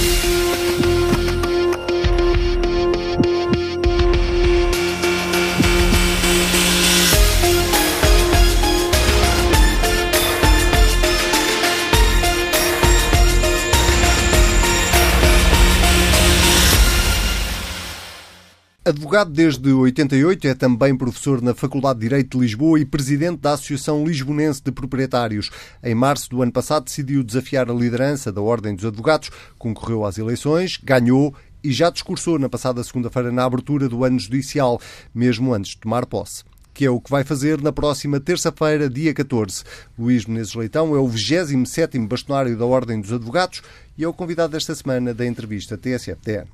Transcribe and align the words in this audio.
you 0.00 0.39
Advogado 19.10 19.32
desde 19.32 19.72
88, 19.72 20.46
é 20.46 20.54
também 20.54 20.96
professor 20.96 21.42
na 21.42 21.52
Faculdade 21.52 21.98
de 21.98 22.06
Direito 22.06 22.38
de 22.38 22.44
Lisboa 22.44 22.78
e 22.78 22.84
presidente 22.84 23.40
da 23.40 23.54
Associação 23.54 24.04
Lisbonense 24.04 24.62
de 24.62 24.70
Proprietários. 24.70 25.50
Em 25.82 25.96
março 25.96 26.30
do 26.30 26.40
ano 26.40 26.52
passado 26.52 26.84
decidiu 26.84 27.24
desafiar 27.24 27.68
a 27.68 27.74
liderança 27.74 28.30
da 28.30 28.40
Ordem 28.40 28.72
dos 28.72 28.84
Advogados, 28.84 29.32
concorreu 29.58 30.04
às 30.04 30.16
eleições, 30.16 30.78
ganhou 30.80 31.34
e 31.60 31.72
já 31.72 31.90
discursou 31.90 32.38
na 32.38 32.48
passada 32.48 32.84
segunda-feira 32.84 33.32
na 33.32 33.44
abertura 33.44 33.88
do 33.88 34.04
ano 34.04 34.16
judicial, 34.16 34.80
mesmo 35.12 35.52
antes 35.52 35.72
de 35.72 35.78
tomar 35.78 36.06
posse 36.06 36.44
que 36.72 36.86
é 36.86 36.90
o 36.90 37.00
que 37.00 37.10
vai 37.10 37.24
fazer 37.24 37.60
na 37.60 37.72
próxima 37.72 38.20
terça-feira, 38.20 38.88
dia 38.88 39.12
14. 39.12 39.64
Luís 39.98 40.24
Menezes 40.24 40.54
Leitão 40.54 40.94
é 40.94 41.00
o 41.00 41.08
27º 41.08 42.06
bastonário 42.06 42.56
da 42.56 42.64
Ordem 42.64 43.00
dos 43.00 43.12
Advogados 43.12 43.60
e 43.98 44.04
é 44.04 44.08
o 44.08 44.14
convidado 44.14 44.52
desta 44.52 44.74
semana 44.74 45.12
da 45.12 45.26
entrevista 45.26 45.76
TSF-TN. 45.76 46.46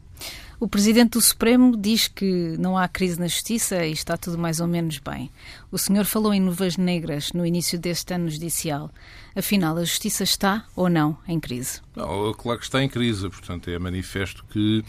O 0.58 0.66
Presidente 0.66 1.10
do 1.10 1.20
Supremo 1.20 1.76
diz 1.76 2.08
que 2.08 2.56
não 2.58 2.78
há 2.78 2.88
crise 2.88 3.20
na 3.20 3.26
Justiça 3.26 3.84
e 3.84 3.92
está 3.92 4.16
tudo 4.16 4.38
mais 4.38 4.58
ou 4.58 4.66
menos 4.66 4.98
bem. 4.98 5.30
O 5.76 5.78
senhor 5.78 6.06
falou 6.06 6.32
em 6.32 6.40
nuvens 6.40 6.78
negras 6.78 7.34
no 7.34 7.44
início 7.44 7.78
deste 7.78 8.14
ano 8.14 8.30
judicial. 8.30 8.90
Afinal, 9.36 9.76
a 9.76 9.84
Justiça 9.84 10.24
está 10.24 10.64
ou 10.74 10.88
não 10.88 11.18
em 11.28 11.38
crise? 11.38 11.82
Não, 11.94 12.32
claro 12.32 12.58
que 12.58 12.64
está 12.64 12.82
em 12.82 12.88
crise. 12.88 13.28
Portanto, 13.28 13.68
é 13.68 13.78
manifesto 13.78 14.42
que 14.50 14.82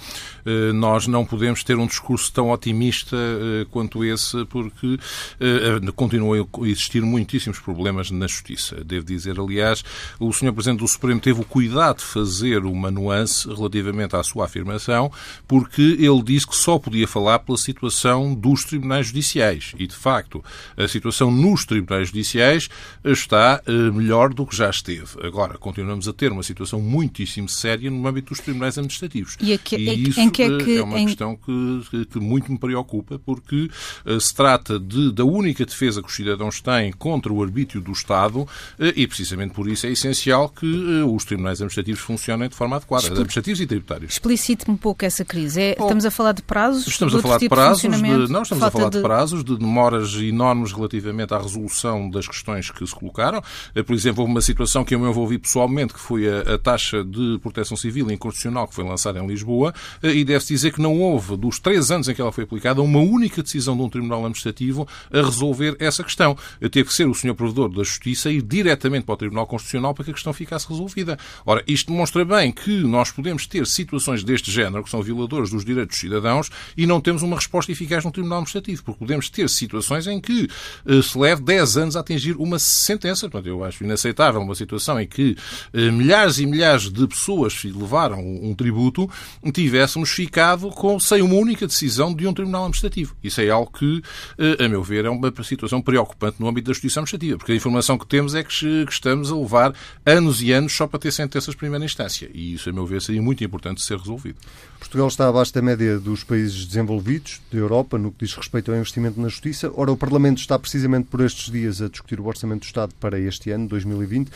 eh, 0.45 0.71
nós 0.71 1.05
não 1.05 1.25
podemos 1.25 1.65
ter 1.65 1.77
um 1.77 1.85
discurso 1.85 2.31
tão 2.31 2.51
otimista 2.51 3.17
eh, 3.17 3.65
quanto 3.69 4.05
esse, 4.05 4.45
porque 4.45 4.97
eh, 5.41 5.91
continuam 5.93 6.47
a 6.61 6.67
existir 6.67 7.01
muitíssimos 7.01 7.59
problemas 7.59 8.09
na 8.09 8.25
Justiça. 8.25 8.81
Devo 8.85 9.05
dizer, 9.05 9.37
aliás, 9.37 9.83
o 10.17 10.31
Sr. 10.31 10.53
Presidente 10.53 10.79
do 10.79 10.87
Supremo 10.87 11.19
teve 11.19 11.41
o 11.41 11.45
cuidado 11.45 11.97
de 11.97 12.05
fazer 12.05 12.63
uma 12.63 12.89
nuance 12.89 13.47
relativamente 13.49 14.15
à 14.15 14.23
sua 14.23 14.45
afirmação, 14.45 15.11
porque 15.45 15.81
ele 15.81 16.23
disse 16.23 16.47
que 16.47 16.55
só 16.55 16.79
podia 16.79 17.07
falar 17.07 17.39
pela 17.39 17.57
situação 17.57 18.33
dos 18.33 18.63
tribunais 18.63 19.07
judiciais. 19.07 19.73
E, 19.77 19.87
de 19.87 19.95
facto, 19.95 20.41
a 20.77 20.87
situação 20.87 21.31
nos 21.31 21.65
tribunais 21.65 22.07
judiciais 22.09 22.69
está 23.03 23.61
melhor 23.93 24.33
do 24.33 24.45
que 24.45 24.55
já 24.55 24.69
esteve. 24.69 25.07
Agora, 25.23 25.57
continuamos 25.57 26.07
a 26.07 26.13
ter 26.13 26.31
uma 26.31 26.43
situação 26.43 26.81
muitíssimo 26.81 27.49
séria 27.49 27.89
no 27.89 28.07
âmbito 28.07 28.29
dos 28.29 28.39
tribunais 28.39 28.77
administrativos. 28.77 29.37
E, 29.41 29.57
que, 29.57 29.75
e 29.75 30.09
isso 30.09 30.19
é, 30.19 30.29
que, 30.29 30.77
é 30.77 30.83
uma 30.83 30.99
em... 30.99 31.05
questão 31.05 31.35
que, 31.35 32.05
que, 32.05 32.19
muito 32.19 32.51
me 32.51 32.57
preocupa, 32.57 33.19
porque 33.19 33.69
uh, 34.05 34.19
se 34.19 34.33
trata 34.33 34.79
de, 34.79 35.11
da 35.11 35.23
única 35.23 35.65
defesa 35.65 36.01
que 36.01 36.07
os 36.07 36.15
cidadãos 36.15 36.61
têm 36.61 36.91
contra 36.91 37.31
o 37.31 37.41
arbítrio 37.41 37.81
do 37.81 37.91
Estado 37.91 38.47
e, 38.79 39.07
precisamente 39.07 39.53
por 39.53 39.67
isso, 39.67 39.87
é 39.87 39.91
essencial 39.91 40.49
que 40.49 40.65
os 41.03 41.25
tribunais 41.25 41.59
administrativos 41.59 42.01
funcionem 42.01 42.49
de 42.49 42.55
forma 42.55 42.75
adequada, 42.75 43.03
Expl... 43.03 43.13
administrativos 43.13 43.61
e 43.61 43.67
tributários. 43.67 44.13
Explicite-me 44.13 44.73
um 44.73 44.77
pouco 44.77 45.05
essa 45.05 45.25
crise. 45.25 45.61
É, 45.61 45.75
Bom, 45.75 45.85
estamos 45.85 46.05
a 46.05 46.11
falar 46.11 46.31
de 46.33 46.41
prazos? 46.41 46.87
Estamos 46.87 47.15
a 47.15 47.21
falar 47.21 47.35
de 47.35 47.45
tipo 47.45 47.55
prazos, 47.55 47.81
de, 47.81 47.87
não, 48.31 48.41
estamos 48.41 48.63
a 48.63 48.71
falar 48.71 48.89
de... 48.89 48.97
de 48.97 49.03
prazos, 49.03 49.43
de 49.43 49.57
demoras 49.57 50.13
enormes 50.15 50.56
relativamente 50.65 51.33
à 51.33 51.37
resolução 51.37 52.09
das 52.09 52.27
questões 52.27 52.71
que 52.71 52.85
se 52.85 52.95
colocaram. 52.95 53.41
Por 53.85 53.93
exemplo, 53.93 54.21
houve 54.21 54.31
uma 54.31 54.41
situação 54.41 54.83
que 54.83 54.95
eu 54.95 54.99
me 54.99 55.07
envolvi 55.07 55.37
pessoalmente, 55.37 55.93
que 55.93 55.99
foi 55.99 56.27
a, 56.27 56.57
taxa 56.57 57.03
de 57.03 57.39
proteção 57.41 57.77
civil 57.77 58.09
inconstitucional 58.11 58.67
que 58.67 58.75
foi 58.75 58.83
lançada 58.83 59.19
em 59.19 59.27
Lisboa, 59.27 59.73
eh, 60.01 60.11
e 60.13 60.25
deve-se 60.25 60.53
dizer 60.53 60.73
que 60.73 60.81
não 60.81 60.99
houve, 60.99 61.37
dos 61.37 61.59
três 61.59 61.91
anos 61.91 62.07
em 62.07 62.13
que 62.13 62.21
ela 62.21 62.31
foi 62.31 62.43
aplicada, 62.43 62.81
uma 62.81 62.99
única 62.99 63.41
decisão 63.43 63.75
de 63.75 63.83
um 63.83 63.89
Tribunal 63.89 64.19
Administrativo 64.19 64.87
a 65.11 65.21
resolver 65.21 65.75
essa 65.79 66.03
questão. 66.03 66.37
Teve 66.59 66.85
que 66.85 66.93
ser 66.93 67.07
o 67.07 67.13
Sr. 67.13 67.33
Provedor 67.33 67.69
da 67.69 67.83
Justiça 67.83 68.29
ir 68.31 68.41
diretamente 68.41 69.05
para 69.05 69.13
o 69.13 69.17
Tribunal 69.17 69.47
Constitucional 69.47 69.93
para 69.93 70.05
que 70.05 70.11
a 70.11 70.13
questão 70.13 70.33
ficasse 70.33 70.67
resolvida. 70.67 71.17
Ora, 71.45 71.63
isto 71.67 71.91
demonstra 71.91 72.23
bem 72.25 72.51
que 72.51 72.83
nós 72.83 73.11
podemos 73.11 73.47
ter 73.47 73.65
situações 73.67 74.23
deste 74.23 74.51
género, 74.51 74.83
que 74.83 74.89
são 74.89 75.01
violadores 75.01 75.49
dos 75.49 75.63
direitos 75.63 75.95
dos 75.95 75.99
cidadãos, 75.99 76.49
e 76.75 76.85
não 76.85 77.01
temos 77.01 77.21
uma 77.21 77.35
resposta 77.35 77.71
eficaz 77.71 78.03
no 78.03 78.11
Tribunal 78.11 78.39
Administrativo, 78.39 78.83
porque 78.83 78.99
podemos 78.99 79.29
ter 79.29 79.49
situações 79.49 80.07
em 80.07 80.19
que 80.19 80.46
uh, 80.85 81.03
se 81.03 81.17
leve 81.17 81.41
10 81.41 81.77
anos 81.77 81.95
a 81.95 81.99
atingir 81.99 82.35
uma 82.37 82.59
sentença. 82.59 83.29
Portanto, 83.29 83.47
eu 83.47 83.63
acho 83.63 83.83
inaceitável 83.83 84.41
uma 84.41 84.55
situação 84.55 84.99
em 84.99 85.07
que 85.07 85.35
eh, 85.73 85.91
milhares 85.91 86.39
e 86.39 86.45
milhares 86.45 86.89
de 86.89 87.07
pessoas 87.07 87.63
levaram 87.63 88.19
um 88.19 88.53
tributo, 88.53 89.09
tivéssemos 89.53 90.09
ficado 90.09 90.69
com, 90.69 90.99
sem 90.99 91.21
uma 91.21 91.35
única 91.35 91.65
decisão 91.65 92.13
de 92.13 92.27
um 92.27 92.33
Tribunal 92.33 92.63
Administrativo. 92.63 93.15
Isso 93.23 93.41
é 93.41 93.49
algo 93.49 93.71
que, 93.71 94.01
eh, 94.37 94.65
a 94.65 94.69
meu 94.69 94.83
ver, 94.83 95.05
é 95.05 95.09
uma 95.09 95.31
situação 95.43 95.81
preocupante 95.81 96.37
no 96.39 96.47
âmbito 96.47 96.67
da 96.67 96.73
Justiça 96.73 96.99
Administrativa, 96.99 97.37
porque 97.37 97.51
a 97.51 97.55
informação 97.55 97.97
que 97.97 98.05
temos 98.05 98.35
é 98.35 98.43
que, 98.43 98.85
que 98.85 98.91
estamos 98.91 99.31
a 99.31 99.35
levar 99.35 99.73
anos 100.05 100.41
e 100.41 100.51
anos 100.51 100.73
só 100.73 100.87
para 100.87 100.99
ter 100.99 101.11
sentenças 101.11 101.53
de 101.53 101.57
primeira 101.57 101.83
instância. 101.83 102.29
E 102.33 102.53
isso, 102.53 102.69
a 102.69 102.73
meu 102.73 102.85
ver, 102.85 103.01
seria 103.01 103.21
muito 103.21 103.43
importante 103.43 103.81
ser 103.81 103.97
resolvido. 103.97 104.37
Portugal 104.79 105.07
está 105.07 105.27
abaixo 105.27 105.53
da 105.53 105.61
média 105.61 105.99
dos 105.99 106.23
países 106.23 106.65
desenvolvidos 106.65 107.41
da 107.51 107.57
Europa 107.57 107.97
no 107.97 108.11
que 108.11 108.25
diz 108.25 108.35
respeito 108.35 108.71
ao 108.71 108.77
investimento 108.77 109.19
na 109.19 109.27
Justiça. 109.27 109.71
Ora, 109.75 109.91
o 109.91 109.97
Parlamento 109.97 110.36
está 110.41 110.57
precisamente 110.57 111.07
por 111.07 111.21
estes 111.21 111.51
dias 111.51 111.81
a 111.81 111.89
discutir 111.89 112.19
o 112.19 112.25
Orçamento 112.25 112.61
do 112.61 112.65
Estado 112.65 112.93
para 112.99 113.19
este 113.19 113.51
ano, 113.51 113.67
2020, 113.67 114.31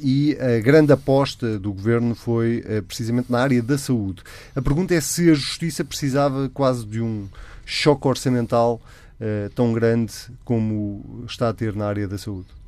e 0.00 0.36
a 0.40 0.60
grande 0.60 0.92
aposta 0.92 1.58
do 1.58 1.72
Governo 1.72 2.14
foi 2.14 2.64
eh, 2.66 2.80
precisamente 2.80 3.30
na 3.30 3.40
área 3.40 3.62
da 3.62 3.78
saúde. 3.78 4.22
A 4.54 4.62
pergunta 4.62 4.94
é 4.94 5.00
se 5.00 5.30
a 5.30 5.34
Justiça 5.34 5.84
precisava 5.84 6.48
quase 6.48 6.84
de 6.86 7.00
um 7.00 7.28
choque 7.64 8.06
orçamental 8.06 8.80
eh, 9.20 9.50
tão 9.54 9.72
grande 9.72 10.14
como 10.44 11.24
está 11.28 11.50
a 11.50 11.52
ter 11.52 11.74
na 11.76 11.86
área 11.86 12.08
da 12.08 12.16
saúde. 12.16 12.59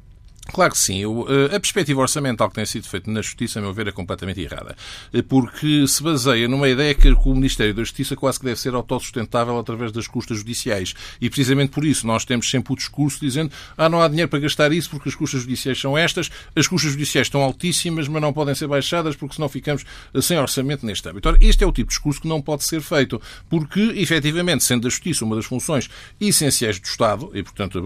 Claro 0.49 0.73
que 0.73 0.79
sim. 0.79 1.03
Eh, 1.05 1.57
a 1.57 1.61
perspectiva 1.61 2.01
orçamental 2.01 2.49
que 2.49 2.57
tem 2.57 2.67
sido 2.67 2.87
feita 2.89 3.11
na 3.11 3.23
Justiça, 3.23 3.61
a 3.61 3.63
meu 3.63 3.73
ver, 3.73 3.87
é 3.87 3.93
completamente 3.93 4.41
errada. 4.41 4.77
Eh, 5.13 5.23
porque 5.23 5.87
se 5.87 6.03
baseia 6.03 6.49
numa 6.49 6.69
ideia 6.69 6.95
que 6.95 7.09
o 7.09 7.35
Ministério 7.35 7.73
da 7.73 7.83
Justiça 7.83 8.17
quase 8.17 8.41
que 8.41 8.47
deve 8.47 8.59
ser 8.59 8.75
autossustentável 8.75 9.57
através 9.59 9.93
das 9.93 10.09
custas 10.09 10.39
judiciais. 10.39 10.95
E 11.21 11.31
precisamente 11.31 11.71
por 11.71 11.85
isso 11.85 12.07
nós 12.07 12.25
temos 12.25 12.51
sempre 12.51 12.73
o 12.73 12.77
discurso 12.77 13.21
dizendo 13.21 13.53
ah, 13.79 13.89
não 13.89 14.03
há 14.03 14.09
dinheiro 14.09 14.29
para 14.29 14.41
gastar 14.41 14.73
isso 14.73 14.91
porque 14.91 15.09
as 15.09 15.15
custas 15.15 15.43
judiciais 15.43 15.81
são 15.81 15.97
estas, 15.97 16.31
as 16.57 16.67
custas 16.67 16.91
judiciais 16.91 17.29
estão 17.29 17.41
altíssimas, 17.41 18.09
mas 18.09 18.21
não 18.21 18.33
podem 18.33 18.55
ser 18.55 18.67
baixadas 18.67 19.15
porque 19.15 19.37
senão 19.37 19.49
ficamos 19.49 19.85
eh, 20.13 20.21
sem 20.21 20.39
orçamento 20.39 20.85
neste 20.85 21.09
âmbito. 21.09 21.29
Ora, 21.29 21.39
este 21.41 21.63
é 21.63 21.67
o 21.67 21.73
tipo 21.73 21.89
de 21.89 21.95
discurso 21.95 22.21
que 22.21 22.29
não 22.29 22.43
pode 22.43 22.65
ser 22.65 22.81
feito, 22.81 23.21
porque, 23.49 23.81
efetivamente, 23.95 24.65
sendo 24.65 24.87
a 24.87 24.91
Justiça 24.91 25.25
uma 25.25 25.37
das 25.37 25.45
funções 25.45 25.89
essenciais 26.21 26.81
do 26.81 26.85
Estado, 26.85 27.31
e, 27.33 27.43
portanto, 27.43 27.81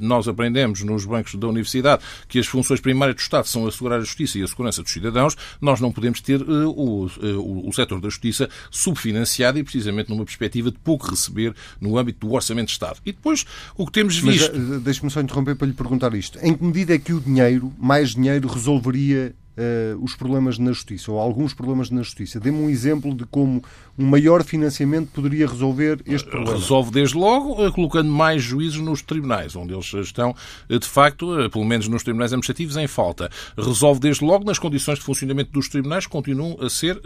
nós 0.00 0.28
aprendemos 0.28 0.82
nos 0.82 1.04
bancos 1.04 1.34
da 1.34 1.48
Universidade 1.48 1.69
universidade 1.70 2.02
que 2.28 2.38
as 2.38 2.46
funções 2.46 2.80
primárias 2.80 3.16
do 3.16 3.20
Estado 3.20 3.46
são 3.46 3.66
assegurar 3.66 3.98
a 3.98 4.04
justiça 4.04 4.38
e 4.38 4.42
a 4.42 4.46
segurança 4.46 4.82
dos 4.82 4.92
cidadãos, 4.92 5.36
nós 5.60 5.80
não 5.80 5.92
podemos 5.92 6.20
ter 6.20 6.40
uh, 6.40 6.70
o, 6.70 7.06
uh, 7.06 7.68
o 7.68 7.72
setor 7.72 8.00
da 8.00 8.08
justiça 8.08 8.48
subfinanciado 8.70 9.58
e 9.58 9.62
precisamente 9.62 10.10
numa 10.10 10.24
perspectiva 10.24 10.70
de 10.70 10.78
pouco 10.78 11.08
receber 11.08 11.54
no 11.80 11.98
âmbito 11.98 12.26
do 12.26 12.32
orçamento 12.32 12.66
de 12.66 12.72
Estado. 12.72 12.98
E 13.04 13.12
depois, 13.12 13.44
o 13.76 13.86
que 13.86 13.92
temos 13.92 14.18
visto... 14.18 14.52
Mas 14.56 14.82
deixe-me 14.82 15.10
só 15.10 15.20
interromper 15.20 15.56
para 15.56 15.66
lhe 15.66 15.72
perguntar 15.72 16.14
isto. 16.14 16.38
Em 16.42 16.54
que 16.54 16.64
medida 16.64 16.94
é 16.94 16.98
que 16.98 17.12
o 17.12 17.20
dinheiro, 17.20 17.72
mais 17.78 18.14
dinheiro, 18.14 18.48
resolveria 18.48 19.34
uh, 19.60 20.02
os 20.02 20.14
problemas 20.14 20.58
na 20.58 20.72
justiça, 20.72 21.10
ou 21.12 21.18
alguns 21.18 21.54
problemas 21.54 21.90
na 21.90 22.02
justiça. 22.02 22.40
Dê-me 22.40 22.58
um 22.58 22.70
exemplo 22.70 23.14
de 23.14 23.24
como 23.26 23.62
um 24.00 24.06
maior 24.06 24.42
financiamento 24.42 25.10
poderia 25.12 25.46
resolver 25.46 26.00
este 26.06 26.28
problema. 26.28 26.56
Resolve 26.56 26.90
desde 26.90 27.16
logo 27.16 27.64
uh, 27.64 27.70
colocando 27.70 28.10
mais 28.10 28.42
juízes 28.42 28.80
nos 28.80 29.02
tribunais, 29.02 29.54
onde 29.54 29.74
eles 29.74 29.92
estão, 29.92 30.34
uh, 30.70 30.78
de 30.78 30.86
facto, 30.88 31.50
pelo 31.50 31.66
menos 31.66 31.86
nos 31.86 32.02
tribunais 32.02 32.32
administrativos, 32.32 32.78
em 32.78 32.86
falta. 32.86 33.30
Resolve 33.58 34.00
desde 34.00 34.24
logo 34.24 34.44
nas 34.44 34.58
condições 34.58 34.98
de 34.98 35.04
funcionamento 35.04 35.52
dos 35.52 35.68
tribunais 35.68 36.06
que 36.06 36.12
continuam 36.12 36.56
a 36.60 36.70
ser 36.70 36.98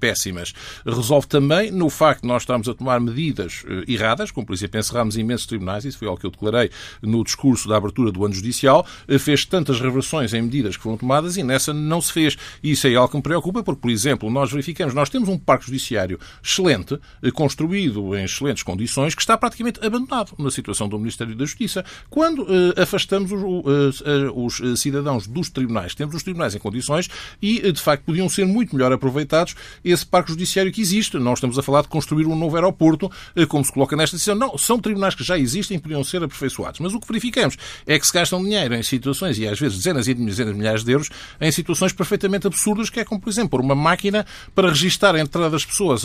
péssimas. 0.00 0.54
Resolve 0.86 1.26
também 1.26 1.70
no 1.70 1.90
facto 1.90 2.22
de 2.22 2.28
nós 2.28 2.42
estarmos 2.42 2.68
a 2.68 2.74
tomar 2.74 2.98
medidas 3.00 3.64
erradas, 3.86 4.30
como 4.30 4.46
por 4.46 4.54
exemplo 4.54 4.78
encerramos 4.78 5.16
imensos 5.16 5.46
tribunais, 5.46 5.84
isso 5.84 5.98
foi 5.98 6.08
algo 6.08 6.20
que 6.20 6.26
eu 6.26 6.30
declarei 6.30 6.70
no 7.02 7.22
discurso 7.22 7.68
da 7.68 7.76
abertura 7.76 8.10
do 8.10 8.24
ano 8.24 8.34
judicial, 8.34 8.86
fez 9.18 9.44
tantas 9.44 9.80
reversões 9.80 10.32
em 10.32 10.42
medidas 10.42 10.76
que 10.76 10.82
foram 10.82 10.96
tomadas 10.96 11.36
e 11.36 11.42
nessa 11.42 11.74
não 11.74 12.00
se 12.00 12.12
fez. 12.12 12.36
Isso 12.62 12.86
é 12.86 12.94
algo 12.94 13.10
que 13.10 13.16
me 13.16 13.22
preocupa, 13.22 13.62
porque, 13.62 13.80
por 13.80 13.90
exemplo, 13.90 14.30
nós 14.30 14.50
verificamos, 14.50 14.94
nós 14.94 15.10
temos 15.10 15.28
um 15.28 15.38
parque 15.38 15.64
judiciário 15.74 16.18
excelente, 16.42 16.98
eh, 17.22 17.30
construído 17.30 18.16
em 18.16 18.24
excelentes 18.24 18.62
condições, 18.62 19.14
que 19.14 19.20
está 19.20 19.36
praticamente 19.36 19.84
abandonado 19.84 20.32
na 20.38 20.50
situação 20.50 20.88
do 20.88 20.98
Ministério 20.98 21.34
da 21.34 21.44
Justiça. 21.44 21.84
Quando 22.08 22.42
uh, 22.42 22.80
afastamos 22.80 23.32
os, 23.32 24.00
uh, 24.00 24.04
os, 24.34 24.80
cidadãos 24.80 25.26
dos 25.26 25.50
tribunais, 25.50 25.94
temos 25.94 26.14
os 26.14 26.22
tribunais 26.22 26.54
em 26.54 26.58
condições 26.58 27.08
e, 27.42 27.72
de 27.72 27.80
facto, 27.80 28.04
podiam 28.04 28.28
ser 28.28 28.46
muito 28.46 28.74
melhor 28.74 28.92
aproveitados 28.92 29.54
esse 29.84 30.06
parque 30.06 30.30
judiciário 30.30 30.72
que 30.72 30.80
existe. 30.80 31.18
Não 31.18 31.34
estamos 31.34 31.58
a 31.58 31.62
falar 31.62 31.82
de 31.82 31.88
construir 31.88 32.26
um 32.26 32.36
novo 32.36 32.56
aeroporto, 32.56 33.10
como 33.48 33.64
se 33.64 33.72
coloca 33.72 33.96
nesta 33.96 34.16
decisão. 34.16 34.34
Não, 34.34 34.56
são 34.56 34.78
tribunais 34.78 35.14
que 35.14 35.24
já 35.24 35.38
existem 35.38 35.76
e 35.76 35.80
podiam 35.80 36.04
ser 36.04 36.22
aperfeiçoados. 36.22 36.80
Mas 36.80 36.94
o 36.94 37.00
que 37.00 37.06
verificamos 37.06 37.56
é 37.86 37.98
que 37.98 38.06
se 38.06 38.12
gastam 38.12 38.42
dinheiro 38.42 38.74
em 38.74 38.82
situações, 38.82 39.38
e 39.38 39.46
às 39.46 39.58
vezes 39.58 39.78
dezenas 39.78 40.08
e 40.08 40.14
dezenas 40.14 40.52
de 40.52 40.58
milhares 40.58 40.84
de 40.84 40.92
euros, 40.92 41.10
em 41.40 41.50
situações 41.50 41.92
perfeitamente 41.92 42.46
absurdas, 42.46 42.90
que 42.90 43.00
é 43.00 43.04
como, 43.04 43.20
por 43.20 43.30
exemplo, 43.30 43.60
uma 43.60 43.74
máquina 43.74 44.26
para 44.54 44.68
registar 44.68 45.14
a 45.14 45.20
entrada 45.20 45.53
das 45.54 45.64
pessoas 45.64 46.04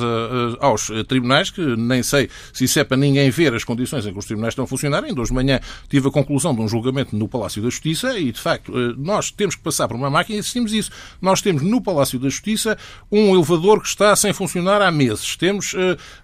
aos 0.60 0.92
tribunais, 1.08 1.50
que 1.50 1.62
nem 1.62 2.02
sei 2.04 2.30
se 2.54 2.66
isso 2.66 2.80
é 2.80 2.84
para 2.84 2.98
ninguém 2.98 3.30
ver 3.30 3.54
as 3.54 3.64
condições 3.64 4.06
em 4.06 4.14
que 4.14 4.20
os 4.20 4.26
tribunais 4.26 4.52
estão 4.52 4.66
a 4.66 4.68
funcionar. 4.68 5.04
Em 5.04 5.14
dois 5.14 5.30
de 5.30 5.34
manhã 5.34 5.60
tive 5.90 6.08
a 6.08 6.12
conclusão 6.12 6.54
de 6.54 6.62
um 6.62 6.68
julgamento 6.68 7.16
no 7.16 7.28
Palácio 7.28 7.62
da 7.62 7.70
Justiça 7.70 8.18
e, 8.18 8.32
de 8.32 8.40
facto, 8.40 8.72
nós 8.98 9.32
temos 9.32 9.56
que 9.56 9.62
passar 9.62 9.88
por 9.88 9.96
uma 9.96 10.10
máquina 10.10 10.38
e 10.38 10.40
assistimos 10.40 10.74
isso. 10.74 10.92
Nós 11.22 11.42
temos 11.42 11.62
no 11.62 11.82
Palácio 11.82 12.20
da 12.20 12.30
Justiça 12.30 12.78
um 13.12 13.36
elevador 13.36 13.82
que 13.82 13.88
está 13.88 14.16
sem 14.16 14.34
funcionar 14.34 14.82
há 14.82 14.92
meses. 14.92 15.36
Temos 15.36 15.76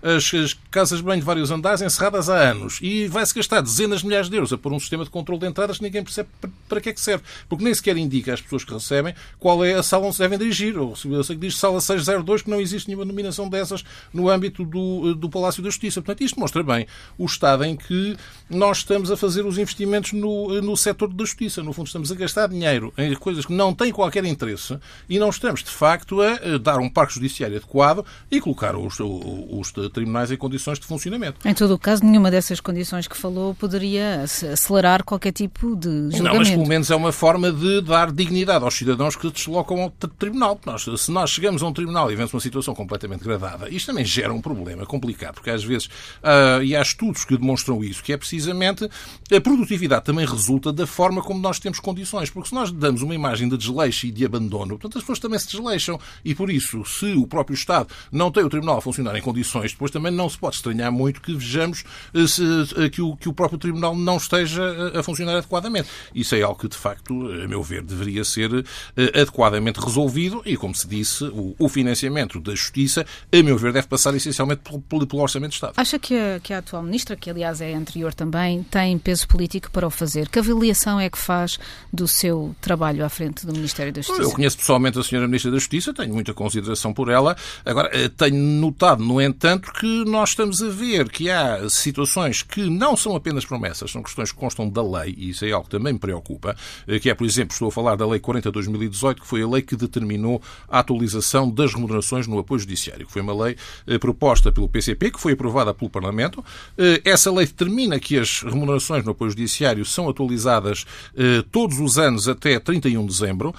as, 0.02 0.34
as 0.34 0.54
casas 0.72 1.00
de 1.00 1.06
banho 1.06 1.20
de 1.20 1.26
vários 1.26 1.52
andares 1.52 1.82
encerradas 1.82 2.30
há 2.30 2.36
anos 2.52 2.80
e 2.82 3.08
vai-se 3.08 3.34
gastar 3.34 3.62
dezenas 3.62 4.02
de 4.02 4.08
milhares 4.08 4.30
de 4.30 4.36
euros 4.36 4.54
a 4.54 4.58
pôr 4.58 4.72
um 4.74 4.80
sistema 4.80 5.04
de 5.04 5.10
controle 5.10 5.42
de 5.42 5.48
entradas 5.48 5.78
que 5.78 5.84
ninguém 5.84 6.04
percebe 6.04 6.30
para 6.68 6.82
que 6.82 6.90
é 6.90 6.94
que 6.94 7.02
serve. 7.02 7.24
Porque 7.50 7.64
nem 7.64 7.74
sequer 7.74 7.98
indica 7.98 8.34
às 8.34 8.42
pessoas 8.42 8.64
que 8.64 8.74
recebem 8.74 9.14
qual 9.40 9.64
é 9.64 9.74
a 9.74 9.84
sala 9.84 10.06
onde 10.06 10.16
se 10.16 10.22
devem 10.22 10.38
dirigir. 10.38 10.78
Ou 10.78 10.96
se 10.96 11.36
diz 11.36 11.58
sala 11.58 11.82
602, 11.82 12.44
que 12.44 12.50
não 12.50 12.60
existe 12.60 12.88
nenhuma 12.88 13.06
nominação 13.16 13.50
dessas 13.50 13.84
no 14.14 14.30
âmbito 14.30 14.66
do, 14.66 15.16
do 15.16 15.30
Palácio 15.30 15.64
da 15.64 15.70
Justiça. 15.70 16.02
Portanto, 16.02 16.22
isto 16.22 16.40
mostra 16.40 16.62
bem 16.62 16.86
o 17.18 17.26
estado 17.26 17.64
em 17.64 17.76
que 17.76 18.18
nós 18.50 18.80
estamos 18.80 19.10
a 19.10 19.18
fazer 19.18 19.46
os 19.46 19.58
investimentos 19.58 20.12
no, 20.14 20.62
no 20.62 20.76
setor 20.76 21.12
da 21.12 21.24
justiça. 21.24 21.64
No 21.64 21.74
fundo, 21.74 21.88
estamos 21.88 22.12
a 22.12 22.16
gastar 22.16 22.48
dinheiro 22.48 22.94
em 22.98 23.14
coisas 23.16 23.46
que 23.46 23.54
não 23.54 23.74
têm 23.74 23.92
qualquer 23.92 24.26
interesse 24.26 24.78
e 25.10 25.18
não 25.18 25.30
estamos, 25.30 25.64
de 25.64 25.72
facto, 25.72 26.22
a 26.22 26.58
dar 26.62 26.80
um 26.80 26.90
parque 26.90 27.14
judiciário 27.14 27.58
adequado 27.58 28.06
e 28.30 28.42
colocar 28.42 28.76
os, 28.76 28.98
os 29.00 29.72
tribunais 29.94 30.32
em 30.32 30.38
condições 30.38 30.80
de 30.80 30.86
funcionamento. 30.86 31.48
Em 31.48 31.54
todo 31.54 31.74
o 31.74 31.80
caso, 31.80 32.04
nenhuma 32.04 32.30
dessas 32.30 32.60
condições 32.60 33.08
que 33.08 33.16
falou 33.16 33.56
poderia 33.56 34.24
acelerar 34.24 35.04
qualquer 35.04 35.32
tipo 35.32 35.76
de 35.76 35.88
julgamento. 35.88 36.24
Não, 36.24 36.36
mas 36.36 36.50
pelo 36.50 36.68
menos 36.68 36.92
é 36.92 36.96
uma 36.96 37.12
forma 37.12 37.52
de 37.52 37.82
dar 37.82 38.12
dignidade 38.12 38.64
aos 38.64 38.74
cidadãos 38.76 39.16
que 39.16 39.28
se 39.28 39.34
deslocam 39.34 39.82
ao 39.82 39.90
tribunal. 39.90 40.60
Nós, 40.66 40.86
se 40.98 41.12
nós 41.12 41.30
chegamos 41.30 41.62
a 41.64 41.68
um 41.68 41.74
tribunal 41.74 42.12
e 42.12 42.16
vemos 42.16 42.34
uma 42.34 42.40
situação 42.40 42.74
completamente 42.74 43.05
degradada, 43.08 43.70
isto 43.70 43.88
também 43.88 44.06
gera 44.06 44.34
um 44.34 44.42
problema 44.42 44.86
complicado, 44.86 45.36
porque 45.36 45.50
às 45.50 45.64
vezes, 45.64 45.88
uh, 45.88 46.64
e 46.64 46.76
há 46.76 46.82
estudos 46.82 47.26
que 47.26 47.38
demonstram 47.38 47.84
isso, 47.84 48.04
que 48.04 48.14
é 48.14 48.18
precisamente 48.18 48.90
a 49.32 49.42
produtividade 49.42 50.06
também 50.06 50.26
resulta 50.26 50.72
da 50.72 50.88
forma 50.88 51.22
como 51.22 51.40
nós 51.40 51.60
temos 51.60 51.80
condições, 51.80 52.30
porque 52.30 52.50
se 52.50 52.56
nós 52.56 52.72
damos 52.72 53.02
uma 53.02 53.16
imagem 53.16 53.50
de 53.50 53.58
desleixo 53.58 54.08
e 54.08 54.12
de 54.12 54.26
abandono, 54.26 54.78
portanto 54.78 54.98
as 54.98 55.04
pessoas 55.04 55.20
também 55.20 55.40
se 55.40 55.48
desleixam 55.48 56.00
e 56.24 56.34
por 56.34 56.50
isso, 56.50 56.84
se 56.86 57.14
o 57.14 57.28
próprio 57.28 57.56
Estado 57.56 57.90
não 58.12 58.32
tem 58.32 58.44
o 58.44 58.50
tribunal 58.50 58.78
a 58.78 58.82
funcionar 58.82 59.16
em 59.16 59.22
condições, 59.22 59.72
depois 59.72 59.92
também 59.92 60.12
não 60.12 60.30
se 60.30 60.38
pode 60.38 60.56
estranhar 60.56 60.92
muito 60.92 61.22
que 61.22 61.34
vejamos 61.34 61.84
uh, 62.14 62.28
se, 62.28 62.44
uh, 62.44 62.90
que, 62.90 63.02
o, 63.02 63.16
que 63.16 63.30
o 63.30 63.34
próprio 63.34 63.60
tribunal 63.60 63.96
não 63.96 64.18
esteja 64.18 64.64
a 64.98 65.04
funcionar 65.04 65.38
adequadamente. 65.38 65.90
Isso 66.14 66.36
é 66.36 66.42
algo 66.42 66.60
que, 66.60 66.68
de 66.68 66.78
facto, 66.78 67.14
a 67.32 67.48
meu 67.48 67.62
ver, 67.62 67.84
deveria 67.84 68.24
ser 68.24 68.66
adequadamente 68.96 69.80
resolvido 69.80 70.42
e, 70.46 70.56
como 70.56 70.74
se 70.74 70.88
disse, 70.88 71.24
o 71.58 71.68
financiamento 71.68 72.40
da 72.40 72.54
justiça, 72.54 72.95
a 73.02 73.44
meu 73.44 73.58
ver, 73.58 73.74
deve 73.74 73.88
passar 73.88 74.14
essencialmente 74.16 74.62
pelo, 74.62 75.06
pelo 75.06 75.22
Orçamento 75.22 75.52
de 75.52 75.56
Estado. 75.56 75.74
Acha 75.78 76.00
que 76.00 76.16
a, 76.16 76.40
que 76.40 76.54
a 76.54 76.60
atual 76.60 76.84
Ministra, 76.84 77.16
que 77.16 77.30
aliás 77.30 77.62
é 77.62 77.74
anterior 77.74 78.14
também, 78.14 78.64
tem 78.64 78.98
peso 78.98 79.28
político 79.28 79.72
para 79.72 79.88
o 79.88 79.90
fazer? 79.90 80.30
Que 80.30 80.40
avaliação 80.40 81.00
é 81.00 81.10
que 81.10 81.18
faz 81.18 81.58
do 81.92 82.08
seu 82.08 82.56
trabalho 82.62 83.04
à 83.04 83.10
frente 83.10 83.46
do 83.46 83.54
Ministério 83.54 83.92
da 83.92 84.02
Justiça? 84.02 84.22
Eu 84.22 84.32
conheço 84.32 84.58
pessoalmente 84.58 85.00
a 85.00 85.04
Senhora 85.04 85.28
Ministra 85.28 85.52
da 85.52 85.58
Justiça, 85.58 85.94
tenho 85.94 86.14
muita 86.14 86.34
consideração 86.34 86.94
por 86.94 87.10
ela. 87.10 87.36
Agora, 87.66 87.90
eh, 87.94 88.10
tenho 88.10 88.36
notado, 88.36 89.04
no 89.04 89.22
entanto, 89.22 89.72
que 89.74 90.06
nós 90.06 90.30
estamos 90.30 90.62
a 90.62 90.70
ver 90.70 91.10
que 91.10 91.30
há 91.30 91.70
situações 91.70 92.42
que 92.42 92.70
não 92.70 92.96
são 92.96 93.16
apenas 93.16 93.46
promessas, 93.46 93.92
são 93.92 94.04
questões 94.04 94.32
que 94.32 94.38
constam 94.38 94.70
da 94.70 94.84
lei, 94.84 95.16
e 95.18 95.30
isso 95.30 95.46
é 95.46 95.52
algo 95.52 95.66
que 95.66 95.72
também 95.72 95.94
me 95.94 96.00
preocupa, 96.00 96.56
eh, 96.88 97.00
que 97.00 97.10
é, 97.10 97.14
por 97.14 97.26
exemplo, 97.26 97.54
estou 97.54 97.68
a 97.68 97.72
falar 97.72 97.96
da 97.96 98.08
Lei 98.08 98.20
40 98.20 98.50
de 98.50 98.54
2018, 98.54 99.22
que 99.22 99.28
foi 99.28 99.42
a 99.42 99.48
lei 99.48 99.62
que 99.62 99.76
determinou 99.76 100.42
a 100.68 100.80
atualização 100.80 101.50
das 101.50 101.74
remunerações 101.74 102.28
no 102.28 102.40
apoio 102.40 102.60
judiciário, 102.86 103.06
que 103.06 103.12
foi 103.12 103.22
uma 103.22 103.46
lei 103.46 103.56
eh, 103.88 103.98
proposta 103.98 104.52
pelo 104.52 104.70
PCP, 104.70 105.12
que 105.12 105.20
foi 105.20 105.34
aprovada 105.34 105.74
pelo 105.74 105.90
Parlamento. 105.90 106.44
Eh, 106.78 107.02
essa 107.04 107.32
lei 107.32 107.46
determina 107.46 108.00
que 108.00 108.18
as 108.18 108.42
remunerações 108.42 109.04
no 109.04 109.12
apoio 109.12 109.32
judiciário 109.32 109.84
são 109.86 110.08
atualizadas 110.10 110.86
eh, 111.18 111.44
todos 111.52 111.80
os 111.80 111.98
anos 111.98 112.28
até 112.28 112.60
31 112.60 113.02
de 113.02 113.08
dezembro, 113.08 113.54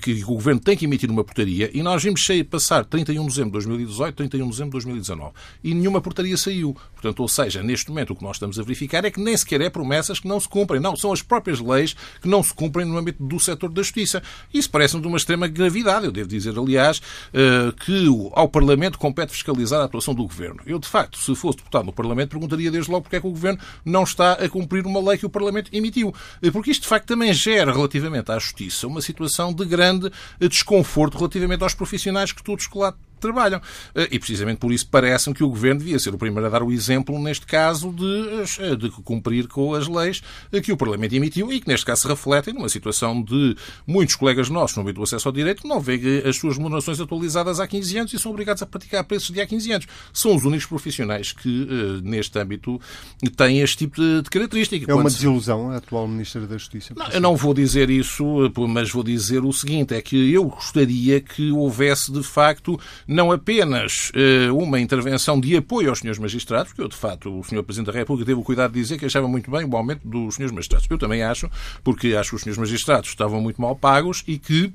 que 0.00 0.22
o 0.24 0.34
Governo 0.34 0.60
tem 0.60 0.76
que 0.76 0.84
emitir 0.84 1.10
uma 1.10 1.24
portaria, 1.24 1.70
e 1.72 1.82
nós 1.82 2.02
vimos 2.02 2.26
passar 2.48 2.84
31 2.84 3.22
de 3.22 3.28
dezembro 3.28 3.50
de 3.50 3.66
2018, 3.66 4.14
31 4.14 4.44
de 4.44 4.50
dezembro 4.50 4.70
de 4.70 4.84
2019, 4.84 5.32
e 5.62 5.74
nenhuma 5.74 6.00
portaria 6.00 6.36
saiu. 6.36 6.76
Portanto, 6.92 7.20
ou 7.20 7.28
seja, 7.28 7.62
neste 7.62 7.90
momento 7.90 8.12
o 8.12 8.16
que 8.16 8.22
nós 8.22 8.36
estamos 8.36 8.58
a 8.58 8.62
verificar 8.62 9.04
é 9.04 9.10
que 9.10 9.20
nem 9.20 9.36
sequer 9.36 9.60
é 9.60 9.68
promessas 9.68 10.18
que 10.18 10.28
não 10.28 10.40
se 10.40 10.48
cumprem. 10.48 10.80
Não, 10.80 10.96
são 10.96 11.12
as 11.12 11.22
próprias 11.22 11.60
leis 11.60 11.94
que 12.20 12.28
não 12.28 12.42
se 12.42 12.54
cumprem 12.54 12.86
no 12.86 12.96
âmbito 12.96 13.22
do 13.22 13.38
setor 13.38 13.70
da 13.70 13.82
justiça. 13.82 14.22
Isso 14.52 14.70
parece-me 14.70 15.02
de 15.02 15.08
uma 15.08 15.16
extrema 15.16 15.46
gravidade. 15.46 16.06
Eu 16.06 16.12
devo 16.12 16.28
dizer, 16.28 16.58
aliás, 16.58 17.02
que 17.84 18.06
ao 18.32 18.48
Parlamento 18.48 18.63
compete 18.98 19.30
fiscalizar 19.30 19.80
a 19.80 19.84
atuação 19.84 20.14
do 20.14 20.22
Governo. 20.22 20.60
Eu, 20.66 20.78
de 20.78 20.88
facto, 20.88 21.18
se 21.18 21.34
fosse 21.34 21.58
deputado 21.58 21.86
no 21.86 21.92
Parlamento, 21.92 22.30
perguntaria 22.30 22.70
desde 22.70 22.90
logo 22.90 23.02
porque 23.02 23.16
é 23.16 23.20
que 23.20 23.26
o 23.26 23.30
Governo 23.30 23.58
não 23.84 24.02
está 24.02 24.32
a 24.32 24.48
cumprir 24.48 24.86
uma 24.86 25.00
lei 25.00 25.18
que 25.18 25.26
o 25.26 25.30
Parlamento 25.30 25.70
emitiu. 25.72 26.14
Porque 26.52 26.70
isto, 26.70 26.82
de 26.82 26.88
facto, 26.88 27.06
também 27.06 27.32
gera, 27.32 27.72
relativamente 27.72 28.30
à 28.30 28.38
Justiça, 28.38 28.86
uma 28.86 29.00
situação 29.00 29.52
de 29.52 29.64
grande 29.64 30.10
desconforto 30.40 31.16
relativamente 31.16 31.62
aos 31.62 31.74
profissionais 31.74 32.32
que 32.32 32.42
todos 32.42 32.68
lá 32.74 32.94
trabalham. 33.24 33.60
Eh, 33.94 34.08
e 34.12 34.18
precisamente 34.18 34.58
por 34.58 34.72
isso 34.72 34.86
parece-me 34.86 35.34
que 35.34 35.42
o 35.42 35.48
Governo 35.48 35.80
devia 35.80 35.98
ser 35.98 36.14
o 36.14 36.18
primeiro 36.18 36.46
a 36.46 36.50
dar 36.50 36.62
o 36.62 36.70
exemplo, 36.70 37.18
neste 37.18 37.46
caso, 37.46 37.92
de, 37.92 38.62
eh, 38.62 38.76
de 38.76 38.90
cumprir 38.90 39.48
com 39.48 39.74
as 39.74 39.88
leis 39.88 40.22
eh, 40.52 40.60
que 40.60 40.72
o 40.72 40.76
Parlamento 40.76 41.14
emitiu 41.14 41.52
e 41.52 41.60
que, 41.60 41.68
neste 41.68 41.86
caso, 41.86 42.02
se 42.02 42.08
refletem 42.08 42.52
numa 42.54 42.68
situação 42.68 43.22
de 43.22 43.56
muitos 43.86 44.14
colegas 44.14 44.50
nossos 44.50 44.76
no 44.76 44.82
âmbito 44.82 44.98
do 44.98 45.04
acesso 45.04 45.28
ao 45.28 45.32
direito 45.32 45.62
que 45.62 45.68
não 45.68 45.80
veem 45.80 46.18
as 46.26 46.36
suas 46.36 46.56
remunerações 46.56 47.00
atualizadas 47.00 47.60
há 47.60 47.66
15 47.66 47.98
anos 47.98 48.12
e 48.12 48.18
são 48.18 48.30
obrigados 48.30 48.62
a 48.62 48.66
praticar 48.66 49.04
preços 49.04 49.30
de 49.30 49.40
há 49.40 49.46
15 49.46 49.72
anos. 49.72 49.86
São 50.12 50.34
os 50.34 50.44
únicos 50.44 50.66
profissionais 50.66 51.32
que, 51.32 52.00
neste 52.02 52.38
âmbito, 52.38 52.80
têm 53.36 53.60
este 53.60 53.78
tipo 53.78 54.00
de, 54.00 54.22
de 54.22 54.30
característica. 54.30 54.90
É 54.90 54.94
uma 54.94 55.04
desilusão 55.04 55.70
a 55.70 55.76
atual 55.76 56.06
Ministra 56.08 56.46
da 56.46 56.56
Justiça? 56.56 56.94
Não, 56.96 57.06
eu 57.08 57.20
não 57.20 57.36
vou 57.36 57.54
dizer 57.54 57.90
isso, 57.90 58.24
mas 58.68 58.90
vou 58.90 59.02
dizer 59.02 59.44
o 59.44 59.52
seguinte, 59.52 59.94
é 59.94 60.02
que 60.02 60.32
eu 60.32 60.44
gostaria 60.44 61.20
que 61.20 61.50
houvesse, 61.50 62.12
de 62.12 62.22
facto, 62.22 62.78
não 63.14 63.32
apenas 63.32 64.10
uh, 64.10 64.56
uma 64.56 64.80
intervenção 64.80 65.40
de 65.40 65.56
apoio 65.56 65.88
aos 65.88 66.00
senhores 66.00 66.18
magistrados, 66.18 66.68
porque 66.68 66.82
eu, 66.82 66.88
de 66.88 66.96
facto, 66.96 67.38
o 67.38 67.44
senhor 67.44 67.62
Presidente 67.62 67.92
da 67.92 67.98
República 67.98 68.26
teve 68.26 68.40
o 68.40 68.44
cuidado 68.44 68.72
de 68.72 68.80
dizer 68.80 68.98
que 68.98 69.06
achava 69.06 69.28
muito 69.28 69.50
bem 69.50 69.64
o 69.64 69.76
aumento 69.76 70.06
dos 70.06 70.34
senhores 70.34 70.54
magistrados. 70.54 70.86
Eu 70.90 70.98
também 70.98 71.22
acho, 71.22 71.50
porque 71.82 72.14
acho 72.14 72.30
que 72.30 72.36
os 72.36 72.42
senhores 72.42 72.58
magistrados 72.58 73.08
estavam 73.08 73.40
muito 73.40 73.60
mal 73.60 73.76
pagos 73.76 74.22
e 74.26 74.38
que 74.38 74.72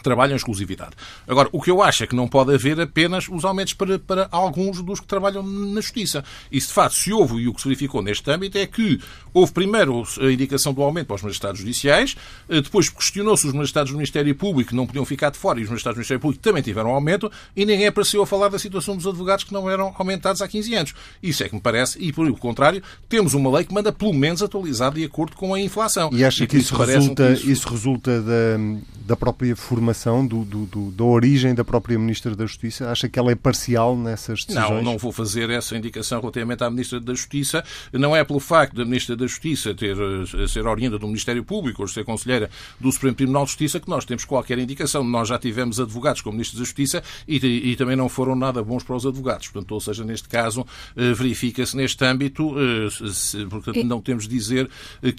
trabalham 0.00 0.32
em 0.32 0.36
exclusividade. 0.36 0.92
Agora, 1.26 1.48
o 1.52 1.60
que 1.60 1.70
eu 1.70 1.82
acho 1.82 2.04
é 2.04 2.06
que 2.06 2.14
não 2.14 2.28
pode 2.28 2.54
haver 2.54 2.80
apenas 2.80 3.28
os 3.28 3.44
aumentos 3.44 3.74
para, 3.74 3.98
para 3.98 4.28
alguns 4.30 4.80
dos 4.82 5.00
que 5.00 5.06
trabalham 5.06 5.42
na 5.42 5.80
Justiça. 5.80 6.24
E, 6.50 6.58
de 6.58 6.66
facto, 6.66 6.94
se 6.94 7.12
houve, 7.12 7.42
e 7.42 7.48
o 7.48 7.54
que 7.54 7.60
se 7.60 7.68
verificou 7.68 8.02
neste 8.02 8.30
âmbito, 8.30 8.56
é 8.56 8.66
que 8.66 9.00
houve 9.34 9.52
primeiro 9.52 10.02
a 10.20 10.32
indicação 10.32 10.72
do 10.72 10.82
aumento 10.82 11.06
para 11.08 11.16
os 11.16 11.22
magistrados 11.22 11.60
judiciais, 11.60 12.16
eh, 12.48 12.60
depois 12.60 12.88
questionou-se 12.88 13.46
os 13.46 13.52
magistrados 13.52 13.90
do 13.90 13.96
Ministério 13.96 14.34
Público 14.34 14.70
que 14.70 14.76
não 14.76 14.86
podiam 14.86 15.04
ficar 15.04 15.30
de 15.30 15.38
fora 15.38 15.60
e 15.60 15.64
os 15.64 15.68
magistrados 15.68 15.96
do 15.96 15.98
Ministério 15.98 16.20
Público 16.20 16.42
também 16.42 16.62
tiveram 16.62 16.90
aumento 16.90 17.30
e 17.56 17.64
ninguém 17.66 17.86
apareceu 17.86 18.22
a 18.22 18.26
falar 18.26 18.48
da 18.48 18.58
situação 18.58 18.96
dos 18.96 19.06
advogados 19.06 19.44
que 19.44 19.52
não 19.52 19.68
eram 19.68 19.94
aumentados 19.98 20.40
há 20.40 20.48
15 20.48 20.74
anos. 20.74 20.94
Isso 21.22 21.42
é 21.42 21.48
que 21.48 21.54
me 21.54 21.60
parece, 21.60 21.98
e 21.98 22.12
por 22.12 22.26
o 22.28 22.36
contrário, 22.36 22.82
temos 23.08 23.34
uma 23.34 23.50
lei 23.50 23.64
que 23.64 23.74
manda 23.74 23.92
pelo 23.92 24.12
menos 24.12 24.42
atualizada 24.42 24.96
de 24.96 25.04
acordo 25.04 25.36
com 25.36 25.54
a 25.54 25.60
inflação. 25.60 26.10
E 26.12 26.24
acha 26.24 26.44
e 26.44 26.46
que, 26.46 26.58
isso 26.58 26.74
resulta, 26.76 27.32
isso... 27.32 27.50
isso 27.50 27.68
resulta 27.68 28.20
da, 28.22 28.58
da 29.06 29.16
própria 29.16 29.54
formação 29.56 29.81
informação 29.82 30.24
do, 30.24 30.44
do, 30.44 30.64
do, 30.66 30.90
da 30.92 31.04
origem 31.04 31.54
da 31.54 31.64
própria 31.64 31.98
Ministra 31.98 32.36
da 32.36 32.46
Justiça? 32.46 32.88
Acha 32.88 33.08
que 33.08 33.18
ela 33.18 33.32
é 33.32 33.34
parcial 33.34 33.96
nessas 33.96 34.44
decisões? 34.44 34.70
Não, 34.70 34.82
não 34.82 34.98
vou 34.98 35.10
fazer 35.10 35.50
essa 35.50 35.76
indicação 35.76 36.20
relativamente 36.20 36.62
à 36.62 36.70
Ministra 36.70 37.00
da 37.00 37.12
Justiça. 37.12 37.64
Não 37.92 38.14
é 38.14 38.22
pelo 38.24 38.38
facto 38.38 38.76
da 38.76 38.84
Ministra 38.84 39.16
da 39.16 39.26
Justiça 39.26 39.74
ter, 39.74 39.96
eh, 39.96 40.46
ser 40.46 40.66
oriunda 40.66 40.98
do 40.98 41.06
Ministério 41.06 41.44
Público 41.44 41.82
ou 41.82 41.88
ser 41.88 42.04
conselheira 42.04 42.48
do 42.78 42.92
Supremo 42.92 43.16
Tribunal 43.16 43.44
de 43.44 43.50
Justiça 43.50 43.80
que 43.80 43.88
nós 43.88 44.04
temos 44.04 44.24
qualquer 44.24 44.58
indicação. 44.58 45.02
Nós 45.02 45.28
já 45.28 45.38
tivemos 45.38 45.80
advogados 45.80 46.20
como 46.20 46.34
Ministros 46.34 46.60
da 46.60 46.64
Justiça 46.64 47.02
e, 47.26 47.36
e, 47.44 47.76
também 47.76 47.96
não 47.96 48.08
foram 48.08 48.36
nada 48.36 48.62
bons 48.62 48.84
para 48.84 48.94
os 48.94 49.04
advogados. 49.04 49.48
Portanto, 49.48 49.72
ou 49.72 49.80
seja, 49.80 50.04
neste 50.04 50.28
caso, 50.28 50.64
eh, 50.96 51.12
verifica-se 51.12 51.76
neste 51.76 52.04
âmbito, 52.04 52.54
eh, 52.56 53.46
portanto, 53.50 53.82
não 53.82 54.00
temos 54.00 54.28
de 54.28 54.30
dizer 54.30 54.70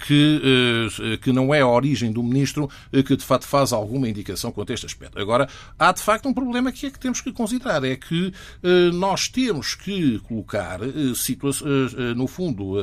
que, 0.06 1.20
que 1.22 1.32
não 1.32 1.54
é 1.54 1.62
a 1.62 1.68
origem 1.68 2.12
do 2.12 2.24
Ministro 2.24 2.70
que 3.06 3.16
de 3.16 3.24
facto 3.24 3.46
faz 3.46 3.74
alguma 3.74 4.08
indicação 4.08 4.53
quanto 4.54 4.72
a 4.72 4.74
este 4.74 4.86
aspecto. 4.86 5.20
Agora, 5.20 5.48
há 5.78 5.92
de 5.92 6.02
facto 6.02 6.28
um 6.28 6.34
problema 6.34 6.72
que 6.72 6.86
é 6.86 6.90
que 6.92 7.00
temos 7.00 7.22
que 7.22 7.32
considerar, 7.32 7.84
é 7.84 7.96
que 7.96 8.34
eh, 8.62 8.92
nós 8.94 9.28
temos 9.28 9.76
que 9.76 10.20
colocar, 10.20 10.82
eh, 10.82 10.88
eh, 10.88 12.14
no 12.16 12.28
fundo, 12.28 12.76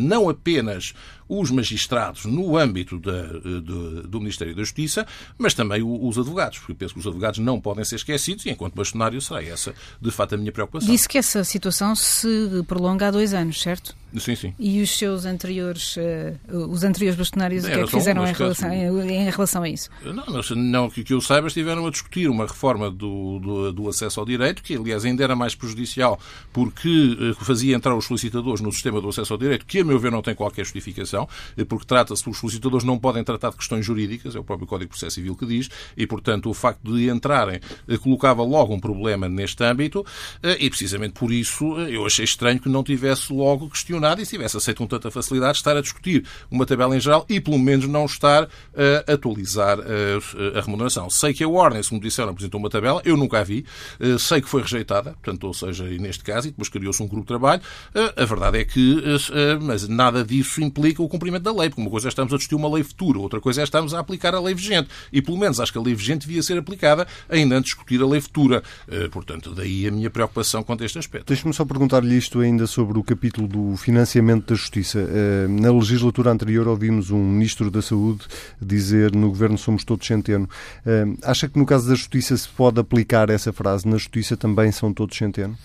não 0.00 0.28
apenas 0.28 0.94
os 1.28 1.50
magistrados 1.50 2.24
no 2.24 2.56
âmbito 2.56 2.98
da, 2.98 3.22
de, 3.22 4.02
do 4.08 4.18
Ministério 4.20 4.54
da 4.54 4.62
Justiça, 4.62 5.06
mas 5.38 5.54
também 5.54 5.82
os 5.82 6.18
advogados, 6.18 6.58
porque 6.58 6.74
penso 6.74 6.94
que 6.94 7.00
os 7.00 7.06
advogados 7.06 7.38
não 7.38 7.60
podem 7.60 7.84
ser 7.84 7.96
esquecidos 7.96 8.46
e, 8.46 8.50
enquanto 8.50 8.74
bastonário, 8.74 9.20
será 9.20 9.42
essa, 9.42 9.74
de 10.00 10.10
fato, 10.10 10.34
a 10.34 10.38
minha 10.38 10.52
preocupação. 10.52 10.88
Disse 10.88 11.08
que 11.08 11.18
essa 11.18 11.42
situação 11.44 11.94
se 11.94 12.28
prolonga 12.66 13.08
há 13.08 13.10
dois 13.10 13.34
anos, 13.34 13.60
certo? 13.60 13.94
Sim, 14.18 14.34
sim. 14.34 14.54
E 14.58 14.80
os 14.80 14.96
seus 14.96 15.24
anteriores, 15.24 15.96
uh, 15.96 16.56
os 16.70 16.84
anteriores 16.84 17.18
bastonários, 17.18 17.64
o 17.64 17.66
que 17.66 17.72
é 17.72 17.84
que 17.84 17.90
fizeram 17.90 18.26
em 18.26 18.32
relação, 18.32 18.72
em 18.72 19.30
relação, 19.30 19.62
a 19.62 19.68
isso? 19.68 19.90
Não, 20.02 20.24
mas 20.28 20.50
não 20.50 20.88
que, 20.88 21.04
que 21.04 21.12
eu 21.12 21.20
saiba, 21.20 21.48
estiveram 21.48 21.86
a 21.86 21.90
discutir 21.90 22.28
uma 22.28 22.46
reforma 22.46 22.90
do, 22.90 23.38
do, 23.38 23.72
do, 23.72 23.88
acesso 23.88 24.20
ao 24.20 24.26
direito, 24.26 24.62
que 24.62 24.74
aliás 24.74 25.04
ainda 25.04 25.22
era 25.22 25.36
mais 25.36 25.54
prejudicial 25.54 26.18
porque 26.52 26.88
uh, 26.88 27.44
fazia 27.44 27.76
entrar 27.76 27.94
os 27.94 28.06
solicitadores 28.06 28.60
no 28.60 28.72
sistema 28.72 29.00
do 29.00 29.08
acesso 29.08 29.32
ao 29.32 29.38
direito, 29.38 29.66
que 29.66 29.80
a 29.80 29.84
meu 29.84 29.98
ver 29.98 30.10
não 30.10 30.22
tem 30.22 30.34
qualquer 30.34 30.64
justificação, 30.64 31.15
uh, 31.22 31.66
porque 31.66 31.86
trata-se, 31.86 32.28
os 32.28 32.38
solicitadores 32.38 32.84
não 32.84 32.98
podem 32.98 33.24
tratar 33.24 33.50
de 33.50 33.56
questões 33.56 33.84
jurídicas, 33.84 34.34
é 34.34 34.38
o 34.38 34.44
próprio 34.44 34.66
Código 34.66 34.86
de 34.86 34.90
Processo 34.90 35.16
Civil 35.16 35.34
que 35.36 35.46
diz, 35.46 35.68
e 35.96 36.06
portanto 36.06 36.50
o 36.50 36.54
facto 36.54 36.92
de 36.92 37.08
entrarem 37.08 37.60
colocava 38.02 38.42
logo 38.42 38.74
um 38.74 38.80
problema 38.80 39.28
neste 39.28 39.62
âmbito, 39.64 40.04
e 40.58 40.68
precisamente 40.68 41.14
por 41.14 41.32
isso 41.32 41.78
eu 41.80 42.04
achei 42.06 42.24
estranho 42.24 42.60
que 42.60 42.68
não 42.68 42.82
tivesse 42.82 43.32
logo 43.32 43.68
questionado 43.70 44.20
e 44.20 44.26
se 44.26 44.32
tivesse 44.32 44.56
aceito 44.56 44.78
com 44.78 44.86
tanta 44.86 45.10
facilidade 45.10 45.58
estar 45.58 45.76
a 45.76 45.80
discutir 45.80 46.24
uma 46.50 46.66
tabela 46.66 46.96
em 46.96 47.00
geral 47.00 47.24
e, 47.28 47.40
pelo 47.40 47.58
menos, 47.58 47.86
não 47.86 48.04
estar 48.04 48.48
a 49.06 49.12
atualizar 49.12 49.78
a 50.54 50.60
remuneração. 50.60 51.08
Sei 51.10 51.32
que 51.32 51.44
a 51.44 51.48
Warner, 51.48 51.86
como 51.88 52.00
disseram, 52.00 52.30
apresentou 52.30 52.60
uma 52.60 52.70
tabela, 52.70 53.00
eu 53.04 53.16
nunca 53.16 53.40
a 53.40 53.44
vi, 53.44 53.64
sei 54.18 54.40
que 54.40 54.48
foi 54.48 54.62
rejeitada, 54.62 55.12
portanto, 55.12 55.44
ou 55.44 55.54
seja, 55.54 55.84
neste 55.84 56.24
caso, 56.24 56.48
e 56.48 56.50
depois 56.50 56.68
criou-se 56.68 57.02
um 57.02 57.06
grupo 57.06 57.22
de 57.22 57.28
trabalho. 57.28 57.62
A 58.16 58.24
verdade 58.24 58.58
é 58.58 58.64
que, 58.64 59.02
mas 59.62 59.88
nada 59.88 60.24
disso 60.24 60.62
implica 60.62 61.02
o 61.06 61.08
cumprimento 61.08 61.42
da 61.42 61.52
lei, 61.52 61.68
porque 61.68 61.80
uma 61.80 61.90
coisa 61.90 62.08
é 62.08 62.10
estamos 62.10 62.32
a 62.32 62.36
discutir 62.36 62.56
uma 62.56 62.72
lei 62.72 62.82
futura, 62.84 63.18
outra 63.18 63.40
coisa 63.40 63.60
é 63.60 63.64
estamos 63.64 63.94
a 63.94 64.00
aplicar 64.00 64.34
a 64.34 64.40
lei 64.40 64.54
vigente. 64.54 64.88
E, 65.12 65.22
pelo 65.22 65.38
menos, 65.38 65.60
acho 65.60 65.72
que 65.72 65.78
a 65.78 65.82
lei 65.82 65.94
vigente 65.94 66.26
devia 66.26 66.42
ser 66.42 66.58
aplicada 66.58 67.06
ainda 67.28 67.56
antes 67.56 67.70
de 67.70 67.76
discutir 67.76 68.02
a 68.02 68.06
lei 68.06 68.20
futura. 68.20 68.62
Portanto, 69.10 69.54
daí 69.54 69.86
a 69.86 69.90
minha 69.90 70.10
preocupação 70.10 70.62
quanto 70.62 70.82
a 70.82 70.86
este 70.86 70.98
aspecto. 70.98 71.26
Deixe-me 71.26 71.52
só 71.54 71.64
perguntar-lhe 71.64 72.16
isto 72.16 72.40
ainda 72.40 72.66
sobre 72.66 72.98
o 72.98 73.02
capítulo 73.02 73.46
do 73.46 73.76
financiamento 73.76 74.48
da 74.48 74.54
Justiça. 74.54 74.98
Eh, 74.98 75.46
na 75.48 75.72
legislatura 75.72 76.30
anterior 76.30 76.66
ouvimos 76.68 77.10
um 77.10 77.18
Ministro 77.18 77.70
da 77.70 77.80
Saúde 77.80 78.24
dizer 78.60 79.14
no 79.14 79.28
Governo 79.28 79.56
somos 79.56 79.84
todos 79.84 80.06
centeno. 80.06 80.48
Eh, 80.84 81.04
acha 81.22 81.48
que 81.48 81.58
no 81.58 81.66
caso 81.66 81.88
da 81.88 81.94
Justiça 81.94 82.36
se 82.36 82.48
pode 82.48 82.80
aplicar 82.80 83.30
essa 83.30 83.52
frase? 83.52 83.86
Na 83.86 83.96
Justiça 83.96 84.36
também 84.36 84.72
são 84.72 84.92
todos 84.92 85.16
centeno? 85.16 85.56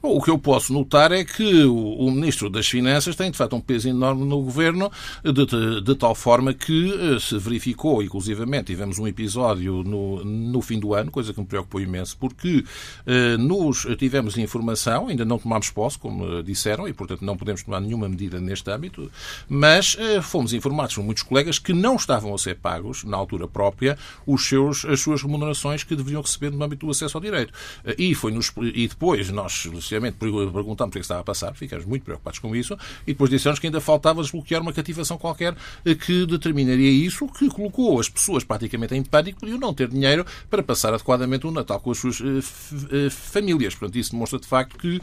O 0.00 0.22
que 0.22 0.30
eu 0.30 0.38
posso 0.38 0.72
notar 0.72 1.10
é 1.10 1.24
que 1.24 1.64
o, 1.64 2.08
Ministro 2.08 2.48
das 2.48 2.68
Finanças 2.68 3.16
tem, 3.16 3.32
de 3.32 3.36
facto, 3.36 3.56
um 3.56 3.60
peso 3.60 3.88
enorme 3.88 4.24
no 4.24 4.40
Governo, 4.40 4.92
de, 5.24 5.44
de, 5.44 5.80
de 5.80 5.94
tal 5.96 6.14
forma 6.14 6.54
que 6.54 6.94
eh, 6.94 7.18
se 7.18 7.36
verificou, 7.36 8.00
inclusivamente, 8.00 8.66
tivemos 8.66 9.00
um 9.00 9.08
episódio 9.08 9.82
no, 9.82 10.24
no 10.24 10.62
fim 10.62 10.78
do 10.78 10.94
ano, 10.94 11.10
coisa 11.10 11.34
que 11.34 11.40
me 11.40 11.46
preocupou 11.46 11.80
imenso, 11.80 12.16
porque 12.16 12.64
eh, 13.06 13.36
nos 13.38 13.88
tivemos 13.98 14.38
informação, 14.38 15.08
ainda 15.08 15.24
não 15.24 15.36
tomámos 15.36 15.68
posse, 15.70 15.98
como 15.98 16.44
disseram, 16.44 16.86
e, 16.86 16.92
portanto, 16.92 17.24
não 17.24 17.36
podemos 17.36 17.64
tomar 17.64 17.80
nenhuma 17.80 18.08
medida 18.08 18.40
neste 18.40 18.70
âmbito, 18.70 19.10
mas 19.48 19.96
eh, 19.98 20.22
fomos 20.22 20.52
informados 20.52 20.94
por 20.94 21.02
muitos 21.02 21.24
colegas 21.24 21.58
que 21.58 21.72
não 21.72 21.96
estavam 21.96 22.32
a 22.32 22.38
ser 22.38 22.54
pagos, 22.54 23.02
na 23.02 23.16
altura 23.16 23.48
própria, 23.48 23.98
os 24.24 24.46
seus, 24.46 24.84
as 24.84 25.00
suas 25.00 25.22
remunerações 25.22 25.82
que 25.82 25.96
deveriam 25.96 26.22
receber 26.22 26.52
no 26.52 26.62
âmbito 26.62 26.86
do 26.86 26.92
acesso 26.92 27.16
ao 27.16 27.20
direito. 27.20 27.52
Eh, 27.84 27.96
e, 27.98 28.14
foi 28.14 28.30
nos, 28.30 28.52
e 28.62 28.86
depois 28.86 29.28
nós 29.30 29.66
precisamente 29.88 30.16
perguntámos 30.18 30.90
o 30.90 30.92
que 30.92 30.98
é 30.98 31.00
estava 31.00 31.20
a 31.20 31.24
passar, 31.24 31.54
ficámos 31.54 31.86
muito 31.86 32.02
preocupados 32.04 32.38
com 32.38 32.54
isso, 32.54 32.76
e 33.06 33.12
depois 33.12 33.30
dissemos 33.30 33.58
que 33.58 33.66
ainda 33.66 33.80
faltava 33.80 34.20
desbloquear 34.20 34.60
uma 34.60 34.72
cativação 34.72 35.16
qualquer 35.16 35.56
eh, 35.84 35.94
que 35.94 36.26
determinaria 36.26 36.90
isso, 36.90 37.26
que 37.28 37.48
colocou 37.48 37.98
as 37.98 38.08
pessoas 38.08 38.44
praticamente 38.44 38.94
em 38.94 39.02
pânico, 39.02 39.40
podiam 39.40 39.58
não 39.58 39.72
ter 39.72 39.88
dinheiro 39.88 40.26
para 40.50 40.62
passar 40.62 40.92
adequadamente 40.92 41.46
o 41.46 41.50
Natal 41.50 41.80
com 41.80 41.90
as 41.90 41.98
suas 41.98 42.20
uh, 42.20 43.10
famílias. 43.10 43.74
Portanto, 43.74 43.98
isso 43.98 44.12
demonstra 44.12 44.38
de 44.38 44.46
facto 44.46 44.76
que 44.76 45.00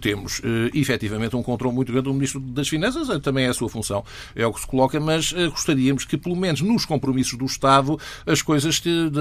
temos 0.00 0.40
efetivamente 0.74 1.34
um 1.34 1.42
controle 1.42 1.74
muito 1.74 1.90
grande 1.92 2.04
do 2.04 2.14
Ministro 2.14 2.40
das 2.40 2.68
Finanças, 2.68 3.08
também 3.20 3.46
é 3.46 3.48
a 3.48 3.54
sua 3.54 3.68
função, 3.68 4.04
é 4.34 4.46
o 4.46 4.52
que 4.52 4.60
se 4.60 4.66
coloca, 4.66 5.00
mas 5.00 5.32
gostaríamos 5.32 6.04
que, 6.04 6.16
pelo 6.16 6.36
menos 6.36 6.60
nos 6.60 6.84
compromissos 6.84 7.38
do 7.38 7.44
Estado, 7.44 7.98
as 8.26 8.42
coisas 8.42 8.80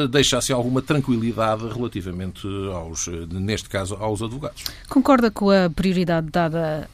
deixassem 0.10 0.56
alguma 0.56 0.82
tranquilidade 0.82 1.68
relativamente 1.68 2.48
aos, 2.74 3.08
neste 3.32 3.70
caso, 3.70 3.96
aos 3.96 4.22
advogados. 4.22 4.63
Concorda 5.00 5.32
com 5.32 5.50
a 5.50 5.70
prioridade 5.70 6.27
dada 6.29 6.89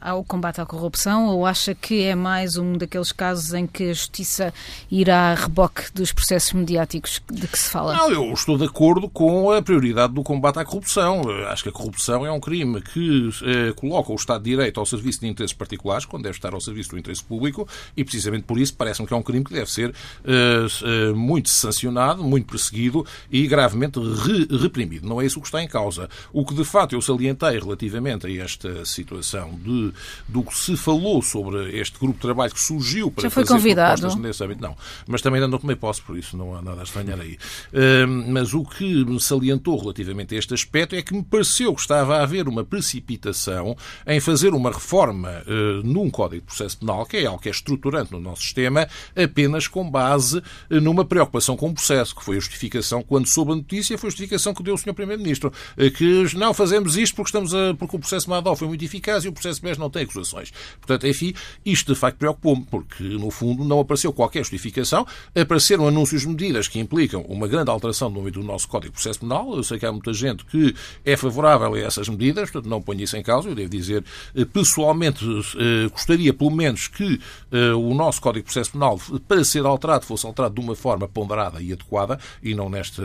ao 0.00 0.24
combate 0.24 0.62
à 0.62 0.64
corrupção 0.64 1.26
ou 1.26 1.44
acha 1.44 1.74
que 1.74 2.04
é 2.04 2.14
mais 2.14 2.56
um 2.56 2.72
daqueles 2.72 3.12
casos 3.12 3.52
em 3.52 3.66
que 3.66 3.90
a 3.90 3.92
justiça 3.92 4.54
irá 4.90 5.32
a 5.32 5.34
reboque 5.34 5.92
dos 5.92 6.10
processos 6.10 6.54
mediáticos 6.54 7.20
de 7.30 7.46
que 7.46 7.58
se 7.58 7.68
fala? 7.68 7.94
Não, 7.94 8.10
eu 8.10 8.32
estou 8.32 8.56
de 8.56 8.64
acordo 8.64 9.10
com 9.10 9.50
a 9.50 9.60
prioridade 9.60 10.14
do 10.14 10.22
combate 10.22 10.58
à 10.58 10.64
corrupção. 10.64 11.20
Acho 11.48 11.64
que 11.64 11.68
a 11.68 11.72
corrupção 11.72 12.24
é 12.24 12.32
um 12.32 12.40
crime 12.40 12.80
que 12.80 13.28
eh, 13.42 13.74
coloca 13.76 14.10
o 14.10 14.14
Estado 14.14 14.42
de 14.42 14.48
Direito 14.52 14.80
ao 14.80 14.86
serviço 14.86 15.20
de 15.20 15.26
interesses 15.26 15.54
particulares, 15.54 16.06
quando 16.06 16.22
deve 16.22 16.38
estar 16.38 16.54
ao 16.54 16.62
serviço 16.62 16.92
do 16.92 16.98
interesse 16.98 17.22
público, 17.22 17.68
e 17.94 18.02
precisamente 18.02 18.44
por 18.44 18.58
isso 18.58 18.74
parece-me 18.74 19.06
que 19.06 19.12
é 19.12 19.16
um 19.18 19.22
crime 19.22 19.44
que 19.44 19.52
deve 19.52 19.70
ser 19.70 19.94
eh, 20.24 20.66
eh, 20.82 21.12
muito 21.12 21.50
sancionado, 21.50 22.24
muito 22.24 22.46
perseguido 22.46 23.04
e 23.30 23.46
gravemente 23.46 24.00
re 24.00 24.48
reprimido. 24.56 25.06
Não 25.06 25.20
é 25.20 25.26
isso 25.26 25.38
que 25.38 25.46
está 25.46 25.62
em 25.62 25.68
causa. 25.68 26.08
O 26.32 26.42
que 26.42 26.54
de 26.54 26.64
facto 26.64 26.94
eu 26.94 27.02
salientei 27.02 27.49
relativamente 27.58 28.26
a 28.26 28.44
esta 28.44 28.84
situação 28.84 29.58
de, 29.62 29.92
do 30.28 30.42
que 30.42 30.56
se 30.56 30.76
falou 30.76 31.22
sobre 31.22 31.78
este 31.78 31.98
grupo 31.98 32.14
de 32.14 32.20
trabalho 32.20 32.52
que 32.52 32.60
surgiu 32.60 33.10
para 33.10 33.22
Já 33.22 33.30
foi 33.30 33.44
fazer 33.44 33.54
convidado. 33.54 34.00
propostas. 34.00 34.60
Não, 34.60 34.76
mas 35.06 35.22
também 35.22 35.40
ainda 35.40 35.48
não 35.48 35.58
tomei 35.58 35.76
posse, 35.76 36.02
por 36.02 36.16
isso 36.16 36.36
não 36.36 36.54
há 36.54 36.62
nada 36.62 36.80
a 36.80 36.84
estranhar 36.84 37.20
aí. 37.20 37.38
Uh, 37.72 38.06
mas 38.28 38.52
o 38.52 38.64
que 38.64 39.04
me 39.04 39.20
salientou 39.20 39.78
relativamente 39.78 40.34
a 40.34 40.38
este 40.38 40.54
aspecto 40.54 40.94
é 40.94 41.02
que 41.02 41.14
me 41.14 41.22
pareceu 41.22 41.74
que 41.74 41.80
estava 41.80 42.18
a 42.18 42.22
haver 42.22 42.48
uma 42.48 42.64
precipitação 42.64 43.76
em 44.06 44.20
fazer 44.20 44.52
uma 44.52 44.70
reforma 44.70 45.42
uh, 45.46 45.86
num 45.86 46.10
Código 46.10 46.42
de 46.42 46.46
Processo 46.46 46.78
Penal, 46.78 47.06
que 47.06 47.16
é 47.16 47.26
algo 47.26 47.40
que 47.40 47.48
é 47.48 47.52
estruturante 47.52 48.12
no 48.12 48.20
nosso 48.20 48.42
sistema, 48.42 48.86
apenas 49.16 49.66
com 49.66 49.88
base 49.88 50.38
uh, 50.38 50.80
numa 50.80 51.04
preocupação 51.04 51.56
com 51.56 51.70
o 51.70 51.74
processo, 51.74 52.14
que 52.14 52.24
foi 52.24 52.36
a 52.36 52.40
justificação, 52.40 53.02
quando 53.02 53.26
soube 53.26 53.52
a 53.52 53.56
notícia, 53.56 53.96
foi 53.96 54.08
a 54.08 54.10
justificação 54.10 54.52
que 54.52 54.62
deu 54.62 54.74
o 54.74 54.78
Sr. 54.78 54.94
Primeiro-Ministro, 54.94 55.50
uh, 55.50 55.90
que 55.90 56.36
não 56.36 56.52
fazemos 56.52 56.96
isto 56.96 57.14
porque 57.14 57.28
estamos 57.28 57.39
a, 57.54 57.74
porque 57.74 57.96
o 57.96 57.98
processo 57.98 58.28
Madó 58.28 58.54
foi 58.54 58.68
muito 58.68 58.84
eficaz 58.84 59.24
e 59.24 59.28
o 59.28 59.32
processo 59.32 59.60
BES 59.62 59.78
não 59.78 59.90
tem 59.90 60.02
acusações. 60.02 60.52
Portanto, 60.78 61.06
enfim, 61.06 61.34
isto 61.64 61.92
de 61.92 61.98
facto 61.98 62.18
preocupou-me, 62.18 62.64
porque 62.64 63.02
no 63.02 63.30
fundo 63.30 63.64
não 63.64 63.80
apareceu 63.80 64.12
qualquer 64.12 64.40
justificação, 64.40 65.06
apareceram 65.34 65.88
anúncios 65.88 66.22
de 66.22 66.28
medidas 66.28 66.68
que 66.68 66.78
implicam 66.78 67.22
uma 67.22 67.48
grande 67.48 67.70
alteração 67.70 68.08
âmbito 68.08 68.40
do 68.40 68.46
nosso 68.46 68.68
Código 68.68 68.92
de 68.92 68.94
Processo 68.94 69.20
Penal. 69.20 69.54
Eu 69.56 69.62
sei 69.62 69.78
que 69.78 69.86
há 69.86 69.92
muita 69.92 70.12
gente 70.12 70.44
que 70.44 70.74
é 71.04 71.16
favorável 71.16 71.74
a 71.74 71.78
essas 71.78 72.08
medidas, 72.08 72.50
portanto 72.50 72.70
não 72.70 72.82
ponho 72.82 73.02
isso 73.02 73.16
em 73.16 73.22
causa. 73.22 73.48
Eu 73.48 73.54
devo 73.54 73.68
dizer, 73.68 74.04
eh, 74.34 74.44
pessoalmente, 74.44 75.24
eh, 75.24 75.88
gostaria 75.88 76.32
pelo 76.32 76.50
menos 76.50 76.88
que 76.88 77.20
eh, 77.52 77.72
o 77.72 77.94
nosso 77.94 78.20
Código 78.20 78.46
de 78.46 78.52
Processo 78.52 78.72
Penal, 78.72 79.00
para 79.26 79.44
ser 79.44 79.64
alterado, 79.64 80.04
fosse 80.04 80.26
alterado 80.26 80.54
de 80.54 80.60
uma 80.60 80.74
forma 80.74 81.08
ponderada 81.08 81.60
e 81.62 81.72
adequada 81.72 82.18
e 82.42 82.54
não 82.54 82.68
nesta 82.68 83.02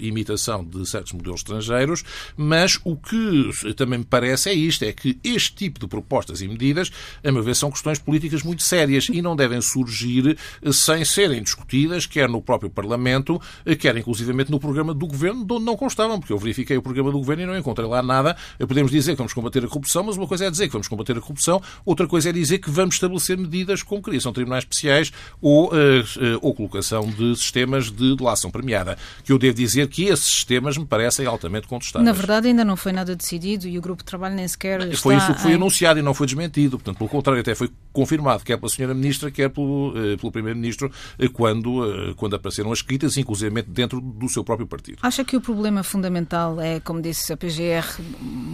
imitação 0.00 0.64
de 0.64 0.86
certos 0.88 1.12
modelos 1.12 1.40
estrangeiros, 1.40 2.04
mas 2.36 2.78
o 2.84 2.96
que 2.96 3.50
também 3.74 3.98
me 3.98 4.04
parece 4.04 4.50
é 4.50 4.54
isto, 4.54 4.84
é 4.84 4.92
que 4.92 5.18
este 5.22 5.54
tipo 5.54 5.80
de 5.80 5.86
propostas 5.86 6.40
e 6.40 6.48
medidas, 6.48 6.90
a 7.24 7.32
meu 7.32 7.42
ver, 7.42 7.54
são 7.54 7.70
questões 7.70 7.98
políticas 7.98 8.42
muito 8.42 8.62
sérias 8.62 9.08
e 9.08 9.22
não 9.22 9.36
devem 9.36 9.60
surgir 9.60 10.36
sem 10.72 11.04
serem 11.04 11.42
discutidas, 11.42 12.06
quer 12.06 12.28
no 12.28 12.40
próprio 12.40 12.70
Parlamento, 12.70 13.40
quer 13.78 13.96
inclusivamente 13.96 14.50
no 14.50 14.58
programa 14.58 14.94
do 14.94 15.06
Governo, 15.06 15.44
de 15.44 15.52
onde 15.52 15.64
não 15.64 15.76
constavam, 15.76 16.18
porque 16.18 16.32
eu 16.32 16.38
verifiquei 16.38 16.76
o 16.76 16.82
programa 16.82 17.10
do 17.10 17.18
Governo 17.18 17.42
e 17.42 17.46
não 17.46 17.56
encontrei 17.56 17.88
lá 17.88 18.02
nada. 18.02 18.36
Podemos 18.58 18.90
dizer 18.90 19.12
que 19.12 19.18
vamos 19.18 19.32
combater 19.32 19.64
a 19.64 19.68
corrupção, 19.68 20.02
mas 20.04 20.16
uma 20.16 20.26
coisa 20.26 20.46
é 20.46 20.50
dizer 20.50 20.66
que 20.66 20.72
vamos 20.72 20.88
combater 20.88 21.16
a 21.16 21.20
corrupção, 21.20 21.62
outra 21.84 22.06
coisa 22.06 22.30
é 22.30 22.32
dizer 22.32 22.58
que 22.58 22.70
vamos 22.70 22.94
estabelecer 22.94 23.36
medidas 23.36 23.82
como 23.82 24.02
criação 24.02 24.32
de 24.32 24.36
tribunais 24.36 24.64
especiais 24.64 25.12
ou, 25.40 25.66
uh, 25.66 25.72
uh, 25.72 26.38
ou 26.40 26.54
colocação 26.54 27.08
de 27.08 27.36
sistemas 27.36 27.90
de 27.90 28.16
delação 28.16 28.50
premiada, 28.50 28.96
que 29.24 29.32
eu 29.32 29.38
devo 29.38 29.54
dizer 29.54 29.88
que 29.88 30.04
esses 30.04 30.26
sistemas 30.26 30.76
me 30.76 30.86
parecem 30.86 31.26
altamente 31.26 31.66
contestáveis. 31.66 32.06
Na 32.06 32.12
verdade, 32.12 32.48
ainda 32.48 32.64
não 32.64 32.76
foi 32.76 32.92
nada 32.92 33.14
decidido 33.14 33.61
e 33.64 33.78
o 33.78 33.80
grupo 33.80 34.02
de 34.02 34.06
trabalho 34.06 34.34
nem 34.34 34.46
sequer 34.46 34.80
Foi 34.96 35.16
isso 35.16 35.34
que 35.34 35.40
foi 35.40 35.52
em... 35.52 35.54
anunciado 35.54 35.98
e 35.98 36.02
não 36.02 36.14
foi 36.14 36.26
desmentido. 36.26 36.78
Portanto, 36.78 36.98
pelo 36.98 37.10
contrário, 37.10 37.40
até 37.40 37.54
foi 37.54 37.70
confirmado, 37.92 38.42
quer 38.44 38.56
pela 38.56 38.68
senhora 38.68 38.94
Ministra, 38.94 39.30
quer 39.30 39.50
pelo, 39.50 39.92
eh, 39.96 40.16
pelo 40.16 40.32
Primeiro-Ministro, 40.32 40.90
eh, 41.18 41.28
quando, 41.28 41.84
eh, 41.84 42.14
quando 42.16 42.34
apareceram 42.34 42.72
as 42.72 42.82
críticas, 42.82 43.16
inclusive 43.16 43.62
dentro 43.62 44.00
do 44.00 44.28
seu 44.28 44.42
próprio 44.42 44.66
partido. 44.66 44.98
Acha 45.02 45.24
que 45.24 45.36
o 45.36 45.40
problema 45.40 45.82
fundamental 45.82 46.60
é, 46.60 46.80
como 46.80 47.00
disse 47.00 47.32
a 47.32 47.36
PGR, 47.36 48.02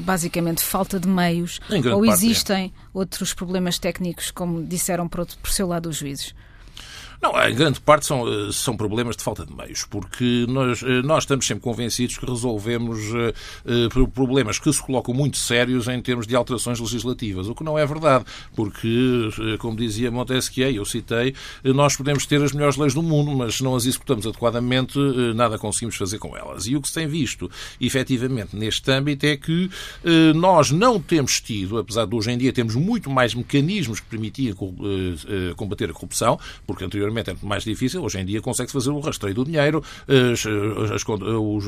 basicamente 0.04 0.62
falta 0.62 0.98
de 0.98 1.08
meios? 1.08 1.60
Ou 1.70 2.04
parte, 2.04 2.10
existem 2.10 2.66
é. 2.66 2.88
outros 2.92 3.32
problemas 3.32 3.78
técnicos, 3.78 4.30
como 4.30 4.62
disseram 4.64 5.08
por, 5.08 5.20
outro, 5.20 5.38
por 5.38 5.50
seu 5.50 5.66
lado 5.66 5.88
os 5.88 5.96
juízes? 5.96 6.34
Não, 7.20 7.34
a 7.34 7.50
grande 7.50 7.80
parte 7.80 8.06
são, 8.06 8.28
eh, 8.28 8.52
são 8.52 8.76
problemas 8.76 9.16
de 9.16 9.24
falta 9.24 9.44
de 9.44 9.52
meios, 9.52 9.84
porque 9.84 10.46
nós, 10.48 10.84
eh, 10.84 11.02
nós 11.02 11.24
estamos 11.24 11.44
sempre 11.44 11.64
convencidos 11.64 12.16
que 12.16 12.24
resolvemos 12.24 13.00
uh, 13.12 14.08
problemas 14.10 14.58
que 14.60 14.72
se 14.72 14.80
colocam 14.80 15.12
muito 15.12 15.36
sérios 15.36 15.88
em 15.88 16.00
termos 16.00 16.28
de 16.28 16.36
alterações 16.36 16.78
legislativas, 16.78 17.48
o 17.48 17.54
que 17.56 17.64
não 17.64 17.76
é 17.76 17.84
verdade, 17.84 18.24
porque, 18.54 19.30
como 19.58 19.76
dizia 19.76 20.10
Montesquieu, 20.10 20.70
eu 20.70 20.84
citei, 20.84 21.34
nós 21.64 21.96
podemos 21.96 22.24
ter 22.24 22.42
as 22.42 22.52
melhores 22.52 22.76
leis 22.76 22.94
do 22.94 23.02
mundo, 23.02 23.32
mas 23.32 23.56
se 23.56 23.64
não 23.64 23.74
as 23.74 23.84
executamos 23.84 24.26
adequadamente, 24.26 24.98
nada 25.34 25.58
conseguimos 25.58 25.96
fazer 25.96 26.18
com 26.18 26.36
elas. 26.36 26.66
E 26.66 26.76
o 26.76 26.80
que 26.80 26.88
se 26.88 26.94
tem 26.94 27.06
visto, 27.06 27.50
efetivamente, 27.80 28.56
neste 28.56 28.90
âmbito 28.90 29.26
é 29.26 29.36
que 29.36 29.70
nós 30.34 30.70
não 30.70 31.00
temos 31.00 31.40
tido, 31.40 31.78
apesar 31.78 32.06
de 32.06 32.14
hoje 32.14 32.30
em 32.30 32.38
dia 32.38 32.52
termos 32.52 32.74
muito 32.74 33.10
mais 33.10 33.34
mecanismos 33.34 34.00
que 34.00 34.06
permitiam 34.06 34.56
combater 35.56 35.90
a 35.90 35.92
corrupção, 35.92 36.38
porque 36.66 36.84
anteriormente 36.84 37.07
era 37.16 37.36
mais 37.42 37.64
difícil, 37.64 38.02
hoje 38.02 38.18
em 38.18 38.24
dia 38.24 38.40
consegue-se 38.40 38.72
fazer 38.72 38.90
o 38.90 39.00
rastreio 39.00 39.34
do 39.34 39.44
dinheiro, 39.44 39.82
as, 40.06 40.44
as, 40.92 41.04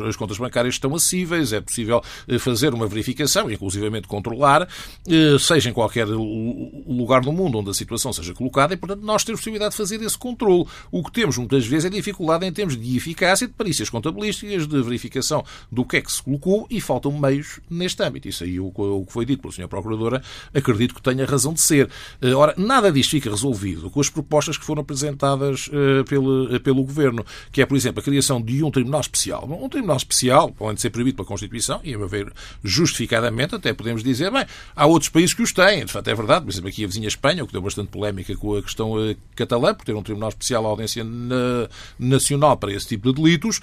as, 0.08 0.16
contas 0.16 0.38
bancárias 0.38 0.74
estão 0.74 0.94
acessíveis, 0.94 1.52
é 1.52 1.60
possível 1.60 2.02
eh, 2.28 2.38
fazer 2.38 2.72
uma 2.74 2.86
verificação, 2.86 3.50
inclusivamente 3.50 4.06
controlar, 4.06 4.68
eh, 5.08 5.36
seja 5.38 5.70
em 5.70 5.72
qualquer 5.72 6.06
lugar 6.06 7.20
do 7.22 7.32
mundo 7.32 7.58
onde 7.58 7.70
a 7.70 7.74
situação 7.74 8.12
seja 8.12 8.34
colocada, 8.34 8.74
e 8.74 8.76
portanto 8.76 9.02
nós 9.02 9.24
temos 9.24 9.40
possibilidade 9.40 9.72
de 9.72 9.76
fazer 9.76 10.02
esse 10.02 10.16
controle. 10.16 10.66
O 10.90 11.02
que 11.02 11.12
temos 11.12 11.36
muitas 11.36 11.66
vezes 11.66 11.86
é 11.86 11.90
dificuldade 11.90 12.46
em 12.46 12.52
termos 12.52 12.76
de 12.76 12.96
eficácia, 12.96 13.46
de 13.46 13.52
perícias 13.52 13.88
contabilísticas, 13.90 14.66
de 14.66 14.82
verificação 14.82 15.44
do 15.70 15.84
que 15.84 15.96
é 15.96 16.00
que 16.00 16.12
se 16.12 16.22
colocou 16.22 16.66
e 16.70 16.80
faltam 16.80 17.12
meios 17.12 17.60
neste 17.68 18.02
âmbito. 18.02 18.28
Isso 18.28 18.44
aí, 18.44 18.60
o, 18.60 18.70
que 18.70 19.12
foi 19.12 19.24
dito 19.24 19.42
pela 19.42 19.52
Sra. 19.52 19.68
Procuradora, 19.68 20.22
acredito 20.54 20.94
que 20.94 21.02
tenha 21.02 21.24
razão 21.24 21.52
de 21.52 21.60
ser. 21.60 21.88
Eh, 22.20 22.34
ora, 22.34 22.54
nada 22.56 22.90
disto 22.90 23.10
fica 23.10 23.30
resolvido 23.30 23.90
com 23.90 24.00
as 24.00 24.08
propostas 24.08 24.58
que 24.58 24.64
foram 24.64 24.82
apresentadas 24.82 25.29
uh, 25.34 26.04
pelo, 26.08 26.54
uh, 26.54 26.60
pelo 26.60 26.82
Governo, 26.82 27.24
que 27.52 27.62
é, 27.62 27.66
por 27.66 27.76
exemplo, 27.76 28.00
a 28.00 28.02
criação 28.02 28.40
de 28.40 28.62
um 28.62 28.70
Tribunal 28.70 29.00
Especial. 29.00 29.48
Um 29.50 29.68
Tribunal 29.68 29.96
Especial, 29.96 30.50
pode 30.52 30.80
ser 30.80 30.90
proibido 30.90 31.16
pela 31.16 31.28
Constituição, 31.28 31.80
e 31.84 31.94
a 31.94 31.98
meu 31.98 32.08
ver, 32.08 32.32
justificadamente, 32.62 33.54
até 33.54 33.72
podemos 33.72 34.02
dizer, 34.02 34.30
bem, 34.30 34.44
há 34.74 34.86
outros 34.86 35.08
países 35.08 35.34
que 35.34 35.42
os 35.42 35.52
têm, 35.52 35.84
de 35.84 35.92
facto 35.92 36.08
é 36.08 36.14
verdade, 36.14 36.44
por 36.44 36.50
exemplo, 36.50 36.68
aqui 36.68 36.84
a 36.84 36.86
vizinha 36.86 37.08
Espanha, 37.08 37.44
o 37.44 37.46
que 37.46 37.52
deu 37.52 37.62
bastante 37.62 37.88
polémica 37.88 38.34
com 38.36 38.56
a 38.56 38.62
questão 38.62 38.92
uh, 38.92 39.16
catalã, 39.34 39.74
por 39.74 39.84
ter 39.84 39.94
um 39.94 40.02
Tribunal 40.02 40.30
Especial 40.30 40.66
à 40.66 40.68
audiência 40.68 41.04
na, 41.04 41.68
nacional 41.98 42.56
para 42.56 42.72
esse 42.72 42.86
tipo 42.86 43.12
de 43.12 43.20
delitos, 43.20 43.60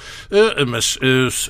mas 0.67 0.97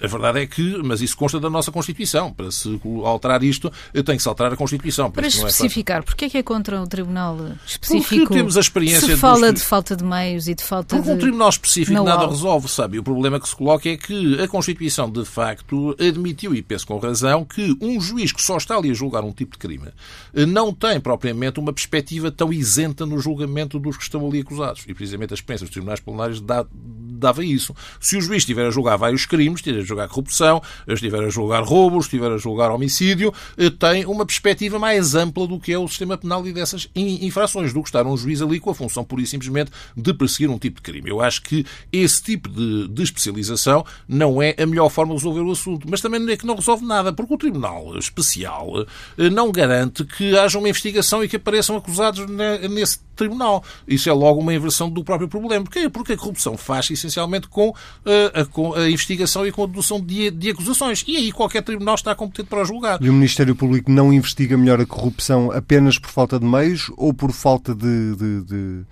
a 0.03 0.07
verdade 0.07 0.39
é 0.39 0.47
que, 0.47 0.81
mas 0.83 1.01
isso 1.01 1.17
consta 1.17 1.39
da 1.39 1.49
nossa 1.49 1.71
Constituição, 1.71 2.31
para 2.31 2.51
se 2.51 2.79
alterar 3.03 3.43
isto, 3.43 3.71
tem 4.05 4.15
que 4.17 4.21
se 4.21 4.29
alterar 4.29 4.53
a 4.53 4.55
Constituição. 4.55 5.11
Para 5.11 5.25
é 5.25 5.27
especificar, 5.27 5.99
é 5.99 6.01
porquê 6.01 6.25
é 6.25 6.29
que 6.29 6.37
é 6.37 6.43
contra 6.43 6.81
o 6.81 6.87
Tribunal 6.87 7.37
Específico? 7.65 8.21
Porque 8.21 8.33
temos 8.33 8.57
a 8.57 8.59
experiência... 8.59 9.07
Se 9.07 9.17
fala 9.17 9.51
de 9.51 9.61
falta 9.61 9.95
de 9.95 10.03
meios 10.07 10.47
e 10.47 10.55
de 10.55 10.63
falta 10.63 10.95
Porque 10.95 11.09
de... 11.09 11.15
um 11.15 11.19
tribunal 11.19 11.49
específico 11.49 12.03
nada 12.03 12.27
resolve, 12.27 12.67
sabe? 12.67 12.99
O 12.99 13.03
problema 13.03 13.39
que 13.39 13.47
se 13.47 13.55
coloca 13.55 13.89
é 13.89 13.97
que 13.97 14.41
a 14.41 14.47
Constituição, 14.47 15.09
de 15.09 15.25
facto, 15.25 15.95
admitiu, 15.99 16.55
e 16.55 16.61
penso 16.61 16.87
com 16.87 16.97
razão, 16.97 17.43
que 17.45 17.75
um 17.81 17.99
juiz 17.99 18.31
que 18.31 18.41
só 18.41 18.57
está 18.57 18.75
ali 18.77 18.91
a 18.91 18.93
julgar 18.93 19.23
um 19.23 19.31
tipo 19.31 19.51
de 19.53 19.57
crime 19.57 19.89
eh, 20.33 20.45
não 20.45 20.73
tem 20.73 20.99
propriamente 20.99 21.59
uma 21.59 21.73
perspectiva 21.73 22.31
tão 22.31 22.51
isenta 22.51 23.05
no 23.05 23.19
julgamento 23.19 23.79
dos 23.79 23.97
que 23.97 24.03
estão 24.03 24.25
ali 24.25 24.39
acusados. 24.39 24.83
E 24.87 24.93
precisamente 24.93 25.33
a 25.33 25.35
experiência 25.35 25.65
dos 25.65 25.73
tribunais 25.73 25.99
plenários 25.99 26.39
dá, 26.41 26.65
dava 26.71 27.43
isso. 27.43 27.75
Se 27.99 28.17
o 28.17 28.21
juiz 28.21 28.43
estiver 28.43 28.65
a 28.65 28.71
julgar 28.71 28.97
vários 28.97 29.25
crimes, 29.25 29.59
estiver 29.59 29.79
a 29.79 29.83
julgar 29.83 30.07
corrupção, 30.07 30.61
estiver 30.87 31.23
a 31.23 31.29
julgar 31.29 31.63
roubos, 31.63 32.05
estiver 32.05 32.31
a 32.31 32.37
julgar 32.37 32.71
homicídio, 32.71 33.33
eh, 33.57 33.69
tem 33.69 34.05
uma 34.05 34.25
perspectiva 34.25 34.79
mais 34.79 35.15
ampla 35.15 35.47
do 35.47 35.59
que 35.59 35.73
é 35.73 35.79
o 35.79 35.87
sistema 35.87 36.17
penal 36.17 36.45
e 36.47 36.53
dessas 36.53 36.89
infrações, 36.95 37.73
do 37.73 37.81
que 37.81 37.89
estar 37.89 38.05
um 38.05 38.15
juiz 38.15 38.41
ali 38.41 38.59
com 38.59 38.69
a 38.69 38.75
função 38.75 39.03
pura 39.03 39.21
e 39.21 39.27
simplesmente 39.27 39.71
de 39.97 40.13
perseguir 40.13 40.49
um 40.49 40.59
tipo 40.59 40.77
de 40.77 40.83
crime. 40.83 41.09
Eu 41.09 41.21
acho 41.21 41.41
que 41.41 41.65
esse 41.91 42.21
tipo 42.21 42.49
de, 42.49 42.87
de 42.87 43.03
especialização 43.03 43.83
não 44.07 44.41
é 44.41 44.55
a 44.57 44.65
melhor 44.65 44.89
forma 44.89 45.13
de 45.13 45.19
resolver 45.19 45.41
o 45.41 45.51
assunto, 45.51 45.87
mas 45.89 45.99
também 45.99 46.19
não 46.19 46.29
é 46.31 46.37
que 46.37 46.45
não 46.45 46.55
resolve 46.55 46.85
nada, 46.85 47.11
porque 47.11 47.33
o 47.33 47.37
Tribunal 47.37 47.97
Especial 47.97 48.85
eh, 49.17 49.29
não 49.29 49.51
garante 49.51 50.05
que 50.05 50.37
haja 50.37 50.59
uma 50.59 50.69
investigação 50.69 51.23
e 51.23 51.27
que 51.27 51.37
apareçam 51.37 51.75
acusados 51.75 52.25
nesse 52.69 52.99
tribunal. 53.15 53.63
Isso 53.87 54.07
é 54.07 54.13
logo 54.13 54.39
uma 54.39 54.53
inversão 54.53 54.89
do 54.89 55.03
próprio 55.03 55.27
problema. 55.27 55.65
Porquê? 55.65 55.89
Porque 55.89 56.13
a 56.13 56.17
corrupção 56.17 56.55
faz 56.55 56.89
essencialmente 56.91 57.47
com 57.47 57.73
a, 58.05 58.09
eh, 58.09 58.41
a, 58.41 58.45
com 58.45 58.75
a 58.75 58.87
investigação 58.87 59.47
e 59.47 59.51
com 59.51 59.63
a 59.63 59.67
dedução 59.67 59.99
de, 59.99 60.29
de, 60.29 60.51
acusações. 60.51 61.03
E 61.07 61.17
aí 61.17 61.31
qualquer 61.31 61.63
tribunal 61.63 61.95
está 61.95 62.13
competente 62.13 62.49
para 62.49 62.63
julgar. 62.63 63.01
E 63.01 63.09
o 63.09 63.13
Ministério 63.13 63.55
Público 63.55 63.91
não 63.91 64.13
investiga 64.13 64.55
melhor 64.55 64.79
a 64.79 64.85
corrupção 64.85 65.51
apenas 65.51 65.97
por 65.97 66.11
falta 66.11 66.39
de 66.39 66.45
meios 66.45 66.91
ou 66.95 67.13
por 67.13 67.31
falta 67.31 67.73
de, 67.73 68.15
de, 68.15 68.43
de 68.43 68.85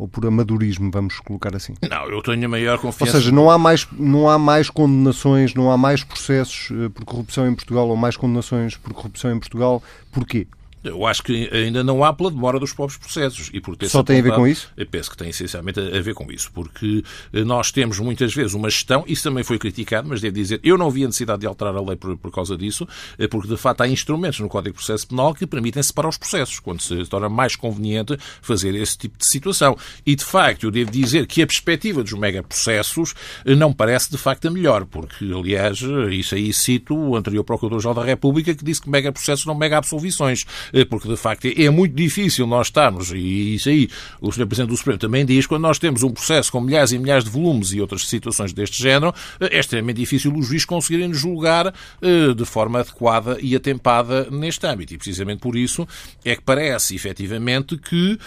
ou 0.00 0.08
por 0.08 0.24
amadorismo, 0.24 0.90
vamos 0.90 1.20
colocar 1.20 1.54
assim? 1.54 1.74
Não, 1.88 2.08
eu 2.08 2.22
tenho 2.22 2.46
a 2.46 2.48
maior 2.48 2.78
confiança. 2.78 3.16
Ou 3.16 3.20
seja, 3.20 3.30
não 3.30 3.50
há 3.50 3.58
mais, 3.58 3.86
não 3.92 4.30
há 4.30 4.38
mais 4.38 4.70
condenações, 4.70 5.52
não 5.52 5.70
há 5.70 5.76
mais 5.76 6.02
processos 6.02 6.70
eh, 6.70 6.88
por 6.88 7.04
corrupção 7.04 7.46
em 7.46 7.54
Portugal 7.54 7.86
ou 7.86 7.96
mais 7.96 8.16
condenações 8.16 8.78
por 8.78 8.94
corrupção 8.94 9.30
em 9.30 9.38
Portugal. 9.38 9.82
Porquê? 10.10 10.46
Eu 10.82 11.06
acho 11.06 11.22
que 11.22 11.48
ainda 11.52 11.84
não 11.84 12.02
há 12.02 12.12
pela 12.12 12.30
demora 12.30 12.58
dos 12.58 12.72
próprios 12.72 12.98
processos. 12.98 13.50
E 13.52 13.60
por 13.60 13.76
ter 13.76 13.88
Só 13.88 14.02
tem 14.02 14.20
a 14.20 14.22
ver 14.22 14.34
com 14.34 14.46
isso? 14.46 14.70
Eu 14.76 14.86
penso 14.86 15.10
que 15.10 15.16
tem 15.16 15.28
essencialmente 15.28 15.78
a 15.78 16.00
ver 16.00 16.14
com 16.14 16.30
isso, 16.32 16.50
porque 16.52 17.04
eh, 17.32 17.44
nós 17.44 17.70
temos 17.70 17.98
muitas 17.98 18.32
vezes 18.34 18.54
uma 18.54 18.70
gestão, 18.70 19.04
isso 19.06 19.22
também 19.22 19.44
foi 19.44 19.58
criticado, 19.58 20.08
mas 20.08 20.20
devo 20.20 20.34
dizer, 20.34 20.60
eu 20.62 20.78
não 20.78 20.90
vi 20.90 21.04
a 21.04 21.06
necessidade 21.06 21.40
de 21.40 21.46
alterar 21.46 21.76
a 21.76 21.80
lei 21.80 21.96
por, 21.96 22.16
por 22.16 22.32
causa 22.32 22.56
disso, 22.56 22.88
eh, 23.18 23.28
porque 23.28 23.48
de 23.48 23.56
facto 23.56 23.82
há 23.82 23.88
instrumentos 23.88 24.40
no 24.40 24.48
Código 24.48 24.72
de 24.72 24.84
Processo 24.84 25.06
Penal 25.06 25.34
que 25.34 25.46
permitem 25.46 25.82
separar 25.82 26.08
os 26.08 26.16
processos, 26.16 26.58
quando 26.58 26.80
se 26.80 27.04
torna 27.06 27.28
mais 27.28 27.54
conveniente 27.56 28.16
fazer 28.40 28.74
esse 28.74 28.96
tipo 28.96 29.18
de 29.18 29.26
situação. 29.26 29.76
E 30.06 30.16
de 30.16 30.24
facto, 30.24 30.64
eu 30.64 30.70
devo 30.70 30.90
dizer 30.90 31.26
que 31.26 31.42
a 31.42 31.46
perspectiva 31.46 32.02
dos 32.02 32.12
megaprocessos 32.12 33.14
eh, 33.44 33.54
não 33.54 33.72
parece 33.72 34.10
de 34.10 34.16
facto 34.16 34.48
a 34.48 34.50
melhor, 34.50 34.86
porque 34.86 35.24
aliás, 35.24 35.80
isso 36.10 36.34
aí 36.34 36.52
cito 36.52 36.94
o 36.96 37.16
anterior 37.16 37.44
Procurador-Geral 37.44 37.94
da 37.94 38.04
República 38.04 38.54
que 38.54 38.64
disse 38.64 38.80
que 38.80 38.88
megaprocessos 38.88 39.44
não 39.44 39.54
mega 39.54 39.76
absolvições. 39.76 40.44
Eh, 40.72 40.84
porque 40.84 41.08
de 41.08 41.16
facto 41.16 41.46
é 41.46 41.70
muito 41.70 41.94
difícil 41.94 42.46
nós 42.46 42.68
estarmos, 42.68 43.10
e 43.12 43.54
isso 43.54 43.68
aí 43.68 43.88
o 44.20 44.30
Sr. 44.30 44.46
Presidente 44.46 44.70
do 44.70 44.76
Supremo 44.76 44.98
também 44.98 45.24
diz, 45.24 45.46
quando 45.46 45.62
nós 45.62 45.78
temos 45.78 46.02
um 46.02 46.10
processo 46.10 46.52
com 46.52 46.60
milhares 46.60 46.92
e 46.92 46.98
milhares 46.98 47.24
de 47.24 47.30
volumes 47.30 47.72
e 47.72 47.80
outras 47.80 48.06
situações 48.06 48.52
deste 48.52 48.82
género, 48.82 49.14
eh, 49.40 49.56
é 49.56 49.60
extremamente 49.60 49.96
difícil 49.96 50.34
os 50.34 50.46
juízes 50.46 50.64
conseguirem 50.64 51.12
julgar 51.12 51.74
eh, 52.02 52.34
de 52.34 52.44
forma 52.44 52.80
adequada 52.80 53.38
e 53.40 53.54
atempada 53.54 54.28
neste 54.30 54.66
âmbito. 54.66 54.94
E 54.94 54.98
precisamente 54.98 55.40
por 55.40 55.56
isso 55.56 55.86
é 56.24 56.36
que 56.36 56.42
parece, 56.42 56.94
efetivamente, 56.94 57.76
que 57.76 58.18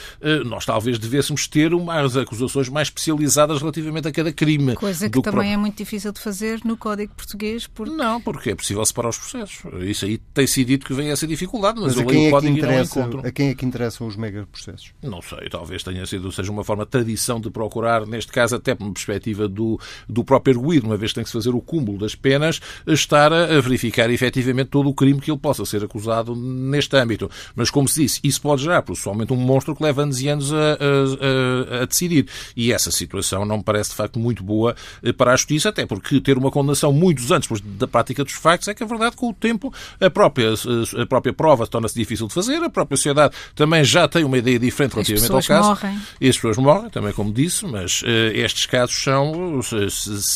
nós 0.45 0.65
talvez 0.65 0.97
devêssemos 0.97 1.47
ter 1.47 1.73
umas 1.73 2.15
acusações 2.15 2.69
mais 2.69 2.87
especializadas 2.87 3.59
relativamente 3.59 4.07
a 4.07 4.11
cada 4.11 4.31
crime. 4.31 4.75
Coisa 4.75 5.09
que 5.09 5.21
também 5.21 5.53
é 5.53 5.57
muito 5.57 5.77
difícil 5.77 6.11
de 6.11 6.19
fazer 6.19 6.59
no 6.63 6.77
Código 6.77 7.13
Português. 7.15 7.67
Porque... 7.67 7.93
Não, 7.93 8.19
porque 8.21 8.51
é 8.51 8.55
possível 8.55 8.85
separar 8.85 9.09
os 9.09 9.17
processos. 9.17 9.59
Isso 9.81 10.05
aí 10.05 10.17
tem 10.17 10.47
sido 10.47 10.67
dito 10.67 10.85
que 10.85 10.93
vem 10.93 11.09
essa 11.09 11.27
dificuldade, 11.27 11.79
mas, 11.79 11.95
mas 11.95 12.05
a 12.05 12.09
quem, 12.09 12.27
é 12.27 12.29
que 12.41 12.47
interessa, 12.47 13.09
a 13.23 13.31
quem 13.31 13.49
é 13.49 13.55
que 13.55 13.65
interessam 13.65 14.07
os 14.07 14.15
megaprocessos? 14.15 14.93
Não 15.01 15.21
sei, 15.21 15.49
talvez 15.49 15.83
tenha 15.83 16.05
sido, 16.05 16.31
seja 16.31 16.51
uma 16.51 16.63
forma 16.63 16.85
de 16.85 16.91
tradição 16.91 17.39
de 17.39 17.49
procurar, 17.49 18.05
neste 18.05 18.31
caso 18.31 18.55
até 18.55 18.75
por 18.75 18.85
uma 18.85 18.93
perspectiva 18.93 19.47
do, 19.47 19.79
do 20.07 20.23
próprio 20.23 20.57
arguído, 20.57 20.87
uma 20.87 20.97
vez 20.97 21.11
que 21.11 21.15
tem 21.15 21.23
que 21.23 21.29
se 21.29 21.37
fazer 21.37 21.49
o 21.49 21.61
cúmulo 21.61 21.97
das 21.97 22.15
penas, 22.15 22.59
estar 22.87 23.31
a 23.31 23.59
verificar 23.59 24.09
efetivamente 24.09 24.69
todo 24.69 24.89
o 24.89 24.93
crime 24.93 25.19
que 25.19 25.31
ele 25.31 25.39
possa 25.39 25.65
ser 25.65 25.83
acusado 25.83 26.35
neste 26.35 26.95
âmbito. 26.95 27.29
Mas, 27.55 27.69
como 27.69 27.87
se 27.87 28.01
disse, 28.01 28.19
isso 28.23 28.41
pode 28.41 28.63
gerar, 28.63 28.81
pessoalmente, 28.81 29.33
um 29.33 29.37
monstro 29.37 29.75
que 29.75 29.83
leva 29.83 30.03
anos 30.03 30.21
e 30.21 30.27
anos 30.27 30.53
a, 30.53 30.57
a, 30.57 31.79
a, 31.79 31.83
a 31.83 31.85
decidir. 31.85 32.27
E 32.55 32.71
essa 32.71 32.91
situação 32.91 33.45
não 33.45 33.57
me 33.57 33.63
parece, 33.63 33.91
de 33.91 33.95
facto, 33.95 34.19
muito 34.19 34.43
boa 34.43 34.75
eh, 35.01 35.11
para 35.11 35.33
a 35.33 35.35
justiça, 35.35 35.69
até 35.69 35.85
porque 35.85 36.19
ter 36.19 36.37
uma 36.37 36.51
condenação 36.51 36.91
muitos 36.91 37.31
anos 37.31 37.45
depois 37.45 37.61
da 37.61 37.87
prática 37.87 38.23
dos 38.23 38.33
factos 38.33 38.67
é 38.67 38.73
que, 38.73 38.83
a 38.83 38.87
verdade, 38.87 39.15
com 39.15 39.29
o 39.29 39.33
tempo, 39.33 39.73
a 39.99 40.09
própria, 40.09 40.53
a 41.01 41.05
própria 41.05 41.33
prova 41.33 41.67
torna-se 41.67 41.95
difícil 41.95 42.22
de 42.27 42.33
fazer, 42.33 42.61
a 42.63 42.69
própria 42.69 42.97
sociedade 42.97 43.35
também 43.55 43.83
já 43.83 44.07
tem 44.07 44.23
uma 44.23 44.37
ideia 44.37 44.59
diferente 44.59 44.93
relativamente 44.93 45.31
ao 45.31 45.43
caso. 45.43 45.69
Morrem. 45.69 45.99
E 46.19 46.29
as 46.29 46.35
pessoas 46.35 46.57
morrem, 46.57 46.89
também 46.89 47.13
como 47.13 47.31
disse, 47.31 47.65
mas 47.65 48.01
uh, 48.01 48.05
estes 48.33 48.65
casos 48.65 49.01
são, 49.01 49.59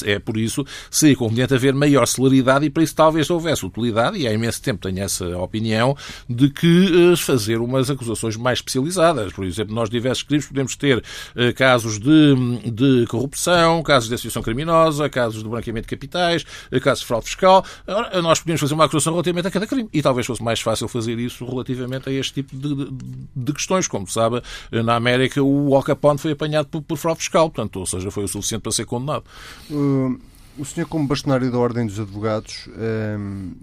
é 0.06 0.20
por 0.20 0.38
isso, 0.38 0.66
seria 0.90 1.16
conveniente 1.16 1.54
haver 1.54 1.74
maior 1.74 2.06
celeridade 2.06 2.66
e 2.66 2.70
para 2.70 2.84
isso 2.84 2.96
talvez 2.96 3.30
houvesse 3.30 3.66
utilidade, 3.66 4.18
e 4.18 4.28
há 4.28 4.34
imenso 4.34 4.62
tempo 4.62 4.82
tenho 4.82 5.04
essa 5.04 5.26
opinião, 5.38 5.96
de 6.30 6.50
que 6.50 7.12
uh, 7.12 7.18
fazer 7.18 7.60
umas 7.60 7.90
acusações 7.90 8.36
mais 8.36 8.60
especializadas. 8.60 9.34
Por 9.34 9.46
exemplo, 9.46 9.74
nós 9.74 9.90
diversos 9.90 10.24
crimes 10.24 10.46
podemos 10.46 10.76
ter 10.76 10.98
uh, 10.98 11.54
casos 11.56 12.00
de, 12.00 12.36
de 12.72 13.06
corrupção, 13.08 13.82
casos 13.84 14.10
de 14.10 14.16
associação 14.16 14.42
criminosa, 14.42 15.10
casos 15.10 15.44
de 15.44 15.50
branqueamento 15.50 15.88
de 15.88 15.96
capitais, 15.96 16.46
casos 16.82 17.02
de 17.02 17.08
fraude 17.08 17.26
fiscal. 17.26 17.66
Nós 18.22 18.40
podemos 18.40 18.62
fazer 18.62 18.74
uma 18.74 18.86
acusação 18.86 19.14
relativamente 19.14 19.48
a 19.48 19.52
cada 19.52 19.68
crime 19.68 19.90
e 19.94 20.02
talvez 20.02 20.26
fosse 20.26 20.44
mais 20.44 20.60
fácil 20.60 20.88
fazer 20.88 21.18
isso 21.20 21.46
relativamente 21.46 21.77
a 21.84 22.12
este 22.12 22.44
tipo 22.44 22.56
de, 22.56 22.76
de, 22.76 23.20
de 23.36 23.54
questões. 23.54 23.88
Como 23.88 24.08
sabe, 24.08 24.42
na 24.72 24.96
América 24.96 25.42
o 25.42 25.76
Al 25.76 25.84
Capone 25.84 26.20
foi 26.20 26.32
apanhado 26.32 26.68
por, 26.68 26.82
por 26.82 26.98
fraude 26.98 27.20
fiscal, 27.20 27.50
portanto, 27.50 27.80
ou 27.80 27.86
seja, 27.86 28.12
foi 28.12 28.24
o 28.24 28.28
suficiente 28.28 28.62
para 28.62 28.72
ser 28.72 28.86
condenado. 28.86 29.26
Uh, 29.70 30.20
o 30.58 30.66
senhor, 30.66 30.88
como 30.88 31.08
bastonário 31.08 31.52
da 31.52 31.58
Ordem 31.58 31.86
dos 31.86 32.00
Advogados, 32.00 32.68
uh, 32.68 33.56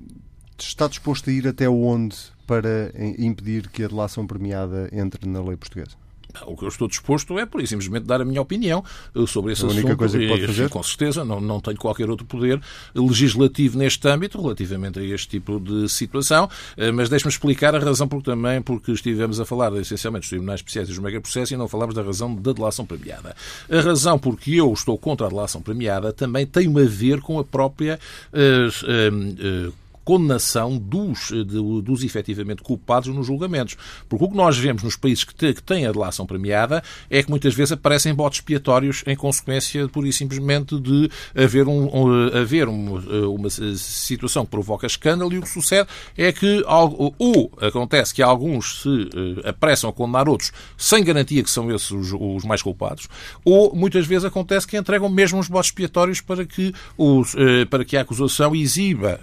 está 0.59 0.87
disposto 0.89 1.31
a 1.31 1.33
ir 1.33 1.49
até 1.49 1.69
onde 1.69 2.17
para 2.47 2.93
impedir 3.19 3.69
que 3.69 3.83
a 3.83 3.89
delação 3.89 4.27
premiada 4.27 4.89
entre 4.93 5.29
na 5.29 5.43
lei 5.43 5.57
portuguesa? 5.57 6.04
O 6.47 6.57
que 6.57 6.65
eu 6.65 6.69
estou 6.69 6.89
disposto 6.89 7.39
é, 7.39 7.47
por 7.47 7.61
e 7.61 7.67
simplesmente, 7.67 8.05
dar 8.05 8.21
a 8.21 8.25
minha 8.25 8.41
opinião 8.41 8.85
eh, 9.15 9.27
sobre 9.27 9.53
esse 9.53 9.63
a 9.63 9.67
assunto. 9.67 9.81
única 9.81 9.97
coisa 9.97 10.19
que 10.19 10.29
pode 10.29 10.47
fazer? 10.47 10.69
Com 10.69 10.83
certeza, 10.83 11.25
não, 11.25 11.41
não 11.41 11.61
tenho 11.61 11.77
qualquer 11.77 12.11
outro 12.11 12.27
poder 12.27 12.61
legislativo 12.95 13.79
neste 13.79 14.07
âmbito 14.09 14.41
relativamente 14.41 14.99
a 14.99 15.03
este 15.03 15.29
tipo 15.29 15.61
de 15.61 15.89
situação, 15.89 16.49
eh, 16.77 16.91
mas 16.91 17.09
deixe-me 17.09 17.31
explicar 17.31 17.75
a 17.75 17.79
razão 17.79 18.09
porque 18.09 18.31
também 18.31 18.61
porque 18.61 18.93
estivemos 18.93 19.41
a 19.41 19.45
falar 19.45 19.73
essencialmente 19.75 20.23
dos 20.23 20.31
tribunais 20.31 20.61
especiais 20.61 20.89
e 20.89 20.93
dos 20.93 21.01
megaprocessos 21.01 21.53
e 21.53 21.57
não 21.57 21.69
falámos 21.69 21.95
da 21.95 22.03
razão 22.03 22.35
da 22.35 22.53
delação 22.53 22.85
premiada. 22.85 23.35
A 23.71 23.81
razão 23.81 24.19
porque 24.19 24.53
eu 24.55 24.73
estou 24.73 24.99
contra 24.99 25.27
a 25.27 25.31
delação 25.31 25.61
premiada 25.61 26.13
também 26.13 26.47
tem 26.47 26.69
a 26.69 26.85
ver 26.85 27.21
com 27.21 27.39
a 27.39 27.45
própria 27.45 27.99
uh, 28.33 29.69
uh, 29.69 29.69
uh, 29.69 29.84
condenação 30.05 30.77
dos, 30.79 31.33
eh, 31.33 31.37
de, 31.37 31.83
dos 31.83 32.05
efetivamente 32.05 32.63
culpados 32.63 33.09
nos 33.15 33.27
julgamentos. 33.27 33.77
Porque 34.09 34.25
o 34.25 34.29
que 34.29 34.37
nós 34.37 34.57
vemos 34.57 34.83
nos 34.83 34.97
países 34.97 35.25
que, 35.25 35.35
te, 35.35 35.55
que 35.55 35.63
têm 35.63 35.87
a 35.87 35.93
delação 35.93 36.27
premiada 36.27 36.83
é 37.09 37.23
que 37.23 37.31
muitas 37.31 37.55
vezes 37.55 37.73
aparecem 37.73 38.15
botes 38.15 38.41
expiatórios 38.41 39.03
em 39.07 39.17
consequência, 39.17 39.89
pura 39.89 40.09
e 40.09 40.13
simplesmente, 40.13 40.79
de 40.79 41.11
haver, 41.35 41.67
um, 41.67 41.89
um 41.93 42.27
haver 42.37 42.69
uma, 42.69 43.01
eh, 43.01 43.27
uma 43.27 43.49
situação 43.51 44.45
que 44.45 44.51
provoca 44.51 44.87
escândalo 44.87 45.33
e 45.33 45.39
o 45.39 45.43
que 45.43 45.49
sucede 45.49 45.89
é 46.17 46.31
que 46.33 46.63
ou 46.67 47.53
acontece 47.61 48.13
que 48.13 48.23
alguns 48.23 48.83
se 48.83 48.89
eh, 48.89 49.49
apressam 49.49 49.89
a 49.89 49.93
condenar 49.93 50.29
outros 50.29 50.53
sem 50.77 51.03
garantia 51.03 51.43
que 51.43 51.51
são 51.51 51.71
esses 51.73 51.91
os, 51.91 52.13
os 52.13 52.45
mais 52.45 52.61
culpados, 52.63 53.09
ou 53.45 53.75
muitas 53.75 54.07
vezes 54.07 54.25
acontece 54.25 54.67
que 54.67 54.77
entregam 54.77 55.09
mesmo 55.09 55.39
os 55.39 55.49
botes 55.49 55.71
expiatórios 55.71 56.21
para 56.21 56.45
que, 56.45 56.73
os, 56.99 57.35
para 57.71 57.85
que 57.85 57.97
a 57.97 58.03
acusação 58.03 58.55
exiba 58.55 59.21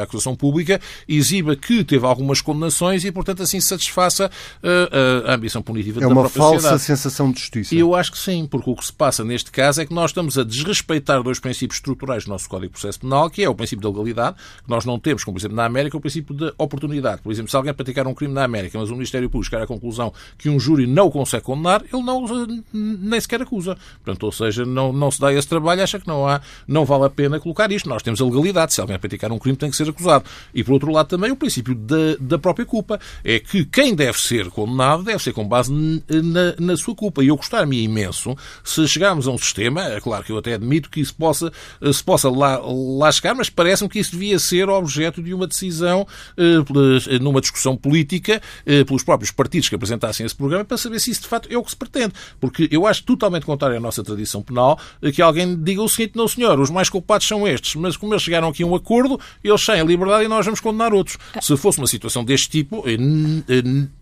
a 0.00 0.05
acusação 0.06 0.34
pública 0.34 0.80
exiba 1.08 1.54
que 1.54 1.84
teve 1.84 2.06
algumas 2.06 2.40
condenações 2.40 3.04
e, 3.04 3.12
portanto, 3.12 3.42
assim 3.42 3.60
satisfaça 3.60 4.30
a, 4.62 4.68
eh, 4.68 5.30
a 5.30 5.34
ambição 5.34 5.62
punitiva 5.62 6.00
é 6.00 6.02
da 6.02 6.08
própria 6.08 6.28
sociedade. 6.30 6.54
É 6.54 6.58
uma 6.58 6.70
falsa 6.70 6.84
sensação 6.84 7.30
de 7.30 7.40
justiça. 7.40 7.74
Eu 7.74 7.94
acho 7.94 8.12
que 8.12 8.18
sim, 8.18 8.46
porque 8.46 8.70
o 8.70 8.74
que 8.74 8.86
se 8.86 8.92
passa 8.92 9.24
neste 9.24 9.50
caso 9.50 9.80
é 9.80 9.86
que 9.86 9.94
nós 9.94 10.10
estamos 10.10 10.38
a 10.38 10.44
desrespeitar 10.44 11.22
dois 11.22 11.38
princípios 11.38 11.78
estruturais 11.78 12.24
do 12.24 12.30
nosso 12.30 12.48
Código 12.48 12.68
de 12.68 12.72
Processo 12.72 13.00
Penal, 13.00 13.28
que 13.30 13.42
é 13.42 13.48
o 13.48 13.54
princípio 13.54 13.82
da 13.82 13.88
legalidade, 13.88 14.36
que 14.62 14.70
nós 14.70 14.84
não 14.84 14.98
temos, 14.98 15.24
como 15.24 15.34
por 15.34 15.40
exemplo 15.40 15.56
na 15.56 15.64
América, 15.64 15.96
o 15.96 16.00
princípio 16.00 16.34
da 16.34 16.52
oportunidade. 16.58 17.22
Por 17.22 17.32
exemplo, 17.32 17.50
se 17.50 17.56
alguém 17.56 17.74
praticar 17.74 18.06
um 18.06 18.14
crime 18.14 18.32
na 18.32 18.44
América, 18.44 18.78
mas 18.78 18.90
o 18.90 18.94
Ministério 18.94 19.28
Público 19.28 19.50
chegar 19.50 19.62
à 19.62 19.66
conclusão 19.66 20.12
que 20.38 20.48
um 20.48 20.58
júri 20.58 20.86
não 20.86 21.06
o 21.06 21.10
consegue 21.10 21.44
condenar, 21.44 21.82
ele 21.82 22.02
não, 22.02 22.24
nem 22.72 23.20
sequer 23.20 23.42
acusa. 23.42 23.76
Portanto, 24.04 24.22
ou 24.24 24.32
seja, 24.32 24.64
não, 24.64 24.92
não 24.92 25.10
se 25.10 25.20
dá 25.20 25.32
esse 25.32 25.48
trabalho, 25.48 25.82
acha 25.82 25.98
que 25.98 26.06
não, 26.06 26.26
há, 26.26 26.40
não 26.66 26.84
vale 26.84 27.04
a 27.04 27.10
pena 27.10 27.40
colocar 27.40 27.70
isto. 27.70 27.88
Nós 27.88 28.02
temos 28.02 28.20
a 28.20 28.24
legalidade. 28.24 28.74
Se 28.74 28.80
alguém 28.80 28.98
praticar 28.98 29.30
um 29.32 29.38
crime, 29.38 29.56
tem 29.56 29.70
que 29.70 29.76
ser 29.76 29.88
acusado. 29.96 30.24
E, 30.54 30.62
por 30.62 30.74
outro 30.74 30.92
lado, 30.92 31.08
também 31.08 31.30
o 31.30 31.36
princípio 31.36 31.74
da, 31.74 32.16
da 32.20 32.38
própria 32.38 32.66
culpa. 32.66 33.00
É 33.24 33.40
que 33.40 33.64
quem 33.64 33.94
deve 33.94 34.20
ser 34.20 34.50
condenado 34.50 35.02
deve 35.02 35.22
ser 35.22 35.32
com 35.32 35.46
base 35.46 35.72
na, 35.72 36.54
na 36.58 36.76
sua 36.76 36.94
culpa. 36.94 37.24
E 37.24 37.28
eu 37.28 37.36
gostar-me 37.36 37.82
imenso 37.82 38.36
se 38.62 38.86
chegarmos 38.86 39.26
a 39.26 39.30
um 39.30 39.38
sistema, 39.38 39.82
é 39.84 40.00
claro 40.00 40.24
que 40.24 40.32
eu 40.32 40.38
até 40.38 40.54
admito 40.54 40.90
que 40.90 41.00
isso 41.00 41.14
possa, 41.14 41.52
se 41.92 42.04
possa 42.04 42.30
lá, 42.30 42.60
lá 42.62 43.10
chegar, 43.10 43.34
mas 43.34 43.48
parece-me 43.48 43.88
que 43.88 43.98
isso 43.98 44.12
devia 44.12 44.38
ser 44.38 44.68
objeto 44.68 45.22
de 45.22 45.32
uma 45.32 45.46
decisão 45.46 46.06
eh, 46.36 47.18
numa 47.20 47.40
discussão 47.40 47.76
política 47.76 48.40
eh, 48.64 48.84
pelos 48.84 49.02
próprios 49.02 49.30
partidos 49.30 49.68
que 49.68 49.74
apresentassem 49.74 50.26
esse 50.26 50.34
programa 50.34 50.64
para 50.64 50.76
saber 50.76 51.00
se 51.00 51.10
isso 51.10 51.22
de 51.22 51.28
facto 51.28 51.48
é 51.50 51.56
o 51.56 51.62
que 51.62 51.70
se 51.70 51.76
pretende. 51.76 52.12
Porque 52.40 52.68
eu 52.70 52.86
acho 52.86 53.02
totalmente 53.04 53.46
contrário 53.46 53.76
à 53.76 53.80
nossa 53.80 54.02
tradição 54.02 54.42
penal 54.42 54.78
eh, 55.00 55.10
que 55.10 55.22
alguém 55.22 55.56
diga 55.62 55.82
o 55.82 55.88
seguinte, 55.88 56.16
não 56.16 56.28
senhor, 56.28 56.58
os 56.58 56.70
mais 56.70 56.90
culpados 56.90 57.26
são 57.26 57.46
estes, 57.46 57.74
mas 57.76 57.96
como 57.96 58.12
eles 58.12 58.22
chegaram 58.22 58.48
aqui 58.48 58.62
a 58.62 58.66
um 58.66 58.74
acordo, 58.74 59.18
eles 59.42 59.62
saem 59.62 59.85
liberdade 59.86 60.24
e 60.24 60.28
nós 60.28 60.44
vamos 60.44 60.60
condenar 60.60 60.92
outros. 60.92 61.16
Se 61.40 61.56
fosse 61.56 61.78
uma 61.78 61.86
situação 61.86 62.24
deste 62.24 62.48
tipo, 62.48 62.84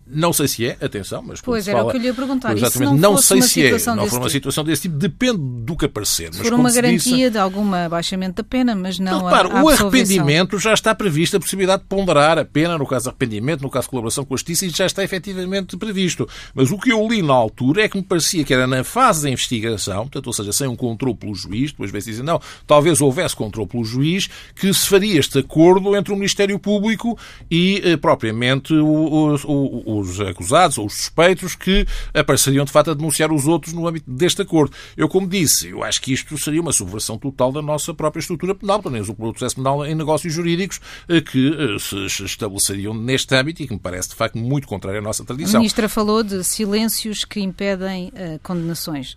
não 0.07 0.31
sei 0.31 0.47
se 0.47 0.65
é, 0.65 0.77
atenção, 0.79 1.23
mas 1.25 1.41
Pois 1.41 1.67
era 1.67 1.79
fala, 1.79 1.89
o 1.89 1.91
que 1.91 1.97
eu 1.97 2.01
lhe 2.01 2.07
ia 2.07 2.13
perguntar. 2.13 2.55
Exatamente, 2.55 2.91
não, 2.91 3.13
não 3.13 3.17
sei 3.17 3.41
se 3.41 3.65
é. 3.65 3.71
Não 3.71 3.79
for 3.79 3.95
uma 3.95 4.07
tipo? 4.07 4.29
situação 4.29 4.63
desse 4.63 4.83
tipo, 4.83 4.95
depende 4.97 5.39
do 5.39 5.75
que 5.75 5.85
aparecer. 5.85 6.29
Mas 6.31 6.41
por 6.41 6.53
uma 6.53 6.71
garantia 6.71 7.17
disse... 7.17 7.29
de 7.31 7.37
algum 7.37 7.73
abaixamento 7.73 8.35
da 8.35 8.43
pena, 8.43 8.75
mas 8.75 8.99
não, 8.99 9.25
repara, 9.25 9.49
a, 9.49 9.59
a 9.59 9.63
o 9.63 9.69
arrependimento 9.69 10.59
já 10.59 10.73
está 10.73 10.93
prevista 10.93 11.37
a 11.37 11.39
possibilidade 11.39 11.81
de 11.81 11.87
ponderar 11.87 12.37
a 12.37 12.45
pena 12.45 12.77
no 12.77 12.85
caso 12.85 13.03
de 13.03 13.09
arrependimento, 13.09 13.61
no 13.61 13.69
caso 13.69 13.85
de 13.85 13.89
colaboração 13.89 14.23
com 14.23 14.33
a 14.33 14.37
justiça, 14.37 14.65
e 14.65 14.69
já 14.69 14.85
está 14.85 15.03
efetivamente 15.03 15.75
previsto. 15.75 16.27
Mas 16.53 16.71
o 16.71 16.77
que 16.77 16.91
eu 16.91 17.07
li 17.07 17.21
na 17.21 17.33
altura 17.33 17.83
é 17.83 17.89
que 17.89 17.97
me 17.97 18.03
parecia 18.03 18.43
que 18.43 18.53
era 18.53 18.67
na 18.67 18.83
fase 18.83 19.23
da 19.23 19.29
investigação, 19.29 20.03
portanto, 20.03 20.27
ou 20.27 20.33
seja, 20.33 20.53
sem 20.53 20.67
um 20.67 20.75
controle 20.75 21.15
pelo 21.15 21.33
juiz, 21.33 21.71
depois 21.71 21.89
vê-se 21.89 22.11
dizem, 22.11 22.25
não, 22.25 22.39
talvez 22.67 23.01
houvesse 23.01 23.35
controle 23.35 23.67
pelo 23.67 23.83
juiz, 23.83 24.29
que 24.55 24.71
se 24.73 24.87
faria 24.87 25.19
este 25.19 25.39
acordo 25.39 25.95
entre 25.95 26.13
o 26.13 26.15
Ministério 26.15 26.59
Público 26.59 27.17
e 27.49 27.81
eh, 27.83 27.97
propriamente 27.97 28.73
os, 28.73 29.43
os, 29.45 29.94
os 29.99 30.19
acusados 30.19 30.77
ou 30.77 30.85
os 30.85 30.93
suspeitos 30.93 31.55
que 31.55 31.85
apareceriam 32.13 32.65
de 32.65 32.71
facto 32.71 32.91
a 32.91 32.93
denunciar 32.93 33.31
os 33.31 33.47
outros 33.47 33.73
no 33.73 33.87
âmbito 33.87 34.09
deste 34.09 34.41
acordo. 34.41 34.75
Eu, 34.95 35.07
como 35.07 35.27
disse, 35.27 35.69
eu 35.69 35.83
acho 35.83 36.01
que 36.01 36.13
isto 36.13 36.37
seria 36.37 36.61
uma 36.61 36.71
subversão 36.71 37.17
total 37.17 37.51
da 37.51 37.61
nossa 37.61 37.93
própria 37.93 38.19
estrutura 38.19 38.55
penal, 38.55 38.81
pelo 38.81 38.93
menos 38.93 39.09
o 39.09 39.15
processo 39.15 39.55
penal 39.55 39.85
em 39.85 39.95
negócios 39.95 40.33
jurídicos 40.33 40.79
eh, 41.07 41.21
que 41.21 41.49
eh, 41.49 41.79
se 41.79 42.23
estabeleceriam 42.23 42.93
neste 42.93 43.35
âmbito 43.35 43.63
e 43.63 43.67
que 43.67 43.73
me 43.73 43.79
parece 43.79 44.09
de 44.09 44.15
facto 44.15 44.37
muito 44.37 44.67
contrário 44.67 44.99
à 44.99 45.03
nossa 45.03 45.23
tradição. 45.23 45.57
A 45.57 45.59
ministra 45.59 45.89
falou 45.89 46.23
de 46.23 46.43
silêncios 46.43 47.25
que 47.25 47.39
impedem 47.39 48.07
uh, 48.07 48.39
condenações. 48.43 49.15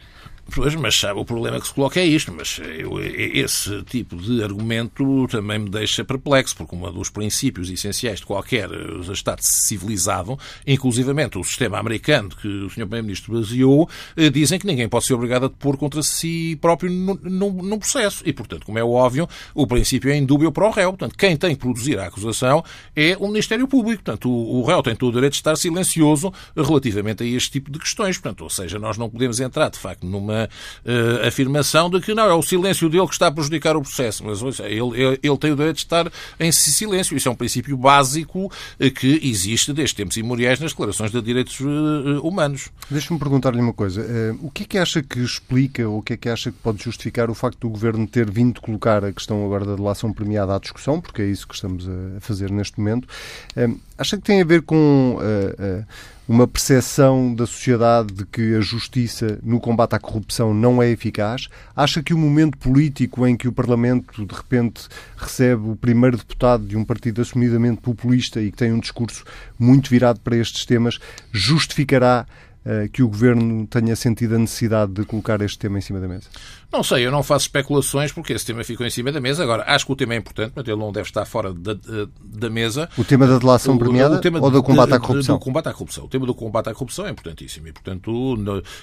Pois, 0.54 0.74
mas 0.74 0.98
sabe, 0.98 1.20
o 1.20 1.24
problema 1.26 1.60
que 1.60 1.66
se 1.66 1.74
coloca 1.74 2.00
é 2.00 2.04
isto, 2.04 2.32
mas 2.32 2.58
eu, 2.58 2.98
esse 3.02 3.82
tipo 3.82 4.16
de 4.16 4.42
argumento 4.42 5.26
também 5.28 5.58
me 5.58 5.68
deixa 5.68 6.02
perplexo, 6.02 6.56
porque 6.56 6.74
um 6.74 6.90
dos 6.90 7.10
princípios 7.10 7.68
essenciais 7.68 8.20
de 8.20 8.26
qualquer 8.26 8.70
eh, 8.70 9.12
Estado 9.12 9.40
civilizado, 9.42 10.38
inclusivamente 10.66 11.36
o 11.36 11.44
sistema 11.44 11.78
americano 11.78 12.30
que 12.30 12.48
o 12.48 12.70
Sr. 12.70 12.86
Primeiro-Ministro 12.86 13.34
baseou, 13.34 13.88
eh, 14.16 14.30
dizem 14.30 14.58
que 14.58 14.66
ninguém 14.66 14.88
pode 14.88 15.04
ser 15.04 15.14
obrigado 15.14 15.44
a 15.44 15.48
depor 15.48 15.76
contra 15.76 16.02
si 16.02 16.56
próprio 16.60 16.90
num, 16.90 17.78
processo. 17.78 18.22
E, 18.24 18.32
portanto, 18.32 18.64
como 18.64 18.78
é 18.78 18.84
óbvio, 18.84 19.28
o 19.54 19.66
princípio 19.66 20.10
é 20.10 20.16
indúbio 20.16 20.50
para 20.50 20.66
o 20.66 20.70
réu. 20.70 20.90
Portanto, 20.92 21.16
quem 21.16 21.36
tem 21.36 21.54
que 21.54 21.60
produzir 21.60 21.98
a 21.98 22.06
acusação 22.06 22.64
é 22.96 23.16
o 23.20 23.28
Ministério 23.28 23.68
Público. 23.68 24.02
Portanto, 24.02 24.30
o, 24.30 24.60
o 24.60 24.64
réu 24.64 24.82
tem 24.82 24.96
todo 24.96 25.10
o 25.10 25.14
direito 25.14 25.32
de 25.32 25.38
estar 25.38 25.56
silencioso 25.56 26.32
relativamente 26.56 27.22
a 27.22 27.26
este 27.26 27.50
tipo 27.52 27.70
de 27.70 27.78
questões. 27.78 28.16
Portanto, 28.16 28.42
ou 28.42 28.50
seja, 28.50 28.78
nós 28.78 28.96
não 28.96 29.10
podemos 29.10 29.40
entrar, 29.40 29.68
de 29.68 29.78
facto, 29.78 30.06
numa 30.06 30.37
uh, 30.46 31.26
afirmação 31.26 31.90
de 31.90 32.00
que 32.00 32.14
não, 32.14 32.24
é 32.24 32.34
o 32.34 32.42
silêncio 32.42 32.88
dele 32.88 33.06
que 33.06 33.12
está 33.12 33.28
a 33.28 33.32
prejudicar 33.32 33.76
o 33.76 33.82
processo. 33.82 34.24
Mas 34.24 34.40
ele, 34.60 35.18
ele, 35.22 35.38
tem 35.38 35.52
o 35.52 35.56
direito 35.56 35.76
de 35.76 35.82
estar 35.82 36.10
em 36.38 36.52
silêncio. 36.52 37.16
Isso 37.16 37.28
é 37.28 37.32
um 37.32 37.36
princípio 37.36 37.76
básico 37.76 38.46
uh, 38.46 38.90
que 38.90 39.20
existe 39.22 39.72
desde 39.72 39.96
tempos 39.96 40.16
imemoriais 40.16 40.60
nas 40.60 40.72
declarações 40.72 41.10
de 41.10 41.20
direitos 41.20 41.58
uh, 41.60 42.20
humanos. 42.22 42.68
Deixa-me 42.90 43.18
perguntar-lhe 43.18 43.60
uma 43.60 43.72
coisa. 43.72 44.04
o 44.40 44.50
que 44.50 44.62
é 44.62 44.66
que 44.66 44.78
acha 44.78 45.02
que 45.02 45.20
explica 45.20 45.88
ou 45.88 45.98
o 45.98 46.02
que 46.02 46.12
é 46.12 46.16
que 46.16 46.28
acha 46.28 46.50
que 46.50 46.58
pode 46.58 46.82
justificar 46.82 47.30
o 47.30 47.34
facto 47.34 47.60
do 47.60 47.70
Governo 47.70 48.06
ter 48.06 48.30
vindo 48.30 48.60
colocar 48.60 49.04
a 49.04 49.12
questão 49.12 49.44
agora 49.44 49.64
da 49.64 49.74
delação 49.74 50.12
premiada 50.12 50.54
à 50.54 50.58
discussão, 50.58 51.00
porque 51.00 51.22
é 51.22 51.26
isso 51.26 51.46
que 51.46 51.54
estamos 51.54 51.88
a 51.88 52.20
fazer 52.20 52.50
neste 52.50 52.78
momento. 52.78 53.06
acha 53.96 54.16
que 54.16 54.22
tem 54.22 54.40
a 54.40 54.44
ver 54.44 54.62
com 54.62 55.18
uma 56.28 56.46
percepção 56.46 57.34
da 57.34 57.46
sociedade 57.46 58.12
de 58.12 58.26
que 58.26 58.54
a 58.54 58.60
justiça 58.60 59.38
no 59.42 59.58
combate 59.58 59.94
à 59.94 59.98
corrupção 59.98 60.52
não 60.52 60.82
é 60.82 60.90
eficaz? 60.90 61.48
Acha 61.74 62.02
que 62.02 62.12
o 62.12 62.18
momento 62.18 62.58
político 62.58 63.26
em 63.26 63.34
que 63.34 63.48
o 63.48 63.52
Parlamento 63.52 64.26
de 64.26 64.34
repente 64.34 64.86
recebe 65.16 65.70
o 65.70 65.74
primeiro 65.74 66.18
deputado 66.18 66.66
de 66.66 66.76
um 66.76 66.84
partido 66.84 67.22
assumidamente 67.22 67.80
populista 67.80 68.42
e 68.42 68.50
que 68.50 68.58
tem 68.58 68.70
um 68.70 68.78
discurso 68.78 69.24
muito 69.58 69.88
virado 69.88 70.20
para 70.20 70.36
estes 70.36 70.66
temas 70.66 70.98
justificará 71.32 72.26
uh, 72.66 72.88
que 72.90 73.02
o 73.02 73.08
governo 73.08 73.66
tenha 73.66 73.96
sentido 73.96 74.34
a 74.34 74.38
necessidade 74.38 74.92
de 74.92 75.04
colocar 75.06 75.40
este 75.40 75.58
tema 75.58 75.78
em 75.78 75.80
cima 75.80 75.98
da 75.98 76.08
mesa? 76.08 76.26
Não 76.70 76.82
sei, 76.82 77.06
eu 77.06 77.10
não 77.10 77.22
faço 77.22 77.46
especulações 77.46 78.12
porque 78.12 78.34
esse 78.34 78.44
tema 78.44 78.62
ficou 78.62 78.86
em 78.86 78.90
cima 78.90 79.10
da 79.10 79.20
mesa. 79.20 79.42
Agora, 79.42 79.64
acho 79.66 79.86
que 79.86 79.92
o 79.92 79.96
tema 79.96 80.12
é 80.12 80.18
importante, 80.18 80.52
mas 80.54 80.68
ele 80.68 80.76
não 80.76 80.92
deve 80.92 81.08
estar 81.08 81.24
fora 81.24 81.52
da, 81.52 81.74
da 82.22 82.50
mesa. 82.50 82.90
O 82.98 83.04
tema 83.04 83.26
da 83.26 83.38
delação 83.38 83.78
premiada 83.78 84.16
o, 84.16 84.18
o 84.18 84.20
tema 84.20 84.38
ou 84.38 84.50
do 84.50 84.62
combate 84.62 84.92
à 84.92 85.00
corrupção? 85.00 85.38
Do 85.38 85.40
combate 85.40 85.68
à 85.68 85.72
corrupção. 85.72 86.04
O 86.04 86.08
tema 86.08 86.26
do 86.26 86.34
combate 86.34 86.68
à 86.68 86.74
corrupção 86.74 87.06
é 87.06 87.10
importantíssimo 87.10 87.68
e, 87.68 87.72
portanto, 87.72 88.36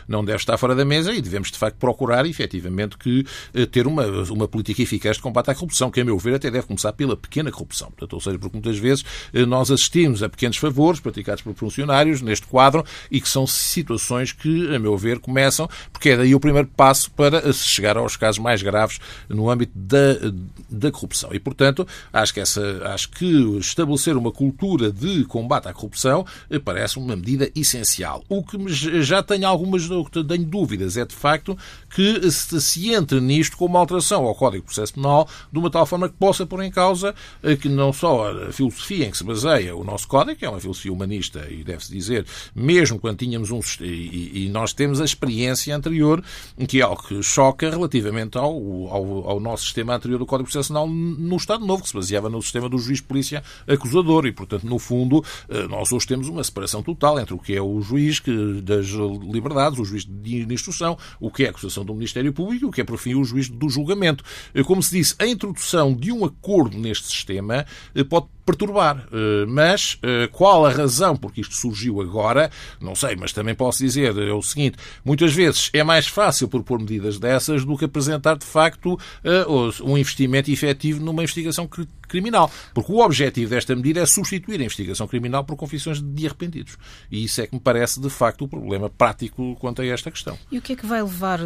não 0.07 0.25
deve 0.25 0.39
estar 0.39 0.57
fora 0.57 0.73
da 0.73 0.83
mesa 0.83 1.13
e 1.13 1.21
devemos, 1.21 1.51
de 1.51 1.59
facto, 1.59 1.77
procurar, 1.77 2.25
efetivamente, 2.25 2.97
que 2.97 3.23
eh, 3.53 3.67
ter 3.67 3.85
uma, 3.85 4.03
uma 4.31 4.47
política 4.47 4.81
eficaz 4.81 5.17
de 5.17 5.21
combate 5.21 5.51
à 5.51 5.53
corrupção, 5.53 5.91
que, 5.91 6.01
a 6.01 6.05
meu 6.05 6.17
ver, 6.17 6.33
até 6.33 6.49
deve 6.49 6.65
começar 6.65 6.91
pela 6.93 7.15
pequena 7.15 7.51
corrupção. 7.51 7.89
Portanto, 7.89 8.13
ou 8.13 8.19
seja, 8.19 8.39
porque 8.39 8.57
muitas 8.57 8.79
vezes 8.79 9.05
eh, 9.31 9.45
nós 9.45 9.69
assistimos 9.69 10.23
a 10.23 10.29
pequenos 10.29 10.57
favores 10.57 10.99
praticados 10.99 11.43
por 11.43 11.53
funcionários 11.53 12.19
neste 12.23 12.47
quadro 12.47 12.83
e 13.11 13.21
que 13.21 13.29
são 13.29 13.45
situações 13.45 14.31
que, 14.31 14.73
a 14.73 14.79
meu 14.79 14.97
ver, 14.97 15.19
começam, 15.19 15.69
porque 15.93 16.09
é 16.09 16.17
daí 16.17 16.33
o 16.33 16.39
primeiro 16.39 16.67
passo 16.75 17.11
para 17.11 17.53
se 17.53 17.74
chegar 17.75 17.97
aos 17.97 18.15
casos 18.15 18.39
mais 18.39 18.61
graves 18.61 18.99
no 19.29 19.49
âmbito 19.49 19.73
da, 19.75 20.31
da 20.69 20.91
corrupção. 20.91 21.29
E, 21.33 21.39
portanto, 21.39 21.87
acho 22.11 22.33
que, 22.33 22.39
essa, 22.39 22.61
acho 22.93 23.09
que 23.09 23.25
estabelecer 23.59 24.17
uma 24.17 24.31
cultura 24.31 24.91
de 24.91 25.23
combate 25.25 25.67
à 25.67 25.73
corrupção 25.73 26.25
parece 26.63 26.97
uma 26.97 27.15
medida 27.15 27.49
essencial. 27.55 28.23
O 28.29 28.43
que 28.43 28.57
já 29.03 29.21
tenho 29.21 29.47
algumas 29.47 29.87
tenho 30.27 30.45
dúvidas 30.45 30.97
é, 30.97 31.05
de 31.05 31.15
facto, 31.15 31.57
que 31.93 32.29
se, 32.31 32.61
se 32.61 32.93
entre 32.93 33.19
nisto 33.19 33.57
com 33.57 33.65
uma 33.65 33.79
alteração 33.79 34.25
ao 34.25 34.35
Código 34.35 34.61
de 34.61 34.73
Processo 34.73 34.93
Penal 34.93 35.27
de 35.51 35.59
uma 35.59 35.69
tal 35.69 35.85
forma 35.85 36.09
que 36.09 36.15
possa 36.15 36.45
pôr 36.45 36.63
em 36.63 36.71
causa 36.71 37.13
que 37.61 37.69
não 37.69 37.93
só 37.93 38.31
a 38.31 38.51
filosofia 38.51 39.07
em 39.07 39.11
que 39.11 39.17
se 39.17 39.23
baseia 39.23 39.75
o 39.75 39.83
nosso 39.83 40.07
Código, 40.07 40.37
que 40.37 40.45
é 40.45 40.49
uma 40.49 40.59
filosofia 40.59 40.91
humanista, 40.91 41.47
e 41.49 41.63
deve-se 41.63 41.91
dizer, 41.91 42.25
mesmo 42.53 42.99
quando 42.99 43.17
tínhamos 43.17 43.51
um. 43.51 43.59
E, 43.81 44.45
e, 44.45 44.49
nós 44.49 44.73
temos 44.73 45.01
a 45.01 45.05
experiência 45.05 45.75
anterior, 45.75 46.23
que 46.67 46.79
é 46.79 46.83
algo 46.83 47.01
que 47.03 47.21
choca 47.21 47.64
relativamente 47.69 48.37
ao, 48.37 48.53
ao, 48.87 49.29
ao 49.29 49.39
nosso 49.39 49.63
sistema 49.63 49.95
anterior 49.95 50.17
do 50.17 50.25
Código 50.25 50.49
Processual 50.49 50.87
no 50.87 51.35
Estado 51.35 51.65
Novo, 51.65 51.83
que 51.83 51.89
se 51.89 51.95
baseava 51.95 52.29
no 52.29 52.41
sistema 52.41 52.69
do 52.69 52.77
juiz-polícia 52.77 53.43
acusador. 53.67 54.25
E, 54.25 54.31
portanto, 54.31 54.63
no 54.65 54.79
fundo, 54.79 55.23
eh, 55.49 55.67
nós 55.67 55.91
hoje 55.91 56.07
temos 56.07 56.27
uma 56.27 56.43
separação 56.43 56.81
total 56.81 57.19
entre 57.19 57.33
o 57.33 57.39
que 57.39 57.55
é 57.55 57.61
o 57.61 57.81
juiz 57.81 58.19
que, 58.19 58.61
das 58.61 58.87
liberdades, 58.87 59.79
o 59.79 59.85
juiz 59.85 60.05
de 60.05 60.53
instrução, 60.53 60.97
o 61.19 61.31
que 61.31 61.43
é 61.43 61.47
a 61.47 61.49
acusação 61.51 61.83
do 61.83 61.93
Ministério 61.93 62.31
Público 62.33 62.65
e 62.65 62.67
o 62.67 62.71
que 62.71 62.81
é, 62.81 62.83
por 62.83 62.97
fim, 62.97 63.15
o 63.15 63.23
juiz 63.23 63.49
do 63.49 63.69
julgamento. 63.69 64.23
Eh, 64.53 64.63
como 64.63 64.81
se 64.81 64.97
disse, 64.97 65.15
a 65.19 65.25
introdução 65.25 65.93
de 65.93 66.11
um 66.11 66.25
acordo 66.25 66.77
neste 66.77 67.07
sistema 67.07 67.65
eh, 67.93 68.03
pode 68.03 68.27
perturbar. 68.45 69.07
Eh, 69.11 69.45
mas 69.47 69.97
eh, 70.03 70.29
qual 70.31 70.65
a 70.65 70.69
razão 70.69 71.15
por 71.15 71.33
que 71.33 71.41
isto 71.41 71.55
surgiu 71.55 72.01
agora? 72.01 72.51
Não 72.79 72.95
sei, 72.95 73.15
mas 73.15 73.33
também 73.33 73.55
posso 73.55 73.79
dizer 73.79 74.15
é 74.17 74.33
o 74.33 74.41
seguinte: 74.41 74.77
muitas 75.03 75.33
vezes 75.33 75.69
é 75.73 75.83
mais 75.83 76.07
fácil 76.07 76.47
propor 76.47 76.79
medidas 76.79 77.17
dessas 77.17 77.65
do 77.65 77.77
que 77.77 77.85
apresentar 77.85 78.37
de 78.37 78.45
facto 78.45 78.99
eh, 79.23 79.45
um 79.83 79.97
investimento 79.97 80.51
efetivo 80.51 81.03
numa 81.03 81.23
investigação 81.23 81.67
criminal. 82.07 82.51
Porque 82.73 82.91
o 82.91 82.99
objetivo 82.99 83.49
desta 83.49 83.75
medida 83.75 84.01
é 84.01 84.05
substituir 84.05 84.61
a 84.61 84.63
investigação 84.63 85.07
criminal 85.07 85.43
por 85.43 85.55
confissões 85.55 86.01
de 86.01 86.25
arrependidos. 86.25 86.77
E 87.11 87.23
isso 87.23 87.41
é 87.41 87.47
que 87.47 87.55
me 87.55 87.61
parece 87.61 87.99
de 87.99 88.09
facto 88.09 88.43
o 88.43 88.47
problema 88.47 88.89
prático 88.89 89.55
quanto 89.59 89.81
a 89.81 89.85
esta 89.85 90.11
questão. 90.11 90.37
E 90.51 90.57
o 90.57 90.61
que 90.61 90.73
é 90.73 90.75
que 90.75 90.85
vai 90.85 91.01
levar 91.01 91.39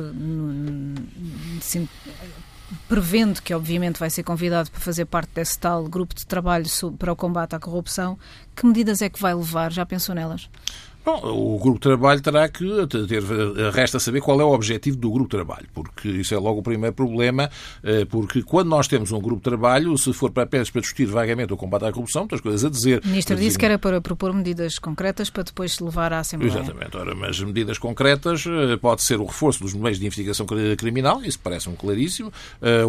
prevendo 2.88 3.42
que 3.42 3.54
obviamente 3.54 4.00
vai 4.00 4.10
ser 4.10 4.24
convidado 4.24 4.70
para 4.72 4.80
fazer 4.80 5.06
parte 5.06 5.32
desse 5.34 5.58
tal 5.58 5.84
grupo 5.86 6.14
de 6.14 6.26
trabalho 6.26 6.66
para 6.98 7.12
o 7.12 7.16
combate 7.16 7.56
à 7.56 7.60
corrupção, 7.60 8.18
que 8.56 8.66
medidas 8.66 9.02
é 9.02 9.10
que 9.10 9.22
vai 9.22 9.34
levar? 9.34 9.72
Já 9.72 9.86
pensou 9.86 10.14
nelas? 10.14 10.50
Bom, 11.10 11.56
o 11.56 11.58
grupo 11.58 11.80
de 11.80 11.82
trabalho 11.82 12.22
terá 12.22 12.48
que 12.48 12.64
ter, 12.88 13.24
resta 13.74 14.00
saber 14.00 14.22
qual 14.22 14.40
é 14.40 14.44
o 14.44 14.52
objetivo 14.52 14.96
do 14.96 15.10
grupo 15.10 15.28
de 15.28 15.38
trabalho, 15.38 15.68
porque 15.74 16.08
isso 16.08 16.36
é 16.36 16.38
logo 16.38 16.60
o 16.60 16.64
primeiro 16.64 16.96
problema, 16.96 17.50
eh, 17.84 18.06
porque 18.06 18.44
quando 18.44 18.68
nós 18.68 18.88
temos 18.88 19.12
um 19.12 19.20
grupo 19.20 19.38
de 19.38 19.44
trabalho, 19.44 19.98
se 19.98 20.14
for 20.14 20.30
para 20.30 20.44
apenas 20.44 20.70
para 20.70 20.82
discutir 20.82 21.08
vagamente 21.08 21.52
o 21.52 21.58
combate 21.58 21.86
à 21.86 21.92
corrupção, 21.92 22.22
muitas 22.22 22.42
coisas 22.42 22.64
a 22.64 22.70
dizer. 22.70 23.02
O 23.04 23.08
Ministro 23.08 23.36
disse 23.38 23.58
que 23.58 23.66
era 23.66 23.80
para 23.80 24.00
propor 24.00 24.32
medidas 24.34 24.78
concretas 24.78 25.32
para 25.32 25.42
depois 25.42 25.74
se 25.74 25.84
levar 25.84 26.14
à 26.14 26.20
Assembleia. 26.20 26.60
Exatamente, 26.60 26.96
ora, 26.96 27.16
mas 27.16 27.40
medidas 27.40 27.80
concretas 27.80 28.46
eh, 28.46 28.78
pode 28.78 29.02
ser 29.02 29.20
o 29.20 29.26
reforço 29.26 29.64
dos 29.64 29.74
meios 29.74 29.98
de 29.98 30.06
investigação 30.06 30.46
criminal, 30.78 31.24
isso 31.24 31.40
parece-me 31.40 31.76
claríssimo, 31.76 32.32
eh, 32.62 32.84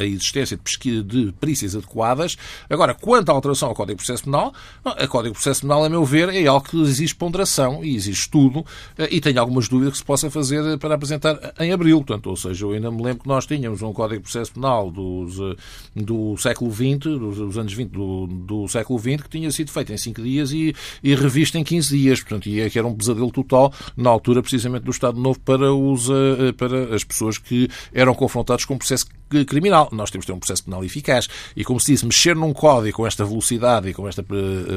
a 0.00 0.04
existência 0.04 0.56
de, 0.56 0.62
pesquisa, 0.64 1.04
de 1.04 1.32
perícias 1.38 1.76
adequadas. 1.76 2.36
Agora, 2.68 2.92
quanto 2.92 3.30
à 3.30 3.32
alteração 3.32 3.68
ao 3.68 3.74
Código 3.74 3.98
de 3.98 4.04
Processo 4.04 4.24
Penal, 4.24 4.52
a 4.84 5.06
Código 5.06 5.32
de 5.32 5.40
Processo 5.40 5.60
Penal, 5.60 5.84
a 5.84 5.88
meu 5.88 6.04
ver, 6.04 6.28
é 6.30 6.55
algo 6.56 6.68
que 6.68 6.80
exige 6.82 7.14
ponderação 7.14 7.84
e 7.84 7.94
exige 7.94 8.20
estudo 8.20 8.64
eh, 8.98 9.08
e 9.10 9.20
tenho 9.20 9.40
algumas 9.40 9.68
dúvidas 9.68 9.92
que 9.92 9.98
se 9.98 10.04
possa 10.04 10.30
fazer 10.30 10.78
para 10.78 10.94
apresentar 10.94 11.38
em 11.60 11.72
abril. 11.72 11.98
Portanto, 11.98 12.30
ou 12.30 12.36
seja, 12.36 12.64
eu 12.64 12.72
ainda 12.72 12.90
me 12.90 13.02
lembro 13.02 13.22
que 13.22 13.28
nós 13.28 13.46
tínhamos 13.46 13.82
um 13.82 13.92
Código 13.92 14.16
de 14.16 14.22
Processo 14.22 14.52
Penal 14.52 14.90
dos, 14.90 15.38
eh, 15.38 15.56
do 15.94 16.36
século 16.36 16.72
XX, 16.72 16.98
dos, 17.18 17.58
anos 17.58 17.72
20 17.72 17.90
do, 17.90 18.26
do, 18.26 18.68
século 18.68 18.98
XX, 18.98 19.22
que 19.22 19.28
tinha 19.28 19.50
sido 19.50 19.70
feito 19.70 19.92
em 19.92 19.96
5 19.96 20.22
dias 20.22 20.52
e, 20.52 20.74
e 21.02 21.14
revisto 21.14 21.58
em 21.58 21.64
15 21.64 21.96
dias. 21.96 22.20
Portanto, 22.20 22.48
e 22.48 22.60
é 22.60 22.70
que 22.70 22.78
era 22.78 22.86
um 22.86 22.94
pesadelo 22.94 23.30
total 23.30 23.72
na 23.96 24.10
altura, 24.10 24.42
precisamente, 24.42 24.84
do 24.84 24.90
Estado 24.90 25.20
Novo 25.20 25.38
para, 25.40 25.72
os, 25.72 26.08
eh, 26.10 26.52
para 26.56 26.94
as 26.94 27.04
pessoas 27.04 27.38
que 27.38 27.68
eram 27.92 28.14
confrontadas 28.14 28.64
com 28.64 28.74
um 28.74 28.78
processo 28.78 29.06
criminal. 29.46 29.88
Nós 29.92 30.10
temos 30.10 30.24
de 30.24 30.32
ter 30.32 30.36
um 30.36 30.38
processo 30.38 30.64
penal 30.64 30.84
eficaz. 30.84 31.28
E, 31.56 31.64
como 31.64 31.80
se 31.80 31.92
disse, 31.92 32.04
mexer 32.04 32.36
num 32.36 32.52
código 32.52 32.96
com 32.98 33.06
esta 33.06 33.24
velocidade 33.24 33.88
e 33.88 33.94
com 33.94 34.08
esta 34.08 34.24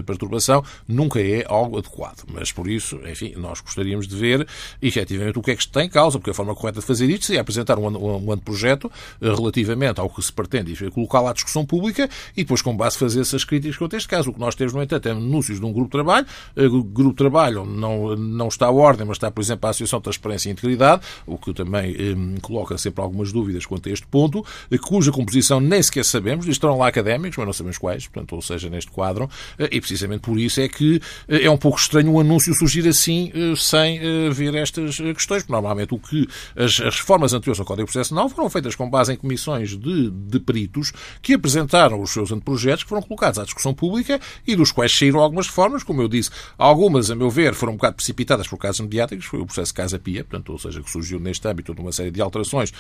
perturbação 0.06 0.64
nunca 0.88 1.20
é 1.20 1.46
algo 1.60 1.78
adequado. 1.78 2.24
Mas, 2.32 2.52
por 2.52 2.68
isso, 2.68 3.00
enfim, 3.08 3.34
nós 3.38 3.62
gostaríamos 3.62 4.08
de 4.08 4.16
ver 4.16 4.48
efetivamente 4.82 5.38
o 5.38 5.42
que 5.42 5.52
é 5.52 5.56
que 5.56 5.62
está 5.62 5.84
em 5.84 5.90
causa, 5.90 6.18
porque 6.18 6.32
a 6.32 6.34
forma 6.34 6.56
correta 6.56 6.80
de 6.80 6.86
fazer 6.86 7.10
isto 7.10 7.26
seria 7.26 7.42
apresentar 7.42 7.78
um, 7.78 8.32
anteprojeto 8.32 8.92
eh, 9.22 9.34
relativamente 9.34 10.00
ao 10.00 10.10
que 10.10 10.22
se 10.22 10.32
pretende 10.32 10.76
colocá-lo 10.92 11.28
à 11.28 11.34
discussão 11.34 11.66
pública 11.66 12.10
e 12.36 12.44
depois, 12.44 12.62
com 12.62 12.76
base, 12.76 12.98
fazer 12.98 13.22
essas 13.22 13.44
críticas 13.44 13.78
quanto 13.78 13.96
a 13.96 13.98
este 13.98 14.08
caso. 14.08 14.30
O 14.30 14.34
que 14.34 14.40
nós 14.40 14.56
temos, 14.56 14.74
no 14.74 14.82
entanto, 14.82 15.08
é 15.08 15.12
anúncios 15.12 15.60
de 15.60 15.66
um 15.66 15.72
grupo 15.72 15.88
de 15.88 15.92
trabalho. 15.92 16.26
Eh, 16.56 16.68
grupo 16.68 17.10
de 17.10 17.16
trabalho 17.16 17.66
não, 17.66 18.16
não 18.16 18.48
está 18.48 18.68
à 18.68 18.72
ordem, 18.72 19.06
mas 19.06 19.18
está, 19.18 19.30
por 19.32 19.42
exemplo, 19.42 19.68
a 19.68 19.70
Associação 19.70 20.00
de 20.00 20.04
Transparência 20.04 20.50
e 20.50 20.52
Integridade, 20.52 21.02
o 21.26 21.38
que 21.38 21.54
também 21.54 21.96
eh, 21.98 22.40
coloca 22.42 22.78
sempre 22.78 23.02
algumas 23.02 23.32
dúvidas 23.32 23.66
quanto 23.66 23.90
a 23.90 23.92
este 23.92 24.08
ponto, 24.08 24.46
eh, 24.72 24.78
cuja 24.78 25.12
composição 25.12 25.60
nem 25.60 25.82
sequer 25.82 26.06
sabemos, 26.06 26.48
estarão 26.48 26.78
lá 26.78 26.88
académicos, 26.88 27.38
mas 27.38 27.46
não 27.46 27.54
sabemos 27.54 27.78
quais, 27.78 28.08
portanto, 28.08 28.36
ou 28.36 28.42
seja, 28.42 28.70
neste 28.70 28.92
quadro, 28.92 29.30
e 29.60 29.80
precisamente 29.80 30.22
por 30.22 30.40
isso 30.40 30.62
é 30.62 30.68
que 30.68 31.02
é 31.28 31.49
um 31.52 31.58
pouco 31.58 31.80
estranho 31.80 32.12
um 32.12 32.20
anúncio 32.20 32.54
surgir 32.54 32.88
assim, 32.88 33.32
sem 33.58 34.00
ver 34.32 34.56
estas 34.56 34.98
questões, 34.98 35.44
porque 35.44 35.52
normalmente 35.52 35.94
o 35.94 36.00
que 36.00 36.28
as, 36.56 36.80
as 36.82 36.98
reformas 36.98 37.34
anteriores 37.34 37.60
ao 37.60 37.66
Código 37.66 37.88
de 37.88 37.94
Processo 37.94 38.14
não 38.14 38.30
foram 38.30 38.50
feitas 38.50 38.76
com 38.76 38.90
base 38.90 39.14
em 39.14 39.18
comissões 39.18 39.78
de, 39.78 40.10
de 40.10 40.40
peritos 40.40 40.92
que 41.22 41.34
apresentaram 41.34 42.02
os 42.02 42.12
seus 42.12 42.32
anteprojetos, 42.32 42.84
que 42.84 42.90
foram 42.90 43.02
colocados 43.02 43.40
à 43.40 43.44
discussão 43.44 43.74
pública 43.74 44.20
e 44.46 44.56
dos 44.56 44.72
quais 44.72 44.96
saíram 44.96 45.20
algumas 45.20 45.48
reformas, 45.48 45.84
como 45.84 46.02
eu 46.02 46.08
disse, 46.08 46.30
algumas, 46.58 47.10
a 47.12 47.16
meu 47.16 47.30
ver, 47.30 47.54
foram 47.54 47.74
um 47.74 47.76
bocado 47.78 47.96
precipitadas 47.96 48.48
por 48.48 48.58
casos 48.58 48.82
mediáticos, 48.82 49.26
foi 49.26 49.40
o 49.40 49.46
processo 49.46 49.74
Casa 49.74 50.00
Pia, 50.00 50.24
portanto, 50.24 50.52
ou 50.52 50.60
seja, 50.60 50.82
que 50.82 50.90
surgiu 50.92 51.20
neste 51.20 51.48
âmbito 51.48 51.74
de 51.74 51.82
uma 51.82 51.92
série 51.92 52.12
de 52.12 52.22
alterações 52.22 52.72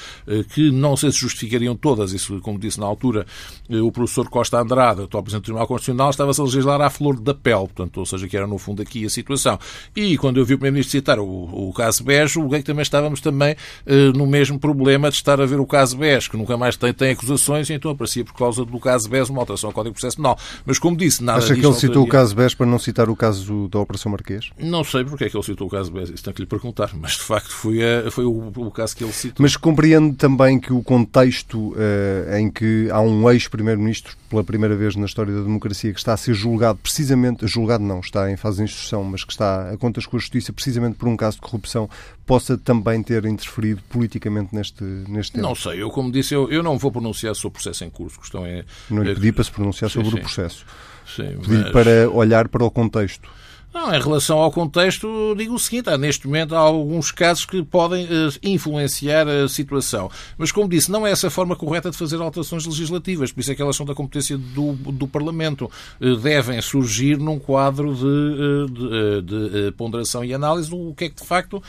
que 0.53 0.71
não 0.71 0.95
sei 0.95 1.11
se 1.11 1.17
justificariam 1.19 1.75
todas, 1.75 2.13
isso, 2.13 2.39
como 2.41 2.59
disse 2.59 2.79
na 2.79 2.85
altura 2.85 3.25
o 3.69 3.91
professor 3.91 4.29
Costa 4.29 4.59
Andrade, 4.59 5.03
atual 5.03 5.23
Presidente 5.23 5.41
do 5.41 5.45
Tribunal 5.45 5.67
Constitucional, 5.67 6.09
estava-se 6.09 6.41
a 6.41 6.43
legislar 6.43 6.81
à 6.81 6.89
flor 6.89 7.19
da 7.19 7.33
pele, 7.33 7.67
portanto, 7.67 7.97
ou 7.97 8.05
seja, 8.05 8.27
que 8.27 8.37
era 8.37 8.47
no 8.47 8.57
fundo 8.59 8.81
aqui 8.81 9.05
a 9.05 9.09
situação. 9.09 9.57
E 9.95 10.17
quando 10.17 10.37
eu 10.37 10.45
vi 10.45 10.53
o 10.53 10.57
Primeiro-Ministro 10.57 10.99
citar 10.99 11.19
o, 11.19 11.25
o 11.25 11.73
caso 11.73 12.03
Bejo, 12.03 12.41
o 12.41 12.49
que 12.49 12.61
também 12.63 12.83
estávamos 12.83 13.21
também 13.21 13.55
no 14.15 14.27
mesmo 14.27 14.59
problema 14.59 15.09
de 15.09 15.15
estar 15.15 15.39
a 15.39 15.45
ver 15.45 15.59
o 15.59 15.65
caso 15.65 15.97
Bejo, 15.97 16.29
que 16.29 16.37
nunca 16.37 16.57
mais 16.57 16.75
tem, 16.75 16.93
tem 16.93 17.11
acusações, 17.11 17.69
e 17.69 17.73
então 17.73 17.91
aparecia 17.91 18.23
por 18.23 18.33
causa 18.33 18.65
do 18.65 18.79
caso 18.79 19.09
Bejo 19.09 19.31
uma 19.31 19.41
alteração 19.41 19.69
ao 19.69 19.73
Código 19.73 19.95
de 19.95 20.01
Processo 20.01 20.17
Penal. 20.17 20.37
Mas 20.65 20.79
como 20.79 20.95
disse, 20.95 21.23
nada 21.23 21.39
Acha 21.39 21.55
que 21.55 21.65
ele 21.65 21.73
citou 21.73 22.03
o 22.03 22.07
caso 22.07 22.35
BES 22.35 22.53
para 22.53 22.65
não 22.65 22.79
citar 22.79 23.09
o 23.09 23.15
caso 23.15 23.67
da 23.69 23.79
Operação 23.79 24.11
Marquês? 24.11 24.49
Não 24.59 24.83
sei 24.83 25.03
porque 25.03 25.25
é 25.25 25.29
que 25.29 25.37
ele 25.37 25.43
citou 25.43 25.67
o 25.67 25.69
caso 25.69 25.91
BES, 25.91 26.09
isso 26.09 26.23
tem 26.23 26.33
que 26.33 26.41
lhe 26.41 26.47
perguntar, 26.47 26.91
mas 26.93 27.13
de 27.13 27.21
facto 27.21 27.49
foi, 27.49 27.79
a, 27.81 28.11
foi 28.11 28.25
o, 28.25 28.51
o, 28.55 28.71
caso 28.71 28.95
que 28.95 29.03
ele 29.03 29.13
citou. 29.13 29.37
Mas 29.39 29.55
compreende 29.55 30.15
também 30.15 30.59
que 30.59 30.73
o 30.73 30.81
contexto 30.83 31.73
uh, 31.73 32.37
em 32.37 32.49
que 32.49 32.89
há 32.91 33.01
um 33.01 33.29
ex-primeiro-ministro, 33.31 34.17
pela 34.29 34.43
primeira 34.43 34.75
vez 34.75 34.95
na 34.95 35.05
história 35.05 35.33
da 35.33 35.41
democracia, 35.41 35.91
que 35.91 35.99
está 35.99 36.13
a 36.13 36.17
ser 36.17 36.33
julgado 36.33 36.79
precisamente, 36.81 37.47
julgado 37.47 37.83
não, 37.83 37.99
está 37.99 38.31
em 38.31 38.37
fase 38.37 38.48
de 38.57 38.63
instrução, 38.63 39.03
mas 39.03 39.23
que 39.23 39.31
está 39.31 39.71
a 39.71 39.77
contas 39.77 40.05
com 40.05 40.17
a 40.17 40.19
justiça 40.19 40.51
precisamente 40.51 40.95
por 40.95 41.07
um 41.07 41.15
caso 41.15 41.37
de 41.37 41.41
corrupção, 41.41 41.89
possa 42.25 42.57
também 42.57 43.01
ter 43.01 43.25
interferido 43.25 43.81
politicamente 43.89 44.53
neste, 44.55 44.83
neste 44.83 45.33
tema? 45.33 45.47
Não 45.47 45.55
sei, 45.55 45.81
eu 45.81 45.89
como 45.89 46.11
disse, 46.11 46.33
eu, 46.33 46.49
eu 46.51 46.61
não 46.61 46.77
vou 46.77 46.91
pronunciar 46.91 47.35
sobre 47.35 47.47
o 47.47 47.51
processo 47.51 47.83
em 47.83 47.89
curso. 47.89 48.19
Questão 48.19 48.45
é, 48.45 48.65
não 48.89 49.03
lhe 49.03 49.13
pedi 49.15 49.31
para 49.31 49.43
se 49.43 49.51
pronunciar 49.51 49.89
sim, 49.89 49.95
sobre 49.95 50.11
sim. 50.11 50.17
o 50.17 50.21
processo. 50.21 50.65
Sim, 51.15 51.37
Pedi 51.41 51.63
mas... 51.63 51.71
para 51.71 52.09
olhar 52.11 52.47
para 52.47 52.63
o 52.63 52.69
contexto. 52.69 53.29
Não, 53.71 53.93
em 53.93 54.01
relação 54.01 54.39
ao 54.39 54.51
contexto, 54.51 55.35
digo 55.37 55.53
o 55.53 55.59
seguinte: 55.59 55.89
há 55.89 55.97
neste 55.97 56.25
momento 56.25 56.55
há 56.55 56.59
alguns 56.59 57.11
casos 57.11 57.45
que 57.45 57.61
podem 57.61 58.05
uh, 58.05 58.31
influenciar 58.41 59.27
a 59.27 59.47
situação. 59.47 60.09
Mas, 60.37 60.51
como 60.51 60.67
disse, 60.67 60.91
não 60.91 61.05
é 61.05 61.11
essa 61.11 61.27
a 61.27 61.29
forma 61.29 61.55
correta 61.55 61.91
de 61.91 61.97
fazer 61.97 62.19
alterações 62.19 62.65
legislativas, 62.65 63.31
por 63.31 63.41
isso 63.41 63.51
é 63.51 63.55
que 63.55 63.61
elas 63.61 63.75
são 63.75 63.85
da 63.85 63.93
competência 63.93 64.37
do, 64.37 64.73
do 64.73 65.07
Parlamento. 65.07 65.69
Uh, 66.01 66.15
devem 66.15 66.59
surgir 66.61 67.19
num 67.19 67.37
quadro 67.37 67.93
de, 67.93 68.05
uh, 68.05 69.21
de, 69.21 69.65
de 69.65 69.71
ponderação 69.73 70.25
e 70.25 70.33
análise 70.33 70.69
do 70.71 70.93
que 70.95 71.05
é 71.05 71.09
que 71.09 71.21
de 71.21 71.27
facto 71.27 71.61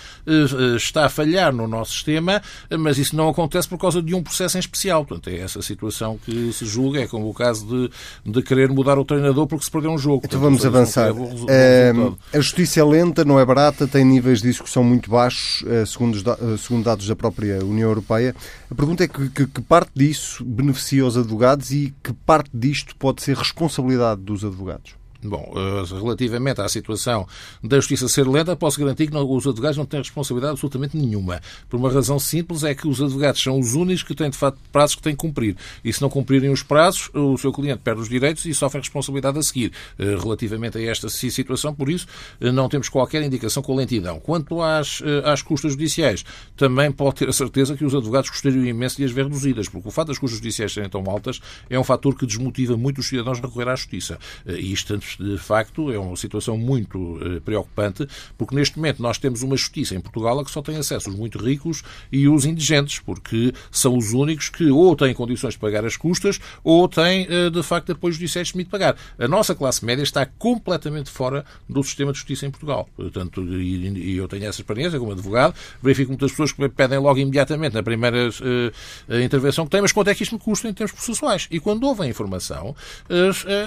está 0.76 1.04
a 1.04 1.08
falhar 1.08 1.54
no 1.54 1.66
nosso 1.66 1.92
sistema, 1.92 2.40
mas 2.78 2.98
isso 2.98 3.14
não 3.14 3.28
acontece 3.28 3.68
por 3.68 3.78
causa 3.78 4.00
de 4.00 4.14
um 4.14 4.22
processo 4.22 4.56
em 4.56 4.60
especial. 4.60 5.04
Portanto, 5.04 5.28
é 5.28 5.38
essa 5.38 5.60
situação 5.60 6.18
que 6.18 6.52
se 6.52 6.64
julga, 6.64 7.00
é 7.00 7.06
como 7.06 7.28
o 7.28 7.34
caso 7.34 7.66
de, 7.66 7.90
de 8.32 8.42
querer 8.42 8.70
mudar 8.70 8.98
o 8.98 9.04
treinador 9.04 9.46
porque 9.46 9.64
se 9.64 9.70
perdeu 9.70 9.90
um 9.90 9.98
jogo. 9.98 10.22
Então 10.24 10.40
Portanto, 10.40 10.42
vamos 10.42 10.66
avançar. 10.66 11.12
É 11.48 11.89
a 12.32 12.40
justiça 12.40 12.80
é 12.80 12.84
lenta, 12.84 13.24
não 13.24 13.38
é 13.38 13.44
barata, 13.44 13.86
tem 13.86 14.04
níveis 14.04 14.42
de 14.42 14.48
execução 14.48 14.84
muito 14.84 15.10
baixos, 15.10 15.64
eh, 15.66 15.84
segundo, 15.86 16.18
eh, 16.18 16.56
segundo 16.56 16.84
dados 16.84 17.06
da 17.06 17.16
própria 17.16 17.64
União 17.64 17.88
Europeia. 17.88 18.34
A 18.70 18.74
pergunta 18.74 19.04
é 19.04 19.08
que, 19.08 19.28
que, 19.30 19.46
que, 19.46 19.60
parte 19.60 19.90
disso 19.94 20.44
beneficia 20.44 21.06
os 21.06 21.16
advogados 21.16 21.70
e 21.72 21.94
que 22.02 22.12
parte 22.12 22.50
disto 22.52 22.94
pode 22.96 23.22
ser 23.22 23.36
responsabilidade 23.36 24.20
dos 24.20 24.44
advogados? 24.44 24.99
Bom, 25.22 25.52
eh, 25.54 25.94
relativamente 25.94 26.62
à 26.62 26.68
situação 26.68 27.26
da 27.62 27.76
justiça 27.76 28.08
ser 28.08 28.26
lenta, 28.26 28.56
posso 28.56 28.80
garantir 28.80 29.10
que 29.10 29.16
os 29.16 29.46
advogados 29.46 29.76
não 29.76 29.84
têm 29.84 30.00
responsabilidade 30.00 30.52
absolutamente 30.52 30.96
nenhuma. 30.96 31.42
Por 31.68 31.76
uma 31.76 31.92
razão 31.92 32.18
simples, 32.18 32.64
é 32.64 32.74
que 32.74 32.88
os 32.88 33.02
advogados 33.02 33.42
são 33.42 33.58
os 33.58 33.74
únicos 33.74 34.02
que 34.02 34.14
têm, 34.14 34.30
de 34.30 34.38
facto, 34.38 34.58
prazos 34.72 34.96
que 34.96 35.02
têm 35.02 35.12
que 35.12 35.18
cumprir. 35.18 35.56
E 35.84 35.92
se 35.92 36.00
não 36.00 36.08
cumprirem 36.08 36.50
os 36.50 36.62
prazos, 36.62 37.10
o 37.12 37.36
seu 37.36 37.52
cliente 37.52 37.80
perde 37.84 38.00
os 38.00 38.08
direitos 38.08 38.46
e 38.46 38.54
sofre 38.54 38.78
a 38.78 38.80
responsabilidade 38.80 39.38
a 39.38 39.42
seguir. 39.42 39.72
Eh, 39.98 40.16
relativamente 40.18 40.78
a 40.78 40.82
esta 40.82 41.08
situação, 41.10 41.74
por 41.74 41.90
isso, 41.90 42.06
eh, 42.40 42.50
não 42.50 42.66
temos 42.68 42.88
qualquer 42.88 43.22
indicação 43.22 43.62
com 43.62 43.76
lentidão. 43.76 44.18
Quanto 44.20 44.62
às, 44.62 45.02
às 45.24 45.42
custas 45.42 45.72
judiciais, 45.72 46.24
também 46.56 46.90
pode 46.90 47.16
ter 47.16 47.28
a 47.28 47.32
certeza 47.32 47.76
que 47.76 47.84
os 47.84 47.94
advogados 47.94 48.30
gostariam 48.30 48.64
imenso 48.64 48.96
de 48.96 49.04
as 49.04 49.12
ver 49.12 49.24
reduzidas, 49.24 49.68
porque 49.68 49.88
o 49.88 49.90
fato 49.90 50.08
das 50.08 50.18
custas 50.18 50.38
judiciais 50.38 50.72
serem 50.72 50.88
tão 50.88 51.04
altas 51.06 51.40
é 51.68 51.78
um 51.78 51.84
fator 51.84 52.16
que 52.16 52.24
desmotiva 52.24 52.76
muito 52.76 52.98
os 52.98 53.08
cidadãos 53.08 53.38
a 53.38 53.42
recorrer 53.42 53.68
à 53.68 53.76
justiça. 53.76 54.18
E 54.46 54.72
isto 54.72 54.94
de 55.18 55.38
facto, 55.38 55.90
é 55.92 55.98
uma 55.98 56.16
situação 56.16 56.56
muito 56.56 57.18
eh, 57.22 57.40
preocupante, 57.40 58.06
porque 58.36 58.54
neste 58.54 58.76
momento 58.76 59.02
nós 59.02 59.18
temos 59.18 59.42
uma 59.42 59.56
justiça 59.56 59.94
em 59.94 60.00
Portugal 60.00 60.38
a 60.38 60.44
que 60.44 60.50
só 60.50 60.62
tem 60.62 60.76
acesso 60.76 61.10
os 61.10 61.16
muito 61.16 61.38
ricos 61.38 61.82
e 62.10 62.28
os 62.28 62.44
indigentes, 62.44 62.98
porque 62.98 63.52
são 63.70 63.96
os 63.96 64.12
únicos 64.12 64.48
que 64.48 64.70
ou 64.70 64.94
têm 64.96 65.14
condições 65.14 65.54
de 65.54 65.60
pagar 65.60 65.84
as 65.84 65.96
custas 65.96 66.40
ou 66.62 66.88
têm, 66.88 67.26
eh, 67.28 67.50
de 67.50 67.62
facto, 67.62 67.92
apoio 67.92 68.12
judiciais 68.12 68.48
de 68.48 68.64
pagar. 68.64 68.96
A 69.18 69.26
nossa 69.26 69.54
classe 69.54 69.84
média 69.84 70.02
está 70.02 70.24
completamente 70.26 71.10
fora 71.10 71.44
do 71.68 71.82
sistema 71.82 72.12
de 72.12 72.18
justiça 72.18 72.46
em 72.46 72.50
Portugal. 72.50 72.88
Portanto, 72.96 73.42
e, 73.42 74.16
eu 74.16 74.28
tenho 74.28 74.44
essa 74.44 74.60
experiência 74.60 74.98
como 74.98 75.12
advogado, 75.12 75.54
verifico 75.82 76.10
muitas 76.10 76.30
pessoas 76.30 76.52
que 76.52 76.68
pedem 76.68 76.98
logo 76.98 77.18
imediatamente 77.18 77.74
na 77.74 77.82
primeira 77.82 78.28
uh, 78.28 79.20
intervenção 79.22 79.64
que 79.64 79.70
têm, 79.70 79.80
mas 79.80 79.92
quanto 79.92 80.08
é 80.08 80.14
que 80.14 80.22
isto 80.22 80.34
me 80.34 80.40
custa 80.40 80.68
em 80.68 80.74
termos 80.74 80.92
processuais? 80.92 81.48
E 81.50 81.58
quando 81.58 81.84
ouvem 81.84 82.06
a 82.06 82.10
informação, 82.10 82.74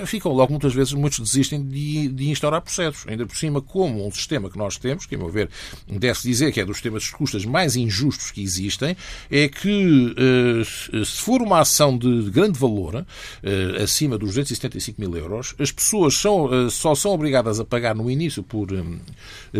ficam 0.05 0.31
logo 0.31 0.51
muitas 0.51 0.73
vezes, 0.73 0.93
muitos 0.93 1.19
desistem 1.33 1.63
de, 1.63 2.07
de, 2.09 2.29
instaurar 2.29 2.61
processos. 2.61 3.05
Ainda 3.07 3.25
por 3.25 3.35
cima, 3.35 3.61
como 3.61 4.05
um 4.05 4.11
sistema 4.11 4.49
que 4.49 4.57
nós 4.57 4.77
temos, 4.77 5.05
que, 5.05 5.15
a 5.15 5.17
meu 5.17 5.29
ver, 5.29 5.49
deve-se 5.87 6.27
dizer 6.27 6.51
que 6.51 6.59
é 6.59 6.65
dos 6.65 6.77
sistemas 6.77 7.03
de 7.03 7.11
custas 7.11 7.45
mais 7.45 7.75
injustos 7.75 8.31
que 8.31 8.41
existem, 8.41 8.95
é 9.29 9.47
que 9.47 10.15
eh, 10.17 11.03
se 11.03 11.21
for 11.21 11.41
uma 11.41 11.59
ação 11.59 11.97
de 11.97 12.29
grande 12.29 12.57
valor, 12.57 13.05
eh, 13.43 13.83
acima 13.83 14.17
dos 14.17 14.29
275 14.29 14.99
mil 14.99 15.15
euros, 15.15 15.55
as 15.59 15.71
pessoas 15.71 16.15
são, 16.15 16.53
eh, 16.53 16.69
só 16.69 16.95
são 16.95 17.11
obrigadas 17.11 17.59
a 17.59 17.65
pagar 17.65 17.95
no 17.95 18.09
início 18.09 18.43
por, 18.43 18.67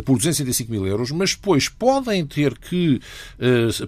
por 0.06 0.18
275 0.18 0.72
mil 0.72 0.88
euros, 0.88 1.12
mas 1.12 1.32
depois 1.32 1.70
podem 1.70 2.26
ter 2.26 2.58
que 2.58 3.00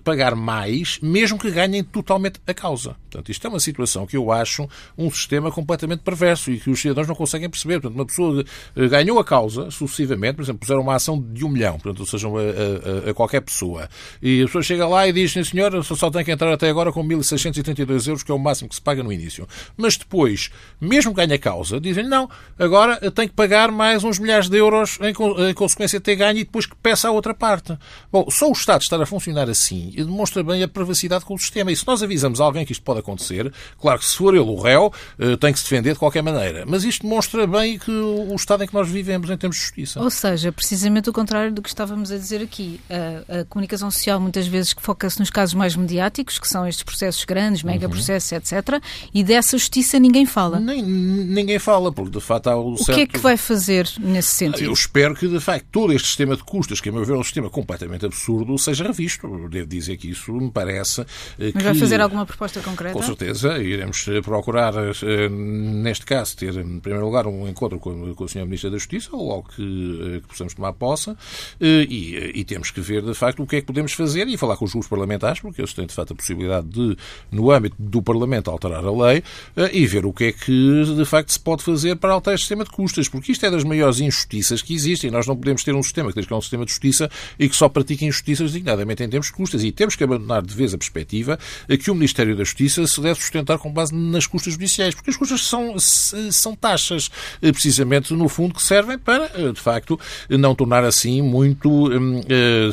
pagar 0.03 0.35
mais, 0.35 0.99
mesmo 1.01 1.37
que 1.37 1.51
ganhem 1.51 1.83
totalmente 1.83 2.39
a 2.45 2.53
causa. 2.53 2.95
Portanto, 3.09 3.31
isto 3.31 3.47
é 3.47 3.49
uma 3.49 3.59
situação 3.59 4.05
que 4.05 4.17
eu 4.17 4.31
acho 4.31 4.67
um 4.97 5.09
sistema 5.09 5.51
completamente 5.51 6.01
perverso 6.01 6.51
e 6.51 6.59
que 6.59 6.69
os 6.69 6.81
cidadãos 6.81 7.07
não 7.07 7.15
conseguem 7.15 7.49
perceber. 7.49 7.74
Portanto, 7.81 7.95
uma 7.95 8.05
pessoa 8.05 8.43
eh, 8.75 8.87
ganhou 8.87 9.19
a 9.19 9.23
causa 9.23 9.69
sucessivamente, 9.69 10.35
por 10.35 10.43
exemplo, 10.43 10.59
puseram 10.59 10.81
uma 10.81 10.95
ação 10.95 11.21
de 11.21 11.43
um 11.43 11.49
milhão, 11.49 11.73
portanto, 11.79 11.99
ou 11.99 12.05
seja, 12.05 12.27
a, 12.27 13.07
a, 13.07 13.11
a 13.11 13.13
qualquer 13.13 13.41
pessoa. 13.41 13.89
E 14.21 14.41
a 14.41 14.45
pessoa 14.45 14.63
chega 14.63 14.87
lá 14.87 15.07
e 15.07 15.13
diz, 15.13 15.33
senhor, 15.33 15.83
só 15.83 16.09
tem 16.09 16.23
que 16.23 16.31
entrar 16.31 16.51
até 16.53 16.69
agora 16.69 16.91
com 16.91 17.03
1.632 17.03 18.07
euros, 18.07 18.23
que 18.23 18.31
é 18.31 18.33
o 18.33 18.39
máximo 18.39 18.69
que 18.69 18.75
se 18.75 18.81
paga 18.81 19.03
no 19.03 19.11
início. 19.11 19.47
Mas 19.75 19.97
depois, 19.97 20.49
mesmo 20.79 21.13
que 21.13 21.17
ganhe 21.17 21.33
a 21.33 21.39
causa, 21.39 21.79
dizem, 21.79 22.07
não, 22.07 22.29
agora 22.57 23.11
tem 23.11 23.27
que 23.27 23.33
pagar 23.33 23.71
mais 23.71 24.03
uns 24.03 24.19
milhares 24.19 24.49
de 24.49 24.57
euros 24.57 24.97
em, 25.01 25.13
em 25.49 25.53
consequência 25.53 25.99
de 25.99 26.03
ter 26.03 26.15
ganho 26.15 26.39
e 26.39 26.43
depois 26.43 26.65
que 26.65 26.75
peça 26.75 27.09
a 27.09 27.11
outra 27.11 27.33
parte. 27.33 27.77
Bom, 28.11 28.27
só 28.29 28.49
o 28.49 28.53
Estado 28.53 28.81
estar 28.81 29.01
a 29.01 29.05
funcionar 29.05 29.49
assim 29.49 29.91
demonstra 30.05 30.43
bem 30.43 30.63
a 30.63 30.67
perversidade 30.67 31.25
com 31.25 31.33
o 31.33 31.39
sistema. 31.39 31.71
E 31.71 31.75
se 31.75 31.85
nós 31.85 32.01
avisamos 32.01 32.39
alguém 32.39 32.65
que 32.65 32.71
isto 32.71 32.83
pode 32.83 32.99
acontecer, 32.99 33.51
claro 33.79 33.99
que 33.99 34.05
se 34.05 34.17
for 34.17 34.33
ele 34.33 34.43
o 34.43 34.55
réu, 34.55 34.93
eh, 35.19 35.35
tem 35.35 35.51
que 35.51 35.59
se 35.59 35.65
defender 35.65 35.93
de 35.93 35.99
qualquer 35.99 36.21
maneira. 36.21 36.63
Mas 36.65 36.83
isto 36.83 37.03
demonstra 37.03 37.45
bem 37.45 37.64
que 37.79 37.91
o 37.91 38.35
Estado 38.35 38.63
em 38.63 38.67
que 38.67 38.73
nós 38.73 38.89
vivemos 38.89 39.29
em 39.29 39.37
termos 39.37 39.57
de 39.57 39.63
justiça. 39.63 40.01
Ou 40.01 40.09
seja, 40.09 40.51
precisamente 40.51 41.09
o 41.09 41.13
contrário 41.13 41.51
do 41.51 41.61
que 41.61 41.69
estávamos 41.69 42.11
a 42.11 42.17
dizer 42.17 42.41
aqui. 42.41 42.79
A, 42.89 43.41
a 43.41 43.45
comunicação 43.45 43.89
social 43.91 44.19
muitas 44.19 44.47
vezes 44.47 44.75
foca-se 44.77 45.19
nos 45.19 45.29
casos 45.29 45.53
mais 45.53 45.75
mediáticos, 45.75 46.39
que 46.39 46.47
são 46.47 46.67
estes 46.67 46.83
processos 46.83 47.23
grandes, 47.25 47.63
mega 47.63 47.89
processos, 47.89 48.31
uhum. 48.31 48.37
etc. 48.37 48.81
E 49.13 49.23
dessa 49.23 49.57
justiça 49.57 49.99
ninguém 49.99 50.25
fala. 50.25 50.59
Nem, 50.59 50.81
ninguém 50.81 51.59
fala, 51.59 51.91
porque 51.91 52.11
de 52.11 52.21
facto 52.21 52.47
há 52.47 52.55
o, 52.55 52.73
o 52.73 52.77
certo... 52.77 52.97
que 52.97 53.01
é 53.01 53.07
que 53.07 53.19
vai 53.19 53.37
fazer 53.37 53.89
nesse 53.99 54.29
sentido? 54.29 54.65
Eu 54.65 54.73
espero 54.73 55.15
que 55.15 55.27
de 55.27 55.39
facto 55.39 55.65
todo 55.71 55.93
este 55.93 56.07
sistema 56.07 56.35
de 56.35 56.43
custas, 56.43 56.79
que 56.79 56.89
a 56.89 56.91
meu 56.91 57.03
ver 57.03 57.15
é 57.15 57.17
um 57.17 57.23
sistema 57.23 57.49
completamente 57.49 58.05
absurdo, 58.05 58.57
seja 58.57 58.83
revisto. 58.83 59.49
Devo 59.49 59.67
dizer 59.67 59.97
que 59.97 60.09
isso 60.09 60.31
me 60.33 60.51
parece. 60.51 61.01
Eh, 61.39 61.51
Mas 61.53 61.63
que... 61.63 61.63
vai 61.63 61.75
fazer 61.75 62.01
alguma 62.01 62.25
proposta 62.25 62.59
concreta? 62.61 62.93
Com 62.93 63.03
certeza, 63.03 63.57
iremos 63.57 64.07
eh, 64.07 64.21
procurar, 64.21 64.73
eh, 64.75 65.29
neste 65.29 66.05
caso, 66.05 66.37
ter 66.37 66.55
em 66.55 66.79
primeiro 66.79 67.05
lugar 67.05 67.27
um 67.27 67.47
encontro 67.55 67.79
com, 67.79 68.13
com 68.13 68.23
o 68.25 68.27
Sr. 68.27 68.45
Ministro 68.45 68.69
da 68.69 68.77
Justiça, 68.77 69.09
logo 69.13 69.49
que, 69.55 69.61
eh, 69.61 70.19
que 70.19 70.27
possamos 70.27 70.53
tomar 70.53 70.73
posse, 70.73 71.11
eh, 71.59 71.87
e, 71.89 72.31
e, 72.35 72.43
temos 72.43 72.69
que 72.69 72.81
ver, 72.81 73.01
de 73.01 73.13
facto, 73.13 73.41
o 73.41 73.47
que 73.47 73.55
é 73.55 73.61
que 73.61 73.67
podemos 73.67 73.93
fazer 73.93 74.27
e 74.27 74.37
falar 74.37 74.57
com 74.57 74.65
os 74.65 74.71
grupos 74.71 74.89
parlamentares, 74.89 75.39
porque 75.39 75.61
eles 75.61 75.73
têm, 75.73 75.85
de 75.85 75.93
facto, 75.93 76.11
a 76.11 76.15
possibilidade 76.15 76.67
de, 76.67 76.97
no 77.31 77.49
âmbito 77.51 77.75
do 77.79 78.01
Parlamento, 78.01 78.51
alterar 78.51 78.83
a 78.83 78.91
lei 78.91 79.23
eh, 79.55 79.69
e 79.73 79.87
ver 79.87 80.05
o 80.05 80.13
que 80.13 80.25
é 80.25 80.31
que, 80.31 80.95
de 80.95 81.05
facto, 81.05 81.31
se 81.31 81.39
pode 81.39 81.63
fazer 81.63 81.95
para 81.95 82.13
alterar 82.13 82.35
este 82.35 82.43
sistema 82.43 82.63
de 82.63 82.69
custas, 82.71 83.07
porque 83.07 83.31
isto 83.31 83.45
é 83.45 83.49
das 83.49 83.63
maiores 83.63 83.99
injustiças 83.99 84.61
que 84.61 84.73
existem. 84.73 85.09
Nós 85.09 85.25
não 85.25 85.35
podemos 85.35 85.63
ter 85.63 85.73
um 85.73 85.83
sistema 85.83 86.11
que 86.11 86.19
diz 86.19 86.27
que 86.27 86.33
é 86.33 86.35
um 86.35 86.41
sistema 86.41 86.65
de 86.65 86.71
justiça 86.71 87.09
e 87.39 87.47
que 87.47 87.55
só 87.55 87.69
pratica 87.69 88.03
injustiças 88.03 88.51
designadamente 88.51 89.03
em 89.03 89.09
termos 89.09 89.27
de 89.27 89.33
custas. 89.33 89.63
E 89.63 89.71
temos 89.71 89.95
que 89.95 90.03
abandonar 90.03 90.41
de 90.41 90.53
vez 90.53 90.73
a 90.73 90.77
perspectiva 90.77 91.39
que 91.81 91.89
o 91.89 91.95
Ministério 91.95 92.35
da 92.35 92.43
Justiça 92.43 92.85
se 92.85 92.99
deve 93.01 93.19
sustentar 93.19 93.57
com 93.57 93.71
base 93.71 93.93
nas 93.93 94.27
custas 94.27 94.53
judiciais, 94.53 94.93
porque 94.93 95.09
as 95.09 95.17
custas 95.17 95.41
são, 95.41 95.75
são 95.79 96.55
taxas, 96.55 97.09
precisamente, 97.51 98.13
no 98.13 98.27
fundo, 98.27 98.55
que 98.55 98.63
servem 98.63 98.97
para, 98.97 99.31
eh, 99.35 99.51
de 99.51 99.59
facto, 99.59 99.99
não 100.29 100.55
tornar 100.55 100.83
assim 100.83 101.21
muito 101.21 101.69
hum, 101.69 102.21
eh, 102.27 102.69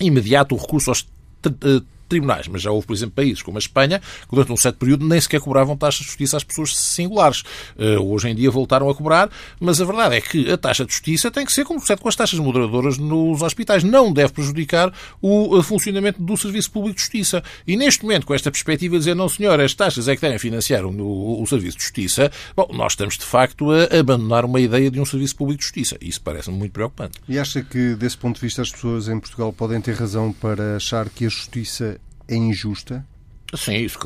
imediato 0.00 0.54
o 0.54 0.58
recurso 0.58 0.90
aos 0.90 1.06
eh, 1.46 1.82
tribunais, 2.12 2.46
mas 2.46 2.60
já 2.60 2.70
houve, 2.70 2.86
por 2.86 2.92
exemplo, 2.92 3.14
países 3.14 3.42
como 3.42 3.56
a 3.56 3.60
Espanha, 3.60 3.98
que 3.98 4.30
durante 4.30 4.52
um 4.52 4.56
certo 4.56 4.76
período 4.76 5.08
nem 5.08 5.20
sequer 5.20 5.40
cobravam 5.40 5.76
taxas 5.76 6.00
de 6.00 6.06
justiça 6.06 6.36
às 6.36 6.44
pessoas 6.44 6.76
singulares. 6.76 7.42
Uh, 7.76 8.12
hoje 8.12 8.28
em 8.28 8.34
dia 8.34 8.50
voltaram 8.50 8.88
a 8.90 8.94
cobrar, 8.94 9.30
mas 9.58 9.80
a 9.80 9.84
verdade 9.84 10.16
é 10.16 10.20
que 10.20 10.50
a 10.50 10.58
taxa 10.58 10.84
de 10.84 10.92
justiça 10.92 11.30
tem 11.30 11.46
que 11.46 11.52
ser 11.52 11.64
como 11.64 11.80
sucede 11.80 12.00
com 12.00 12.08
as 12.08 12.16
taxas 12.16 12.38
moderadoras 12.38 12.98
nos 12.98 13.40
hospitais. 13.40 13.82
Não 13.82 14.12
deve 14.12 14.32
prejudicar 14.32 14.92
o 15.20 15.62
funcionamento 15.62 16.22
do 16.22 16.36
Serviço 16.36 16.70
Público 16.70 16.96
de 16.96 17.02
Justiça. 17.02 17.42
E 17.66 17.76
neste 17.76 18.02
momento, 18.02 18.26
com 18.26 18.34
esta 18.34 18.50
perspectiva 18.50 18.94
de 18.94 18.98
dizer, 19.00 19.14
não 19.14 19.28
senhor, 19.28 19.58
as 19.60 19.74
taxas 19.74 20.08
é 20.08 20.14
que 20.14 20.20
devem 20.20 20.38
financiar 20.38 20.84
o, 20.84 20.90
o, 20.90 21.42
o 21.42 21.46
Serviço 21.46 21.78
de 21.78 21.84
Justiça, 21.84 22.30
bom, 22.54 22.68
nós 22.72 22.92
estamos 22.92 23.16
de 23.16 23.24
facto 23.24 23.70
a 23.70 23.98
abandonar 23.98 24.44
uma 24.44 24.60
ideia 24.60 24.90
de 24.90 25.00
um 25.00 25.04
Serviço 25.04 25.36
Público 25.36 25.60
de 25.60 25.64
Justiça. 25.64 25.96
Isso 26.00 26.20
parece-me 26.20 26.56
muito 26.56 26.72
preocupante. 26.72 27.18
E 27.28 27.38
acha 27.38 27.62
que, 27.62 27.94
desse 27.94 28.16
ponto 28.16 28.36
de 28.36 28.42
vista, 28.42 28.62
as 28.62 28.70
pessoas 28.70 29.08
em 29.08 29.18
Portugal 29.18 29.52
podem 29.52 29.80
ter 29.80 29.94
razão 29.94 30.32
para 30.32 30.76
achar 30.76 31.08
que 31.08 31.26
a 31.26 31.28
justiça 31.28 32.00
é 32.28 32.34
injusta? 32.34 33.06
Sim, 33.54 33.74
isso, 33.74 33.98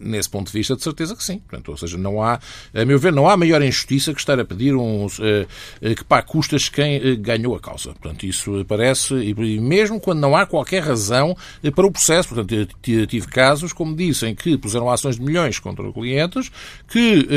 nesse 0.00 0.30
ponto 0.30 0.46
de 0.46 0.52
vista, 0.54 0.74
de 0.74 0.82
certeza 0.82 1.14
que 1.14 1.22
sim. 1.22 1.38
Portanto, 1.38 1.68
ou 1.68 1.76
seja, 1.76 1.98
não 1.98 2.22
há, 2.22 2.40
a 2.74 2.84
meu 2.86 2.98
ver, 2.98 3.12
não 3.12 3.28
há 3.28 3.36
maior 3.36 3.60
injustiça 3.60 4.14
que 4.14 4.20
estar 4.20 4.40
a 4.40 4.44
pedir 4.44 4.74
uns, 4.74 5.18
uh, 5.18 5.46
que 5.82 6.02
pá, 6.02 6.22
custas 6.22 6.66
quem 6.70 6.96
uh, 6.96 7.16
ganhou 7.18 7.54
a 7.54 7.60
causa. 7.60 7.90
Portanto, 7.92 8.24
isso 8.24 8.64
parece, 8.66 9.14
e 9.14 9.60
mesmo 9.60 10.00
quando 10.00 10.20
não 10.20 10.34
há 10.34 10.46
qualquer 10.46 10.82
razão 10.82 11.36
uh, 11.62 11.72
para 11.72 11.86
o 11.86 11.92
processo. 11.92 12.34
Portanto, 12.34 12.68
tive 12.82 13.26
casos, 13.26 13.74
como 13.74 13.94
dizem, 13.94 14.34
que 14.34 14.56
puseram 14.56 14.88
ações 14.88 15.16
de 15.16 15.22
milhões 15.22 15.58
contra 15.58 15.92
clientes 15.92 16.50
que 16.88 17.28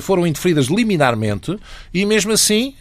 foram 0.00 0.26
interferidas 0.26 0.66
liminarmente 0.66 1.58
e, 1.92 2.04
mesmo 2.06 2.30
assim, 2.32 2.74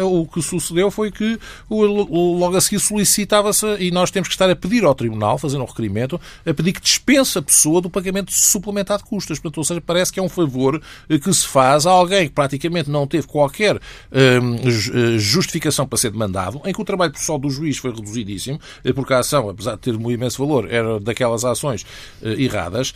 o 0.00 0.26
que 0.26 0.40
sucedeu 0.40 0.90
foi 0.90 1.10
que 1.10 1.38
logo 1.68 2.56
a 2.56 2.60
seguir 2.60 2.80
solicitava-se, 2.80 3.66
e 3.78 3.90
nós 3.90 4.10
temos 4.10 4.28
que 4.28 4.34
estar 4.34 4.48
a 4.48 4.56
pedir 4.56 4.84
ao 4.84 4.94
Tribunal, 4.94 5.36
fazer 5.38 5.58
um 5.58 5.64
requerimento, 5.64 6.20
a 6.46 6.54
pedir 6.54 6.72
que 6.72 6.93
dispensa 6.94 7.40
a 7.40 7.42
pessoa 7.42 7.80
do 7.80 7.90
pagamento 7.90 8.32
suplementar 8.32 8.98
de 8.98 9.04
custas. 9.04 9.38
Portanto, 9.38 9.58
ou 9.58 9.64
seja, 9.64 9.80
parece 9.80 10.12
que 10.12 10.20
é 10.20 10.22
um 10.22 10.28
favor 10.28 10.80
eh, 11.08 11.18
que 11.18 11.32
se 11.32 11.46
faz 11.46 11.86
a 11.86 11.90
alguém 11.90 12.28
que 12.28 12.34
praticamente 12.34 12.90
não 12.90 13.06
teve 13.06 13.26
qualquer 13.26 13.76
hum, 13.76 15.18
justificação 15.18 15.86
para 15.86 15.98
ser 15.98 16.10
demandado, 16.10 16.60
em 16.64 16.72
que 16.72 16.80
o 16.80 16.84
trabalho 16.84 17.12
pessoal 17.12 17.38
do 17.38 17.50
juiz 17.50 17.76
foi 17.78 17.90
reduzidíssimo, 17.90 18.60
eh, 18.84 18.92
porque 18.92 19.12
a 19.12 19.18
ação, 19.18 19.48
apesar 19.48 19.72
de 19.72 19.80
ter 19.80 19.96
um 19.96 20.10
imenso 20.10 20.38
valor, 20.44 20.70
era 20.70 21.00
daquelas 21.00 21.44
ações 21.44 21.84
erradas, 22.22 22.94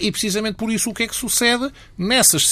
e 0.00 0.10
precisamente 0.10 0.54
por 0.54 0.70
isso 0.70 0.90
o 0.90 0.94
que 0.94 1.02
é 1.02 1.08
que 1.08 1.14
sucede 1.14 1.70
nessas 1.96 2.46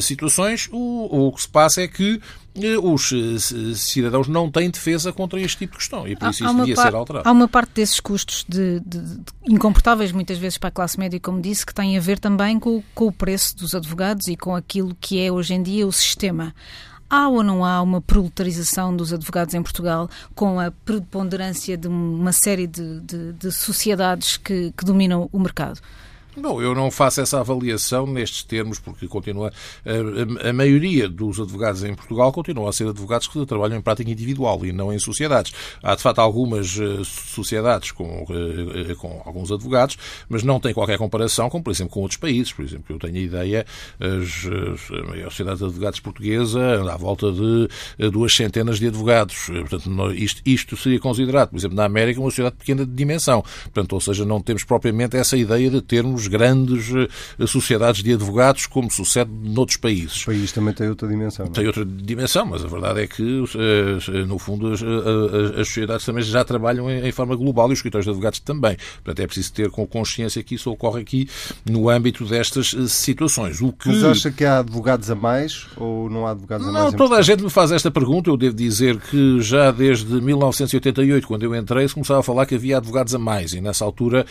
situações? 0.00 0.68
O, 0.72 1.28
o 1.28 1.32
que 1.32 1.42
se 1.42 1.48
passa 1.48 1.82
é 1.82 1.88
que 1.88 2.20
os 2.82 3.12
eh, 3.12 3.74
cidadãos 3.74 4.28
não 4.28 4.50
têm 4.50 4.70
defesa 4.70 5.12
contra 5.12 5.40
este 5.40 5.58
tipo 5.58 5.72
de 5.72 5.78
questão 5.78 6.06
e 6.06 6.16
por 6.16 6.30
isso 6.30 6.44
isso 6.44 6.54
devia 6.54 6.76
ser 6.76 6.94
alterado. 6.94 7.28
Há 7.28 7.32
uma 7.32 7.48
parte 7.48 7.72
desses 7.74 8.00
custos 8.00 8.44
de, 8.48 8.80
de, 8.80 9.00
de, 9.00 9.32
incomportáveis 9.48 10.12
muitas 10.12 10.38
vezes 10.38 10.58
para 10.58 10.68
a 10.68 10.72
classe 10.72 10.98
média, 10.98 11.18
como 11.20 11.40
disse, 11.40 11.64
que 11.64 11.74
tem 11.74 11.96
a 11.96 12.00
ver 12.00 12.18
também 12.18 12.58
com, 12.58 12.82
com 12.94 13.06
o 13.06 13.12
preço 13.12 13.56
dos 13.56 13.74
advogados 13.74 14.28
e 14.28 14.36
com 14.36 14.54
aquilo 14.54 14.96
que 15.00 15.20
é 15.20 15.30
hoje 15.30 15.54
em 15.54 15.62
dia 15.62 15.86
o 15.86 15.92
sistema. 15.92 16.54
Há 17.10 17.28
ou 17.28 17.42
não 17.42 17.64
há 17.64 17.80
uma 17.80 18.02
proletarização 18.02 18.94
dos 18.94 19.12
advogados 19.14 19.54
em 19.54 19.62
Portugal 19.62 20.10
com 20.34 20.60
a 20.60 20.70
preponderância 20.70 21.76
de 21.76 21.88
uma 21.88 22.32
série 22.32 22.66
de, 22.66 23.00
de, 23.00 23.32
de 23.32 23.50
sociedades 23.50 24.36
que, 24.36 24.72
que 24.76 24.84
dominam 24.84 25.28
o 25.32 25.38
mercado? 25.38 25.80
Bom, 26.40 26.62
eu 26.62 26.72
não 26.74 26.90
faço 26.90 27.20
essa 27.20 27.40
avaliação 27.40 28.06
nestes 28.06 28.44
termos, 28.44 28.78
porque 28.78 29.08
continua 29.08 29.52
a, 29.84 30.46
a, 30.46 30.50
a, 30.50 30.52
maioria 30.52 31.08
dos 31.08 31.40
advogados 31.40 31.82
em 31.82 31.94
Portugal 31.94 32.32
continuam 32.32 32.68
a 32.68 32.72
ser 32.72 32.86
advogados 32.86 33.26
que 33.26 33.44
trabalham 33.44 33.76
em 33.76 33.80
prática 33.80 34.08
individual 34.08 34.64
e 34.64 34.72
não 34.72 34.92
em 34.92 34.98
sociedades. 34.98 35.52
Há, 35.82 35.96
de 35.96 36.02
facto, 36.02 36.20
algumas 36.20 36.76
uh, 36.76 37.04
sociedades 37.04 37.90
com, 37.90 38.22
uh, 38.22 38.96
com 38.96 39.20
alguns 39.24 39.50
advogados, 39.50 39.96
mas 40.28 40.44
não 40.44 40.60
tem 40.60 40.72
qualquer 40.72 40.96
comparação 40.96 41.50
com, 41.50 41.60
por 41.60 41.72
exemplo, 41.72 41.92
com 41.92 42.00
outros 42.00 42.18
países. 42.18 42.52
Por 42.52 42.64
exemplo, 42.64 42.84
eu 42.94 42.98
tenho 42.98 43.16
a 43.16 43.20
ideia, 43.20 43.66
as, 43.98 44.46
a 44.92 45.08
maior 45.08 45.30
sociedade 45.30 45.58
de 45.58 45.64
advogados 45.64 46.00
portuguesa 46.00 46.60
anda 46.60 46.94
à 46.94 46.96
volta 46.96 47.32
de 47.32 48.10
duas 48.10 48.34
centenas 48.34 48.78
de 48.78 48.86
advogados. 48.86 49.46
Portanto, 49.46 50.12
isto, 50.12 50.42
isto 50.46 50.76
seria 50.76 51.00
considerado, 51.00 51.50
por 51.50 51.56
exemplo, 51.56 51.76
na 51.76 51.84
América, 51.84 52.20
uma 52.20 52.30
sociedade 52.30 52.56
pequena 52.56 52.86
de 52.86 52.92
dimensão. 52.92 53.42
Portanto, 53.64 53.92
ou 53.92 54.00
seja, 54.00 54.24
não 54.24 54.40
temos 54.40 54.62
propriamente 54.62 55.16
essa 55.16 55.36
ideia 55.36 55.68
de 55.68 55.80
termos 55.82 56.27
grandes 56.28 56.90
eh, 56.94 57.46
sociedades 57.46 58.02
de 58.02 58.12
advogados, 58.12 58.66
como 58.66 58.90
sucede 58.90 59.30
noutros 59.42 59.76
países. 59.76 60.22
O 60.22 60.26
país 60.26 60.52
também 60.52 60.74
tem 60.74 60.88
outra 60.88 61.08
dimensão. 61.08 61.46
Não? 61.46 61.52
É? 61.52 61.54
Tem 61.54 61.66
outra 61.66 61.84
dimensão, 61.84 62.46
mas 62.46 62.64
a 62.64 62.68
verdade 62.68 63.00
é 63.00 63.06
que, 63.06 63.44
eh, 63.56 64.24
no 64.26 64.38
fundo, 64.38 64.72
as, 64.72 64.82
as 64.82 65.66
sociedades 65.68 66.04
também 66.04 66.22
já 66.22 66.44
trabalham 66.44 66.90
em, 66.90 67.10
forma 67.12 67.34
global 67.34 67.70
e 67.70 67.72
os 67.72 67.78
escritórios 67.78 68.04
de 68.04 68.10
advogados 68.10 68.40
também. 68.40 68.76
Portanto, 69.02 69.20
é 69.20 69.26
preciso 69.26 69.52
ter 69.52 69.70
com 69.70 69.86
consciência 69.86 70.42
que 70.42 70.54
isso 70.54 70.70
ocorre 70.70 71.00
aqui 71.00 71.28
no 71.64 71.88
âmbito 71.88 72.24
destas 72.24 72.74
eh, 72.76 72.86
situações. 72.86 73.60
O 73.60 73.72
que... 73.72 73.88
Mas 73.88 74.04
acha 74.04 74.30
que 74.30 74.44
há 74.44 74.58
advogados 74.58 75.10
a 75.10 75.14
mais 75.14 75.66
ou 75.76 76.08
não 76.10 76.26
há 76.26 76.32
advogados 76.32 76.66
a 76.66 76.72
mais? 76.72 76.84
Não, 76.84 76.92
toda 76.92 77.16
a 77.16 77.22
gente 77.22 77.42
me 77.42 77.50
faz 77.50 77.72
esta 77.72 77.90
pergunta. 77.90 78.30
Eu 78.30 78.36
devo 78.36 78.54
dizer 78.54 78.98
que 78.98 79.40
já 79.40 79.70
desde 79.70 80.20
1988, 80.20 81.26
quando 81.26 81.42
eu 81.42 81.54
entrei, 81.54 81.88
se 81.88 81.94
começava 81.94 82.20
a 82.20 82.22
falar 82.22 82.46
que 82.46 82.54
havia 82.54 82.76
advogados 82.78 83.14
a 83.14 83.18
mais 83.18 83.52
e 83.52 83.60
nessa 83.60 83.84
altura 83.84 84.26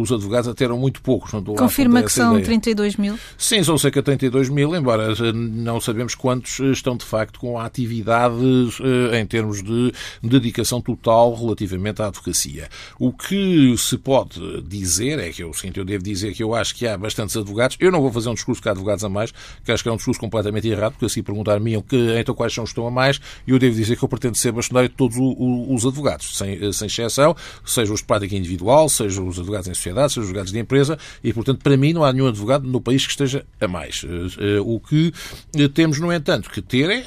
os 0.00 0.12
advogados 0.12 0.48
até 0.48 0.64
eram 0.64 0.78
muito 0.78 1.00
poucos. 1.10 1.32
Não 1.32 1.42
Confirma 1.42 2.04
que 2.04 2.12
são 2.12 2.34
ideia. 2.34 2.44
32 2.44 2.96
mil? 2.96 3.18
Sim, 3.36 3.64
são 3.64 3.76
cerca 3.76 4.00
de 4.00 4.04
32 4.04 4.48
mil, 4.48 4.76
embora 4.76 5.12
eh, 5.12 5.32
não 5.32 5.80
sabemos 5.80 6.14
quantos 6.14 6.60
eh, 6.60 6.70
estão 6.70 6.96
de 6.96 7.04
facto 7.04 7.40
com 7.40 7.58
a 7.58 7.64
atividade 7.64 8.36
eh, 8.80 9.18
em 9.18 9.26
termos 9.26 9.60
de 9.60 9.92
dedicação 10.22 10.80
total 10.80 11.34
relativamente 11.34 12.00
à 12.00 12.06
advocacia. 12.06 12.68
O 12.96 13.12
que 13.12 13.74
se 13.76 13.98
pode 13.98 14.62
dizer 14.62 15.18
é 15.18 15.30
que 15.30 15.42
eu 15.42 15.52
sinto, 15.52 15.80
eu 15.80 15.84
devo 15.84 16.04
dizer 16.04 16.32
que 16.32 16.44
eu 16.44 16.54
acho 16.54 16.76
que 16.76 16.86
há 16.86 16.96
bastantes 16.96 17.36
advogados. 17.36 17.76
Eu 17.80 17.90
não 17.90 18.00
vou 18.00 18.12
fazer 18.12 18.28
um 18.28 18.34
discurso 18.34 18.62
que 18.62 18.68
há 18.68 18.72
advogados 18.72 19.02
a 19.02 19.08
mais, 19.08 19.32
que 19.64 19.72
acho 19.72 19.82
que 19.82 19.88
é 19.88 19.92
um 19.92 19.96
discurso 19.96 20.20
completamente 20.20 20.68
errado, 20.68 20.92
porque 20.92 21.06
assim 21.06 21.24
perguntar-me 21.24 21.82
que 21.82 22.20
então 22.20 22.36
quais 22.36 22.54
são 22.54 22.62
os 22.62 22.70
que 22.70 22.74
estão 22.74 22.86
a 22.86 22.90
mais, 22.90 23.20
e 23.46 23.50
eu 23.50 23.58
devo 23.58 23.74
dizer 23.74 23.96
que 23.96 24.04
eu 24.04 24.08
pretendo 24.08 24.36
ser 24.36 24.52
bastonário 24.52 24.88
de 24.88 24.94
todos 24.94 25.16
os 25.18 25.84
advogados, 25.84 26.36
sem, 26.36 26.72
sem 26.72 26.86
exceção, 26.86 27.34
seja 27.64 27.92
os 27.92 28.00
de 28.00 28.06
prática 28.06 28.36
individual, 28.36 28.88
seja 28.88 29.20
os 29.20 29.38
advogados 29.38 29.66
em 29.66 29.74
sociedade, 29.74 30.12
seja 30.12 30.20
os 30.20 30.26
advogados 30.26 30.52
de 30.52 30.58
empresa, 30.60 30.89
e 31.22 31.32
portanto 31.32 31.60
para 31.62 31.76
mim 31.76 31.92
não 31.92 32.04
há 32.04 32.12
nenhum 32.12 32.28
advogado 32.28 32.66
no 32.66 32.80
país 32.80 33.04
que 33.04 33.12
esteja 33.12 33.44
a 33.60 33.68
mais. 33.68 34.04
Eh, 34.04 34.56
eh, 34.56 34.60
o 34.60 34.80
que 34.80 35.12
eh, 35.56 35.68
temos, 35.68 35.98
no 35.98 36.12
entanto, 36.12 36.50
que 36.50 36.62
ter 36.62 36.90
é 36.90 37.04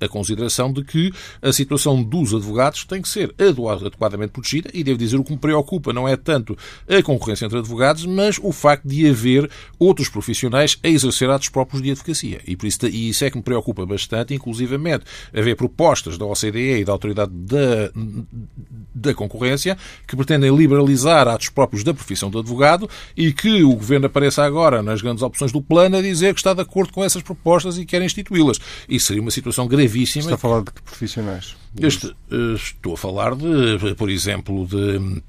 a 0.00 0.08
consideração 0.08 0.72
de 0.72 0.84
que 0.84 1.12
a 1.40 1.52
situação 1.52 2.02
dos 2.02 2.34
advogados 2.34 2.84
tem 2.84 3.00
que 3.00 3.08
ser 3.08 3.34
adequadamente 3.38 4.32
protegida 4.32 4.70
e 4.72 4.82
devo 4.82 4.98
dizer 4.98 5.16
o 5.16 5.24
que 5.24 5.32
me 5.32 5.38
preocupa 5.38 5.92
não 5.92 6.08
é 6.08 6.16
tanto 6.16 6.56
a 6.88 7.02
concorrência 7.02 7.46
entre 7.46 7.58
advogados, 7.58 8.04
mas 8.06 8.38
o 8.42 8.52
facto 8.52 8.86
de 8.86 9.08
haver 9.08 9.50
outros 9.78 10.08
profissionais 10.08 10.78
a 10.82 10.88
exercer 10.88 11.28
atos 11.30 11.48
próprios 11.48 11.82
de 11.82 11.90
advocacia. 11.90 12.40
E, 12.46 12.56
por 12.56 12.66
isso, 12.66 12.86
e 12.86 13.08
isso 13.10 13.24
é 13.24 13.30
que 13.30 13.36
me 13.36 13.42
preocupa 13.42 13.84
bastante, 13.86 14.34
inclusivamente 14.34 15.04
haver 15.34 15.56
propostas 15.56 16.18
da 16.18 16.24
OCDE 16.24 16.80
e 16.80 16.84
da 16.84 16.92
Autoridade 16.92 17.32
da, 17.32 17.90
da 18.94 19.14
Concorrência 19.14 19.76
que 20.06 20.16
pretendem 20.16 20.54
liberalizar 20.54 21.28
atos 21.28 21.48
próprios 21.48 21.84
da 21.84 21.94
profissão 21.94 22.30
de 22.30 22.38
advogado 22.38 22.65
e 23.16 23.32
que 23.32 23.62
o 23.62 23.74
Governo 23.74 24.06
apareça 24.06 24.44
agora 24.44 24.82
nas 24.82 25.00
grandes 25.00 25.22
opções 25.22 25.52
do 25.52 25.62
plano 25.62 25.96
a 25.96 26.02
dizer 26.02 26.34
que 26.34 26.40
está 26.40 26.52
de 26.52 26.60
acordo 26.60 26.92
com 26.92 27.04
essas 27.04 27.22
propostas 27.22 27.78
e 27.78 27.84
quer 27.84 28.02
instituí-las. 28.02 28.58
Isso 28.88 29.06
seria 29.06 29.22
uma 29.22 29.30
situação 29.30 29.66
gravíssima. 29.66 30.24
Está 30.24 30.34
a 30.34 30.38
falar 30.38 30.62
de 30.62 30.72
que 30.72 30.82
profissionais? 30.82 31.56
Este, 31.80 32.08
eh, 32.30 32.54
estou 32.54 32.94
a 32.94 32.96
falar 32.96 33.34
de, 33.34 33.94
por 33.96 34.10
exemplo, 34.10 34.66
de 34.66 35.22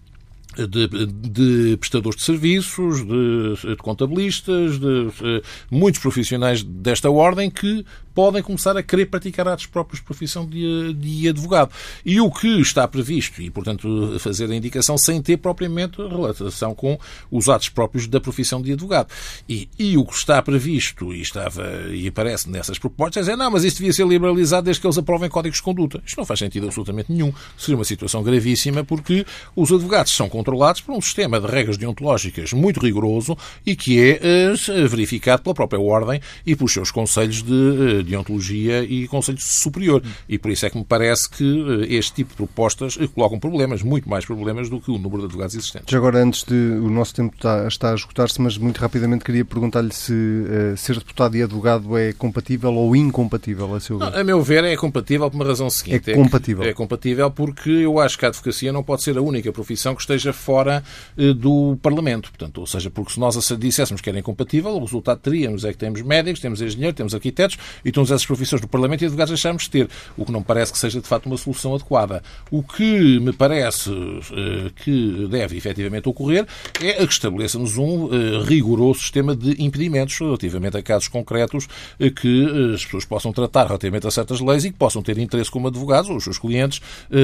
de, 0.65 0.87
de, 0.87 1.77
prestadores 1.77 2.17
de 2.17 2.25
serviços, 2.25 3.05
de, 3.05 3.69
de 3.69 3.75
contabilistas, 3.75 4.79
de, 4.79 5.05
de, 5.05 5.41
muitos 5.69 6.01
profissionais 6.01 6.63
desta 6.63 7.11
ordem 7.11 7.49
que 7.49 7.85
podem 8.17 8.41
começar 8.41 8.75
a 8.75 8.81
querer 8.81 9.05
praticar 9.05 9.47
atos 9.47 9.67
próprios 9.67 9.99
de 9.99 10.05
profissão 10.07 10.43
de, 10.43 10.91
de 10.95 11.29
advogado. 11.29 11.69
E 12.03 12.19
o 12.19 12.31
que 12.31 12.59
está 12.59 12.87
previsto, 12.87 13.39
e 13.43 13.51
portanto 13.51 14.17
fazer 14.17 14.49
a 14.49 14.55
indicação 14.55 14.97
sem 14.97 15.21
ter 15.21 15.37
propriamente 15.37 16.01
relação 16.01 16.73
com 16.73 16.97
os 17.29 17.47
atos 17.47 17.69
próprios 17.69 18.07
da 18.07 18.19
profissão 18.19 18.59
de 18.59 18.73
advogado. 18.73 19.09
E, 19.47 19.69
e 19.77 19.95
o 19.97 20.03
que 20.03 20.15
está 20.15 20.41
previsto, 20.41 21.13
e 21.13 21.21
estava 21.21 21.63
e 21.91 22.07
aparece 22.07 22.49
nessas 22.49 22.79
propostas, 22.79 23.27
é 23.27 23.35
não, 23.35 23.51
mas 23.51 23.63
isto 23.63 23.77
devia 23.77 23.93
ser 23.93 24.07
liberalizado 24.07 24.65
desde 24.65 24.81
que 24.81 24.87
eles 24.87 24.97
aprovem 24.97 25.29
códigos 25.29 25.57
de 25.59 25.63
conduta. 25.63 26.01
Isto 26.03 26.17
não 26.17 26.25
faz 26.25 26.39
sentido 26.39 26.65
absolutamente 26.65 27.11
nenhum. 27.11 27.31
Seria 27.55 27.77
uma 27.77 27.85
situação 27.85 28.23
gravíssima 28.23 28.83
porque 28.83 29.27
os 29.55 29.71
advogados 29.71 30.15
são 30.15 30.27
controlados 30.27 30.81
por 30.81 30.95
um 30.95 31.01
sistema 31.01 31.39
de 31.39 31.45
regras 31.45 31.77
deontológicas 31.77 32.51
muito 32.51 32.79
rigoroso 32.79 33.37
e 33.63 33.75
que 33.75 34.01
é 34.01 34.51
uh, 34.51 34.89
verificado 34.89 35.43
pela 35.43 35.53
própria 35.53 35.79
ordem 35.79 36.19
e 36.43 36.55
pelos 36.55 36.73
seus 36.73 36.89
conselhos 36.89 37.43
de 37.43 38.06
uh, 38.15 38.17
deontologia 38.27 38.83
e 38.83 39.07
Conselho 39.07 39.39
Superior. 39.39 40.01
E 40.27 40.37
por 40.37 40.51
isso 40.51 40.65
é 40.65 40.69
que 40.69 40.77
me 40.77 40.85
parece 40.85 41.29
que 41.29 41.43
eh, 41.43 41.95
este 41.95 42.13
tipo 42.13 42.31
de 42.31 42.35
propostas 42.35 42.97
eh, 42.99 43.07
colocam 43.07 43.39
problemas, 43.39 43.81
muito 43.81 44.09
mais 44.09 44.25
problemas 44.25 44.69
do 44.69 44.79
que 44.79 44.91
o 44.91 44.97
número 44.97 45.19
de 45.19 45.25
advogados 45.25 45.55
existentes. 45.55 45.91
Já 45.91 45.97
agora, 45.97 46.23
antes 46.23 46.43
de. 46.43 46.55
O 46.55 46.89
nosso 46.89 47.13
tempo 47.13 47.35
está, 47.35 47.67
está 47.67 47.91
a 47.91 47.95
esgotar-se, 47.95 48.41
mas 48.41 48.57
muito 48.57 48.77
rapidamente 48.79 49.23
queria 49.23 49.43
perguntar-lhe 49.43 49.93
se 49.93 50.13
uh, 50.13 50.77
ser 50.77 50.97
deputado 50.97 51.35
e 51.35 51.43
advogado 51.43 51.97
é 51.97 52.13
compatível 52.13 52.73
ou 52.73 52.95
incompatível, 52.95 53.73
a 53.75 53.79
seu 53.79 53.97
ver. 53.97 54.11
Não, 54.11 54.19
a 54.19 54.23
meu 54.23 54.41
ver, 54.41 54.63
é 54.63 54.75
compatível 54.75 55.29
por 55.29 55.37
uma 55.37 55.45
razão 55.45 55.69
seguinte. 55.69 56.11
É 56.11 56.13
compatível. 56.13 56.63
É, 56.63 56.69
é 56.69 56.73
compatível 56.73 57.29
porque 57.31 57.69
eu 57.69 57.99
acho 57.99 58.17
que 58.17 58.25
a 58.25 58.29
advocacia 58.29 58.71
não 58.71 58.83
pode 58.83 59.03
ser 59.03 59.17
a 59.17 59.21
única 59.21 59.51
profissão 59.51 59.95
que 59.95 60.01
esteja 60.01 60.33
fora 60.33 60.83
uh, 61.17 61.33
do 61.33 61.77
Parlamento. 61.81 62.29
Portanto, 62.29 62.59
ou 62.59 62.67
seja, 62.67 62.89
porque 62.89 63.13
se 63.13 63.19
nós 63.19 63.35
disséssemos 63.59 64.01
que 64.01 64.09
era 64.09 64.19
incompatível, 64.19 64.71
o 64.75 64.79
resultado 64.79 65.19
teríamos 65.19 65.65
é 65.65 65.71
que 65.71 65.77
temos 65.77 66.01
médicos, 66.01 66.39
temos 66.39 66.61
engenheiros, 66.61 66.95
temos 66.95 67.13
arquitetos 67.13 67.57
e 67.83 67.91
todas 67.97 68.11
essas 68.11 68.25
profissões 68.27 68.61
do 68.61 68.67
Parlamento 68.67 69.01
e 69.01 69.05
advogados 69.05 69.31
deixamos 69.31 69.63
de 69.63 69.71
ter, 69.71 69.89
o 70.15 70.23
que 70.23 70.31
não 70.31 70.43
parece 70.43 70.71
que 70.71 70.77
seja 70.77 71.01
de 71.01 71.07
facto 71.07 71.25
uma 71.25 71.37
solução 71.37 71.73
adequada. 71.73 72.21
O 72.51 72.61
que 72.61 73.19
me 73.19 73.33
parece 73.33 73.89
uh, 73.89 74.71
que 74.83 75.27
deve 75.27 75.57
efetivamente 75.57 76.07
ocorrer 76.07 76.45
é 76.79 76.93
que 76.93 77.11
estabeleça-nos 77.11 77.75
um 77.75 78.05
uh, 78.05 78.43
rigoroso 78.43 78.99
sistema 78.99 79.35
de 79.35 79.63
impedimentos 79.63 80.15
relativamente 80.19 80.77
a 80.77 80.83
casos 80.83 81.07
concretos 81.07 81.65
uh, 81.65 82.11
que 82.11 82.73
as 82.75 82.85
pessoas 82.85 83.03
possam 83.03 83.33
tratar 83.33 83.65
relativamente 83.65 84.05
a 84.05 84.11
certas 84.11 84.39
leis 84.41 84.63
e 84.63 84.71
que 84.71 84.77
possam 84.77 85.01
ter 85.01 85.17
interesse 85.17 85.49
como 85.49 85.67
advogados 85.67 86.09
ou 86.11 86.17
os 86.17 86.23
seus 86.23 86.37
clientes 86.37 86.79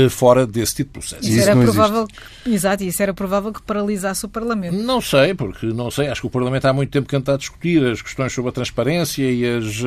fora 0.09 0.47
desse 0.47 0.75
tipo 0.75 0.93
de 0.93 0.99
processo. 0.99 1.23
Isso, 1.23 1.39
isso 1.39 1.49
era 1.49 1.59
provável, 1.59 2.07
exato, 2.45 2.83
isso 2.83 3.03
era 3.03 3.13
provável 3.13 3.53
que 3.53 3.61
paralisasse 3.61 4.25
o 4.25 4.29
Parlamento. 4.29 4.75
Não 4.75 4.99
sei, 4.99 5.33
porque 5.33 5.67
não 5.67 5.91
sei, 5.91 6.07
acho 6.07 6.21
que 6.21 6.27
o 6.27 6.29
Parlamento 6.29 6.65
há 6.65 6.73
muito 6.73 6.89
tempo 6.89 7.07
que 7.07 7.15
anda 7.15 7.33
a 7.33 7.37
discutir 7.37 7.83
as 7.85 8.01
questões 8.01 8.33
sobre 8.33 8.49
a 8.49 8.51
transparência 8.51 9.29
e, 9.29 9.45
as, 9.45 9.81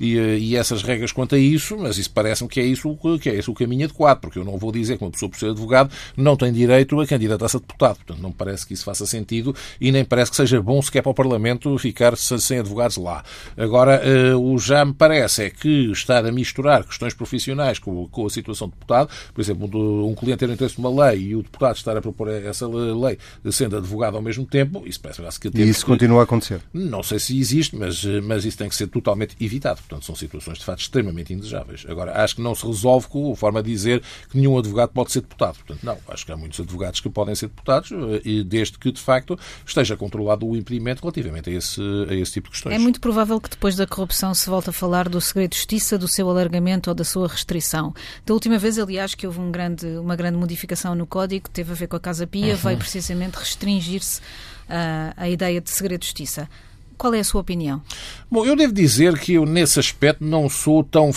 e, 0.00 0.15
e 0.16 0.56
essas 0.56 0.82
regras 0.82 1.12
quanto 1.12 1.34
a 1.34 1.38
isso, 1.38 1.76
mas 1.78 1.98
isso 1.98 2.10
parece-me 2.10 2.48
que 2.48 2.60
é 2.60 2.64
isso 2.64 2.96
que 3.20 3.28
é 3.28 3.34
esse 3.34 3.50
o 3.50 3.54
caminho 3.54 3.84
adequado, 3.84 4.20
porque 4.20 4.38
eu 4.38 4.44
não 4.44 4.58
vou 4.58 4.72
dizer 4.72 4.96
que 4.96 5.04
uma 5.04 5.10
pessoa, 5.10 5.30
por 5.30 5.38
ser 5.38 5.50
advogado, 5.50 5.90
não 6.16 6.36
tem 6.36 6.52
direito 6.52 7.00
a 7.00 7.06
candidatar-se 7.06 7.56
a 7.56 7.60
deputado. 7.60 7.96
Portanto, 7.96 8.20
não 8.20 8.32
parece 8.32 8.66
que 8.66 8.74
isso 8.74 8.84
faça 8.84 9.06
sentido 9.06 9.54
e 9.80 9.92
nem 9.92 10.04
parece 10.04 10.30
que 10.30 10.36
seja 10.36 10.60
bom 10.60 10.80
sequer 10.80 11.02
para 11.02 11.10
o 11.10 11.14
Parlamento 11.14 11.76
ficar 11.78 12.16
sem 12.16 12.58
advogados 12.58 12.96
lá. 12.96 13.24
Agora, 13.56 14.00
eh, 14.04 14.34
o 14.34 14.58
já 14.58 14.84
me 14.84 14.92
parece 14.92 15.44
é 15.44 15.50
que 15.50 15.90
estar 15.92 16.24
a 16.24 16.32
misturar 16.32 16.84
questões 16.84 17.14
profissionais 17.14 17.78
com, 17.78 18.08
a 18.26 18.30
situação 18.30 18.68
de 18.68 18.74
deputado, 18.74 19.10
por 19.34 19.40
exemplo, 19.40 20.08
um 20.08 20.14
cliente 20.14 20.38
ter 20.38 20.50
interesse 20.50 20.80
numa 20.80 21.06
lei 21.06 21.28
e 21.28 21.36
o 21.36 21.42
deputado 21.42 21.76
estar 21.76 21.96
a 21.96 22.00
propor 22.00 22.28
essa 22.28 22.66
lei 22.66 23.18
sendo 23.50 23.76
advogado 23.76 24.16
ao 24.16 24.22
mesmo 24.22 24.44
tempo, 24.44 24.82
isso 24.86 25.00
parece 25.00 25.40
que 25.40 25.48
E 25.54 25.68
isso 25.68 25.84
continua 25.86 26.20
a 26.20 26.24
acontecer? 26.24 26.60
Não 26.72 27.02
sei 27.02 27.18
se 27.18 27.38
existe, 27.38 27.76
mas, 27.76 28.04
mas 28.22 28.44
isso 28.44 28.58
tem 28.58 28.68
que 28.68 28.74
ser 28.74 28.86
totalmente 28.88 29.36
evitado. 29.40 29.80
Portanto, 29.80 29.95
são 30.04 30.14
situações 30.14 30.58
de 30.58 30.64
facto 30.64 30.80
extremamente 30.80 31.32
indesejáveis. 31.32 31.84
Agora, 31.88 32.22
acho 32.22 32.36
que 32.36 32.42
não 32.42 32.54
se 32.54 32.66
resolve 32.66 33.08
com 33.08 33.32
a 33.32 33.36
forma 33.36 33.62
de 33.62 33.70
dizer 33.70 34.02
que 34.30 34.36
nenhum 34.36 34.58
advogado 34.58 34.90
pode 34.90 35.12
ser 35.12 35.20
deputado. 35.20 35.56
Portanto, 35.56 35.80
não, 35.82 35.98
acho 36.08 36.26
que 36.26 36.32
há 36.32 36.36
muitos 36.36 36.60
advogados 36.60 37.00
que 37.00 37.08
podem 37.08 37.34
ser 37.34 37.48
deputados, 37.48 37.92
eh, 37.92 38.22
e 38.24 38.44
desde 38.44 38.78
que, 38.78 38.90
de 38.92 39.00
facto, 39.00 39.38
esteja 39.66 39.96
controlado 39.96 40.46
o 40.46 40.56
impedimento 40.56 41.02
relativamente 41.02 41.50
a 41.50 41.52
esse, 41.52 41.80
a 42.08 42.14
esse 42.14 42.32
tipo 42.32 42.48
de 42.48 42.52
questões. 42.52 42.74
É 42.74 42.78
muito 42.78 43.00
provável 43.00 43.40
que 43.40 43.50
depois 43.50 43.76
da 43.76 43.86
corrupção 43.86 44.34
se 44.34 44.48
volte 44.48 44.70
a 44.70 44.72
falar 44.72 45.08
do 45.08 45.20
segredo 45.20 45.50
de 45.50 45.56
justiça, 45.56 45.98
do 45.98 46.08
seu 46.08 46.28
alargamento 46.28 46.90
ou 46.90 46.94
da 46.94 47.04
sua 47.04 47.28
restrição. 47.28 47.94
Da 48.24 48.34
última 48.34 48.58
vez, 48.58 48.78
aliás, 48.78 49.14
que 49.14 49.26
houve 49.26 49.40
um 49.40 49.50
grande, 49.50 49.86
uma 49.98 50.16
grande 50.16 50.36
modificação 50.36 50.94
no 50.94 51.06
Código, 51.06 51.48
teve 51.48 51.72
a 51.72 51.74
ver 51.74 51.86
com 51.86 51.96
a 51.96 52.00
Casa 52.00 52.26
Pia, 52.26 52.54
uhum. 52.54 52.56
veio 52.56 52.78
precisamente 52.78 53.36
restringir-se 53.36 54.20
uh, 54.20 55.14
a 55.16 55.28
ideia 55.28 55.60
de 55.60 55.70
segredo 55.70 56.00
de 56.00 56.06
justiça 56.06 56.48
qual 56.96 57.14
é 57.14 57.20
a 57.20 57.24
sua 57.24 57.40
opinião? 57.40 57.82
Bom, 58.30 58.44
eu 58.44 58.56
devo 58.56 58.72
dizer 58.72 59.18
que 59.18 59.34
eu, 59.34 59.46
nesse 59.46 59.78
aspecto, 59.78 60.24
não 60.24 60.48
sou 60.48 60.82
tão 60.82 61.10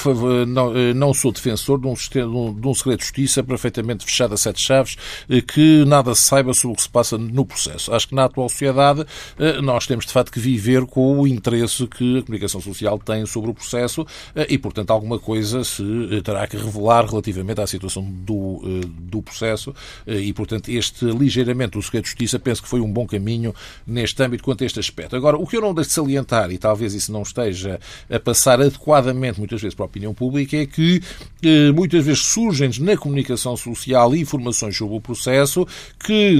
não, 0.47 0.77
eh, 0.77 0.93
não 0.93 1.13
sou 1.13 1.31
defensor 1.31 1.79
de 1.79 1.87
um, 1.87 1.95
sistema, 1.95 2.53
de 2.53 2.67
um 2.67 2.73
segredo 2.73 2.99
de 2.99 3.05
justiça 3.05 3.43
perfeitamente 3.43 4.05
fechado 4.05 4.33
a 4.33 4.37
sete 4.37 4.61
chaves, 4.61 4.95
eh, 5.29 5.41
que 5.41 5.83
nada 5.85 6.13
se 6.13 6.21
saiba 6.23 6.53
sobre 6.53 6.73
o 6.73 6.75
que 6.75 6.83
se 6.83 6.89
passa 6.89 7.17
no 7.17 7.45
processo. 7.45 7.93
Acho 7.93 8.09
que 8.09 8.15
na 8.15 8.25
atual 8.25 8.47
sociedade 8.49 9.05
eh, 9.39 9.61
nós 9.61 9.87
temos, 9.87 10.05
de 10.05 10.11
facto, 10.11 10.31
que 10.31 10.39
viver 10.39 10.85
com 10.85 11.19
o 11.19 11.27
interesse 11.27 11.87
que 11.87 12.19
a 12.19 12.21
comunicação 12.21 12.61
social 12.61 12.99
tem 12.99 13.25
sobre 13.25 13.49
o 13.49 13.53
processo 13.53 14.05
e, 14.47 14.57
portanto, 14.57 14.91
alguma 14.91 15.17
coisa 15.17 15.63
se 15.63 15.83
terá 16.23 16.47
que 16.47 16.57
revelar 16.57 17.05
relativamente 17.05 17.61
à 17.61 17.67
situação 17.67 18.03
do, 18.03 18.61
do 18.85 19.21
processo 19.21 19.73
e, 20.05 20.31
portanto, 20.33 20.69
este 20.69 21.05
ligeiramente 21.05 21.77
o 21.77 21.81
segredo 21.81 22.03
de 22.03 22.09
justiça 22.09 22.39
penso 22.39 22.61
que 22.61 22.67
foi 22.67 22.79
um 22.81 22.91
bom 22.91 23.07
caminho 23.07 23.53
neste 23.85 24.21
âmbito 24.21 24.43
quanto 24.43 24.63
a 24.63 24.67
este 24.67 24.79
aspecto. 24.79 25.15
Agora, 25.15 25.37
o 25.37 25.47
que 25.47 25.57
eu 25.57 25.61
não 25.61 25.68
deixo 25.73 25.89
de 25.89 25.93
salientar, 25.95 26.51
e 26.51 26.57
talvez 26.57 26.93
isso 26.93 27.11
não 27.11 27.21
esteja 27.21 27.79
a 28.09 28.19
passar 28.19 28.61
adequadamente 28.61 29.39
muitas 29.39 29.61
vezes 29.61 29.75
para 29.75 29.85
a 29.85 29.87
opinião 29.87 30.13
pública, 30.13 30.57
é 30.57 30.65
que 30.65 31.01
eh, 31.43 31.71
muitas 31.71 32.05
vezes 32.05 32.23
surgem 32.23 32.69
na 32.79 32.97
comunicação 32.97 33.55
social 33.55 34.15
informações 34.15 34.75
sobre 34.75 34.95
o 34.95 35.01
processo 35.01 35.67
que 36.03 36.39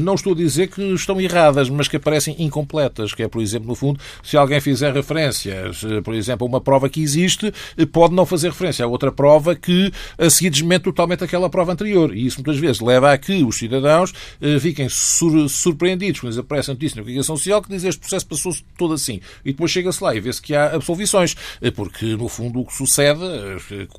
não 0.00 0.14
estou 0.14 0.32
a 0.32 0.36
dizer 0.36 0.68
que 0.68 0.82
estão 0.94 1.20
erradas, 1.20 1.68
mas 1.70 1.88
que 1.88 1.96
aparecem 1.96 2.34
incompletas, 2.38 3.12
que 3.14 3.22
é, 3.22 3.28
por 3.28 3.42
exemplo, 3.42 3.68
no 3.68 3.74
fundo, 3.74 4.00
se 4.22 4.36
alguém 4.36 4.60
fizer 4.60 4.92
referência, 4.92 5.70
por 6.02 6.14
exemplo, 6.14 6.46
a 6.46 6.50
uma 6.50 6.60
prova 6.60 6.88
que 6.88 7.00
existe, 7.00 7.52
eh, 7.76 7.86
pode 7.86 8.14
não 8.14 8.26
fazer 8.26 8.48
referência 8.48 8.84
a 8.84 8.88
outra 8.88 9.12
prova 9.12 9.54
que 9.54 9.92
a 10.16 10.30
seguir 10.30 10.50
desmente 10.50 10.82
totalmente 10.82 11.24
aquela 11.24 11.48
prova 11.48 11.72
anterior. 11.72 12.14
E 12.14 12.26
isso 12.26 12.38
muitas 12.38 12.58
vezes 12.58 12.80
leva 12.80 13.12
a 13.12 13.18
que 13.18 13.42
os 13.42 13.56
cidadãos 13.56 14.12
eh, 14.40 14.58
fiquem 14.58 14.88
sur 14.88 15.48
surpreendidos 15.48 16.20
quando 16.20 16.38
aparece 16.38 16.70
a 16.70 16.74
notícia 16.74 16.96
na 16.96 17.02
comunicação 17.02 17.36
social 17.36 17.62
que 17.62 17.68
diz 17.68 17.84
este 17.84 18.00
processo 18.00 18.26
passou-se 18.26 18.62
todo 18.76 18.94
assim. 18.94 19.20
E 19.44 19.52
depois 19.52 19.70
chega-se 19.70 20.02
lá 20.02 20.14
e 20.14 20.20
vê-se 20.20 20.40
que 20.40 20.54
há 20.54 20.74
absolvições. 20.74 21.36
Porque, 21.74 22.16
no 22.16 22.28
fundo, 22.28 22.60
o 22.60 22.66
que 22.66 22.74
sucede, 22.74 23.20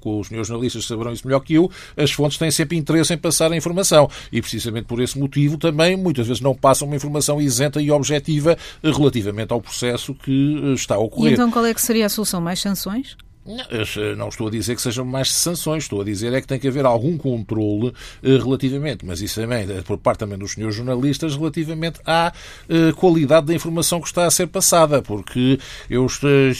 com 0.01 0.19
os 0.19 0.27
senhores 0.27 0.47
jornalistas 0.47 0.85
saberão 0.85 1.13
isso 1.13 1.25
melhor 1.27 1.39
que 1.39 1.53
eu, 1.53 1.69
as 1.97 2.11
fontes 2.11 2.37
têm 2.37 2.51
sempre 2.51 2.77
interesse 2.77 3.13
em 3.13 3.17
passar 3.17 3.51
a 3.51 3.57
informação. 3.57 4.09
E, 4.31 4.41
precisamente 4.41 4.85
por 4.85 5.01
esse 5.01 5.17
motivo, 5.17 5.57
também, 5.57 5.95
muitas 5.95 6.27
vezes 6.27 6.41
não 6.41 6.55
passam 6.55 6.87
uma 6.87 6.95
informação 6.95 7.41
isenta 7.41 7.81
e 7.81 7.91
objetiva 7.91 8.57
relativamente 8.83 9.51
ao 9.51 9.61
processo 9.61 10.13
que 10.13 10.73
está 10.73 10.95
a 10.95 10.99
ocorrer. 10.99 11.31
E 11.31 11.33
então 11.33 11.51
qual 11.51 11.65
é 11.65 11.73
que 11.73 11.81
seria 11.81 12.05
a 12.05 12.09
solução? 12.09 12.41
Mais 12.41 12.59
sanções? 12.59 13.15
Não, 13.49 14.15
não 14.15 14.29
estou 14.29 14.47
a 14.47 14.51
dizer 14.51 14.75
que 14.75 14.81
sejam 14.81 15.03
mais 15.03 15.31
sanções, 15.33 15.83
estou 15.83 16.01
a 16.01 16.03
dizer 16.03 16.31
é 16.33 16.39
que 16.39 16.45
tem 16.45 16.59
que 16.59 16.67
haver 16.67 16.85
algum 16.85 17.17
controle 17.17 17.91
eh, 18.21 18.37
relativamente, 18.37 19.03
mas 19.03 19.21
isso 19.21 19.41
também 19.41 19.67
é 19.69 19.81
por 19.81 19.97
parte 19.97 20.19
também 20.19 20.37
dos 20.37 20.51
senhores 20.51 20.75
jornalistas, 20.75 21.35
relativamente 21.35 21.99
à 22.05 22.31
eh, 22.69 22.91
qualidade 22.95 23.47
da 23.47 23.53
informação 23.55 23.99
que 23.99 24.07
está 24.07 24.27
a 24.27 24.31
ser 24.31 24.45
passada, 24.47 25.01
porque 25.01 25.57
eu 25.89 26.05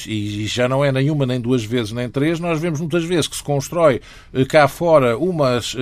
e 0.07 0.47
já 0.47 0.67
não 0.67 0.83
é 0.83 0.91
nenhuma, 0.91 1.27
nem 1.27 1.39
duas 1.39 1.63
vezes, 1.63 1.91
nem 1.91 2.09
três, 2.09 2.39
nós 2.39 2.59
vemos 2.59 2.79
muitas 2.79 3.03
vezes 3.03 3.27
que 3.27 3.35
se 3.35 3.43
constrói 3.43 4.01
eh, 4.33 4.45
cá 4.45 4.67
fora 4.67 5.15
umas 5.15 5.75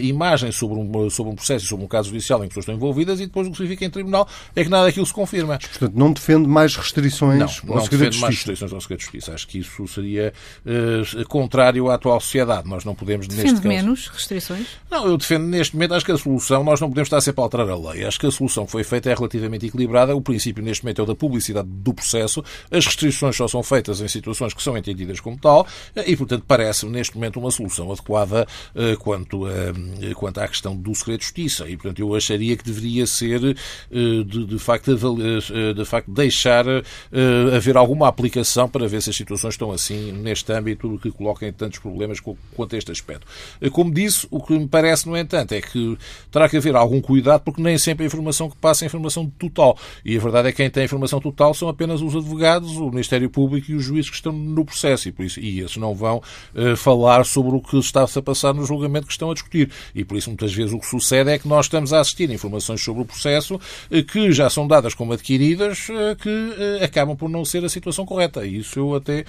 imagens 0.00 0.54
sobre 0.54 0.78
um, 0.78 1.10
sobre 1.10 1.32
um 1.32 1.34
processo 1.34 1.64
e 1.64 1.68
sobre 1.68 1.84
um 1.84 1.88
caso 1.88 2.10
judicial 2.10 2.38
em 2.38 2.42
que 2.42 2.48
pessoas 2.50 2.64
estão 2.64 2.74
envolvidas 2.76 3.18
e 3.18 3.26
depois 3.26 3.48
o 3.48 3.50
que 3.50 3.56
se 3.56 3.66
fica 3.66 3.84
em 3.84 3.90
tribunal 3.90 4.28
é 4.54 4.62
que 4.62 4.70
nada 4.70 4.86
daquilo 4.86 5.06
se 5.06 5.12
confirma. 5.12 5.58
Portanto, 5.58 5.94
não 5.96 6.12
defende 6.12 6.46
mais 6.46 6.76
restrições 6.76 7.62
não, 7.64 7.76
não 7.76 7.82
defende 7.82 8.18
mais 8.18 8.34
restrições 8.36 8.72
ao 8.72 8.80
segredo 8.80 9.00
de 9.00 9.04
justiça. 9.04 9.32
Acho 9.32 9.48
que 9.48 9.58
isso 9.58 9.86
seria 9.88 10.32
uh, 10.64 11.24
contrário 11.28 11.88
à 11.88 11.94
atual 11.94 12.20
sociedade. 12.20 12.68
Nós 12.68 12.84
não 12.84 12.94
podemos, 12.94 13.26
Defende 13.26 13.52
neste 13.52 13.62
caso... 13.62 13.68
menos 13.68 14.08
restrições? 14.08 14.66
Não, 14.90 15.06
eu 15.06 15.16
defendo 15.16 15.44
neste 15.44 15.74
momento, 15.74 15.94
acho 15.94 16.04
que 16.04 16.12
a 16.12 16.18
solução, 16.18 16.64
nós 16.64 16.80
não 16.80 16.88
podemos 16.88 17.06
estar 17.06 17.20
sempre 17.20 17.40
a 17.40 17.44
alterar 17.44 17.68
a 17.68 17.76
lei. 17.76 18.04
Acho 18.04 18.18
que 18.18 18.26
a 18.26 18.30
solução 18.30 18.66
que 18.66 18.72
foi 18.72 18.84
feita 18.84 19.10
é 19.10 19.14
relativamente 19.14 19.66
equilibrada. 19.66 20.14
O 20.14 20.20
princípio 20.20 20.62
neste 20.62 20.84
momento 20.84 21.00
é 21.00 21.04
o 21.04 21.06
da 21.06 21.14
publicidade 21.14 21.68
do 21.68 21.94
processo. 21.94 22.44
As 22.70 22.86
restrições 22.86 23.36
só 23.36 23.48
são 23.48 23.62
feitas 23.62 24.00
em 24.00 24.08
situações 24.08 24.54
que 24.54 24.62
são 24.62 24.76
entendidas 24.76 25.20
como 25.20 25.38
tal 25.38 25.66
eh, 25.94 26.10
e, 26.10 26.16
portanto, 26.16 26.44
parece-me 26.46 26.92
neste 26.92 27.14
momento 27.14 27.38
uma 27.38 27.50
solução 27.50 27.90
adequada 27.90 28.46
uh, 28.74 28.96
quanto, 28.98 29.46
uh, 29.46 30.14
quanto 30.14 30.38
à 30.38 30.48
questão 30.48 30.76
do 30.76 30.94
segredo 30.94 31.20
de 31.20 31.24
justiça. 31.24 31.68
E, 31.68 31.76
portanto, 31.76 31.98
eu 32.00 32.14
acharia 32.14 32.56
que 32.56 32.64
deveria 32.64 33.06
ser, 33.06 33.40
de, 33.90 34.24
de, 34.24 34.58
facto, 34.58 34.94
de 34.94 35.84
facto, 35.84 36.10
deixar 36.10 36.64
haver 37.54 37.76
alguma 37.76 38.08
aplicação 38.08 38.68
para 38.68 38.86
ver 38.86 39.02
se 39.02 39.10
as 39.10 39.16
situações 39.16 39.54
estão 39.54 39.70
assim 39.70 40.12
neste 40.12 40.41
âmbito 40.50 40.98
que 40.98 41.10
coloquem 41.10 41.52
tantos 41.52 41.78
problemas 41.78 42.18
quanto 42.20 42.74
a 42.74 42.78
este 42.78 42.90
aspecto. 42.90 43.26
Como 43.72 43.92
disse, 43.92 44.26
o 44.30 44.42
que 44.42 44.58
me 44.58 44.66
parece, 44.66 45.06
no 45.06 45.16
entanto, 45.16 45.52
é 45.52 45.60
que 45.60 45.98
terá 46.30 46.48
que 46.48 46.56
haver 46.56 46.74
algum 46.74 47.00
cuidado, 47.00 47.42
porque 47.42 47.60
nem 47.60 47.76
sempre 47.78 48.04
a 48.04 48.06
informação 48.06 48.48
que 48.48 48.56
passa 48.56 48.84
é 48.84 48.86
informação 48.86 49.26
total. 49.38 49.76
E 50.04 50.16
a 50.16 50.20
verdade 50.20 50.48
é 50.48 50.50
que 50.50 50.58
quem 50.58 50.70
tem 50.70 50.82
a 50.82 50.84
informação 50.84 51.20
total 51.20 51.52
são 51.54 51.68
apenas 51.68 52.00
os 52.00 52.14
advogados, 52.14 52.76
o 52.76 52.90
Ministério 52.90 53.28
Público 53.28 53.70
e 53.70 53.74
os 53.74 53.84
juízes 53.84 54.10
que 54.10 54.16
estão 54.16 54.32
no 54.32 54.64
processo. 54.64 55.08
E, 55.08 55.12
por 55.12 55.24
isso, 55.24 55.40
e 55.40 55.60
esses 55.60 55.76
não 55.76 55.94
vão 55.94 56.22
uh, 56.54 56.76
falar 56.76 57.24
sobre 57.24 57.56
o 57.56 57.60
que 57.60 57.76
está-se 57.78 58.18
a 58.18 58.22
passar 58.22 58.54
no 58.54 58.64
julgamento 58.64 59.06
que 59.06 59.12
estão 59.12 59.30
a 59.30 59.34
discutir. 59.34 59.70
E 59.94 60.04
por 60.04 60.16
isso, 60.16 60.30
muitas 60.30 60.52
vezes, 60.52 60.72
o 60.72 60.78
que 60.78 60.86
sucede 60.86 61.30
é 61.30 61.38
que 61.38 61.48
nós 61.48 61.66
estamos 61.66 61.92
a 61.92 62.00
assistir 62.00 62.30
informações 62.30 62.82
sobre 62.82 63.02
o 63.02 63.04
processo 63.04 63.56
uh, 63.56 64.04
que 64.04 64.32
já 64.32 64.48
são 64.48 64.66
dadas 64.66 64.94
como 64.94 65.12
adquiridas, 65.12 65.88
uh, 65.88 66.16
que 66.16 66.82
acabam 66.82 67.16
por 67.16 67.28
não 67.28 67.44
ser 67.44 67.64
a 67.64 67.68
situação 67.68 68.06
correta. 68.06 68.46
E 68.46 68.58
isso 68.58 68.78
eu 68.78 68.94
até 68.94 69.24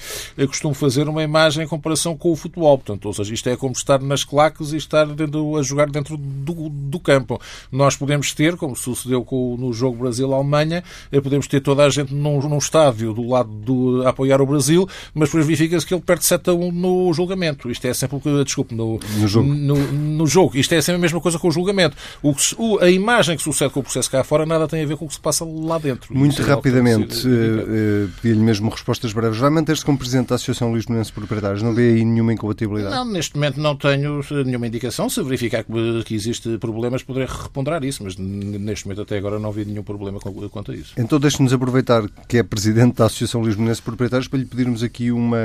costumo 0.48 0.74
fazer 0.74 0.93
uma 1.02 1.24
imagem 1.24 1.64
em 1.64 1.68
comparação 1.68 2.16
com 2.16 2.32
o 2.32 2.36
futebol. 2.36 2.78
Portanto, 2.78 3.06
ou 3.06 3.14
seja, 3.14 3.34
isto 3.34 3.50
é 3.50 3.56
como 3.56 3.74
estar 3.74 4.02
nas 4.02 4.24
claques 4.24 4.74
e 4.74 4.78
estar 4.78 5.06
dentro, 5.06 5.58
a 5.58 5.64
jogar 5.64 5.90
dentro 5.90 6.18
do, 6.18 6.70
do 6.70 7.00
campo. 7.00 7.40
Nós 7.72 7.96
podemos 7.96 8.34
ter, 8.34 8.56
como 8.56 8.76
sucedeu 8.76 9.24
com, 9.24 9.56
no 9.58 9.74
jogo 9.74 9.98
Brasil-Alemanha, 9.98 10.84
eh, 11.12 11.22
podemos 11.22 11.48
ter 11.48 11.62
toda 11.62 11.84
a 11.84 11.90
gente 11.90 12.14
num, 12.14 12.40
num 12.42 12.58
estádio 12.58 13.14
do 13.14 13.28
lado 13.28 13.50
do, 13.50 14.04
a 14.06 14.10
apoiar 14.10 14.42
o 14.42 14.46
Brasil, 14.46 14.88
mas 15.14 15.30
depois 15.30 15.46
verifica-se 15.46 15.86
que 15.86 15.94
ele 15.94 16.02
perde 16.02 16.26
7 16.26 16.50
a 16.50 16.54
1 16.54 16.72
no 16.72 17.14
julgamento. 17.14 17.70
Isto 17.70 17.88
é 17.88 17.94
sempre 17.94 18.18
o 18.18 18.20
que, 18.20 18.44
desculpe, 18.44 18.76
no, 18.76 19.00
no, 19.18 19.28
jogo. 19.28 19.48
No, 19.48 19.76
no, 19.76 20.28
jogo. 20.28 20.58
Isto 20.58 20.76
é 20.76 20.82
sempre 20.82 20.98
a 20.98 21.02
mesma 21.02 21.20
coisa 21.20 21.40
com 21.40 21.48
o 21.48 21.52
julgamento. 21.52 21.96
O, 22.22 22.36
o, 22.58 22.80
a 22.80 22.90
imagem 22.90 23.36
que 23.38 23.44
sucede 23.44 23.74
com 23.74 23.80
o 23.80 23.84
processo 23.84 24.10
cá 24.10 24.24
fora 24.24 24.46
nada 24.46 24.68
tem 24.68 24.84
a 24.84 24.86
ver 24.86 24.98
com 24.98 25.06
o 25.06 25.08
que 25.08 25.14
se 25.14 25.20
passa 25.20 25.46
lá 25.46 25.78
dentro. 25.78 26.16
Muito 26.16 26.42
rapidamente, 26.42 27.28
é 27.28 27.30
uh, 27.30 28.10
pedi-lhe 28.22 28.42
mesmo 28.42 28.70
respostas 28.70 29.14
breves. 29.14 29.38
Vai 29.38 29.50
manter-se 29.50 29.84
como 29.84 29.98
Presidente 29.98 30.30
da 30.30 30.36
Associação 30.36 30.72
Lisbonense 30.84 31.12
Proprietários? 31.12 31.62
Não 31.62 31.74
vê 31.74 31.94
aí 31.94 32.06
nenhuma 32.06 32.34
incompatibilidade? 32.34 32.96
Não, 32.96 33.06
neste 33.06 33.36
momento 33.36 33.60
não 33.60 33.76
tenho 33.76 34.22
nenhuma 34.46 34.68
indicação. 34.68 35.10
Se 35.10 35.22
verificar 35.24 35.64
que, 35.64 36.04
que 36.06 36.16
existe 36.16 36.58
problemas, 36.58 37.04
poderei 37.04 37.28
reponderar 37.28 37.84
isso, 37.84 38.04
mas 38.04 38.16
neste 38.18 38.86
momento 38.86 39.02
até 39.02 39.18
agora 39.18 39.40
não 39.40 39.52
vi 39.52 39.66
nenhum 39.66 39.84
problema 39.84 40.20
quanto 40.20 40.72
a 40.72 40.76
isso. 40.76 40.94
Então 40.98 41.20
deixe-nos 41.20 41.54
aproveitar 41.54 42.08
que 42.28 42.38
é 42.38 42.44
Presidente 42.44 42.98
da 42.98 43.06
Associação 43.06 43.44
Lisbonense 43.44 43.82
Proprietários 43.82 44.28
para 44.28 44.40
lhe 44.40 44.46
pedirmos 44.46 44.84
aqui 44.84 45.12
uma, 45.12 45.38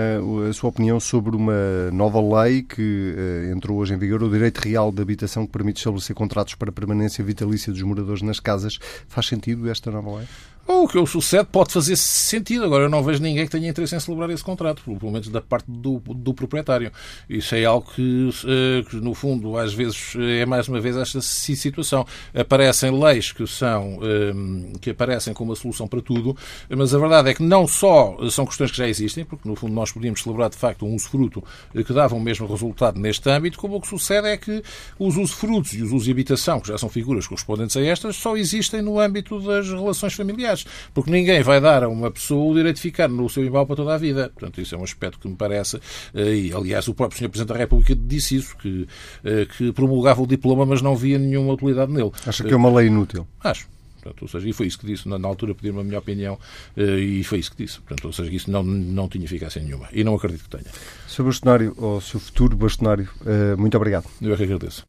a 0.48 0.52
sua 0.52 0.70
opinião 0.70 0.98
sobre 1.00 1.36
uma 1.36 1.90
nova 1.92 2.42
lei 2.42 2.62
que 2.62 3.14
uh, 3.16 3.52
entrou 3.56 3.78
hoje 3.78 3.94
em 3.94 3.98
vigor, 3.98 4.22
o 4.22 4.30
Direito 4.30 4.58
Real 4.58 4.90
de 4.92 5.00
Habitação, 5.00 5.46
que 5.46 5.52
permite 5.52 5.78
estabelecer 5.78 6.14
contratos 6.14 6.54
para 6.54 6.72
permanência 6.72 7.24
vitalícia 7.24 7.72
dos 7.72 7.82
moradores 7.82 8.22
nas 8.22 8.40
casas. 8.40 8.78
Faz 9.08 9.26
sentido 9.26 9.68
esta 9.70 9.90
nova 9.90 10.18
lei? 10.18 10.26
O 10.68 10.86
que 10.86 11.06
sucede 11.06 11.48
pode 11.50 11.72
fazer 11.72 11.96
sentido. 11.96 12.64
Agora, 12.64 12.84
eu 12.84 12.90
não 12.90 13.02
vejo 13.02 13.22
ninguém 13.22 13.46
que 13.46 13.50
tenha 13.50 13.68
interesse 13.68 13.96
em 13.96 14.00
celebrar 14.00 14.28
esse 14.28 14.44
contrato, 14.44 14.82
pelo 14.82 15.10
menos 15.10 15.28
da 15.28 15.40
parte 15.40 15.64
do, 15.66 15.98
do 15.98 16.34
proprietário. 16.34 16.92
Isso 17.28 17.54
é 17.54 17.64
algo 17.64 17.90
que, 17.94 18.30
eh, 18.46 18.84
que, 18.88 18.96
no 18.96 19.14
fundo, 19.14 19.56
às 19.56 19.72
vezes 19.72 20.14
é 20.16 20.44
mais 20.44 20.68
uma 20.68 20.78
vez 20.78 20.96
esta 20.96 21.22
situação. 21.22 22.06
Aparecem 22.34 22.90
leis 22.90 23.32
que 23.32 23.46
são 23.46 23.98
eh, 24.02 24.78
que 24.80 24.90
aparecem 24.90 25.32
como 25.32 25.52
a 25.52 25.56
solução 25.56 25.88
para 25.88 26.02
tudo, 26.02 26.36
mas 26.68 26.94
a 26.94 26.98
verdade 26.98 27.30
é 27.30 27.34
que 27.34 27.42
não 27.42 27.66
só 27.66 28.18
são 28.30 28.44
questões 28.44 28.70
que 28.70 28.76
já 28.76 28.86
existem, 28.86 29.24
porque 29.24 29.48
no 29.48 29.56
fundo 29.56 29.72
nós 29.72 29.90
podíamos 29.90 30.22
celebrar 30.22 30.50
de 30.50 30.56
facto 30.56 30.84
um 30.84 30.94
usufruto 30.94 31.42
que 31.72 31.92
dava 31.94 32.14
o 32.14 32.20
mesmo 32.20 32.46
resultado 32.46 33.00
neste 33.00 33.28
âmbito, 33.30 33.58
como 33.58 33.76
o 33.76 33.80
que 33.80 33.88
sucede 33.88 34.28
é 34.28 34.36
que 34.36 34.62
os 34.98 35.16
usufrutos 35.16 35.72
e 35.72 35.82
os 35.82 35.92
usos 35.92 36.04
de 36.04 36.10
habitação, 36.10 36.60
que 36.60 36.68
já 36.68 36.76
são 36.76 36.88
figuras 36.88 37.26
correspondentes 37.26 37.76
a 37.76 37.82
estas, 37.82 38.16
só 38.16 38.36
existem 38.36 38.82
no 38.82 39.00
âmbito 39.00 39.40
das 39.40 39.68
relações 39.68 40.12
familiares 40.12 40.57
porque 40.94 41.10
ninguém 41.10 41.42
vai 41.42 41.60
dar 41.60 41.84
a 41.84 41.88
uma 41.88 42.10
pessoa 42.10 42.50
o 42.50 42.54
direito 42.54 42.76
de 42.76 42.82
ficar 42.82 43.08
no 43.08 43.28
seu 43.28 43.44
imóvel 43.44 43.66
para 43.66 43.76
toda 43.76 43.94
a 43.94 43.98
vida. 43.98 44.30
Portanto, 44.34 44.60
isso 44.60 44.74
é 44.74 44.78
um 44.78 44.84
aspecto 44.84 45.18
que 45.18 45.28
me 45.28 45.36
parece, 45.36 45.80
eh, 46.14 46.34
e 46.34 46.52
aliás 46.52 46.88
o 46.88 46.94
próprio 46.94 47.18
Sr. 47.18 47.28
Presidente 47.28 47.52
da 47.52 47.58
República 47.58 47.94
disse 47.94 48.36
isso, 48.36 48.56
que, 48.56 48.86
eh, 49.24 49.46
que 49.56 49.72
promulgava 49.72 50.22
o 50.22 50.26
diploma, 50.26 50.64
mas 50.64 50.82
não 50.82 50.96
via 50.96 51.18
nenhuma 51.18 51.52
utilidade 51.52 51.92
nele. 51.92 52.10
Acha 52.26 52.44
que 52.44 52.52
é 52.52 52.56
uma 52.56 52.72
lei 52.72 52.86
inútil? 52.86 53.26
Acho. 53.42 53.68
Portanto, 54.00 54.22
ou 54.22 54.28
seja, 54.28 54.48
e 54.48 54.52
foi 54.52 54.66
isso 54.66 54.78
que 54.78 54.86
disse, 54.86 55.08
na, 55.08 55.18
na 55.18 55.26
altura 55.26 55.54
pediram 55.54 55.80
a 55.80 55.84
minha 55.84 55.98
opinião 55.98 56.38
eh, 56.76 56.98
e 56.98 57.24
foi 57.24 57.40
isso 57.40 57.50
que 57.50 57.64
disse. 57.64 57.80
Portanto, 57.80 58.04
ou 58.06 58.12
seja, 58.12 58.30
isso 58.30 58.50
não, 58.50 58.62
não 58.62 59.08
tinha 59.08 59.24
eficácia 59.24 59.60
nenhuma 59.60 59.88
e 59.92 60.04
não 60.04 60.14
acredito 60.14 60.44
que 60.44 60.50
tenha. 60.50 60.72
Sr. 61.08 61.24
Bastonário, 61.24 61.74
ou 61.76 62.00
Sr. 62.00 62.20
futuro 62.20 62.56
Bastonário, 62.56 63.08
muito 63.58 63.76
obrigado. 63.76 64.06
Eu 64.22 64.32
é 64.32 64.36
que 64.36 64.44
agradeço. 64.44 64.84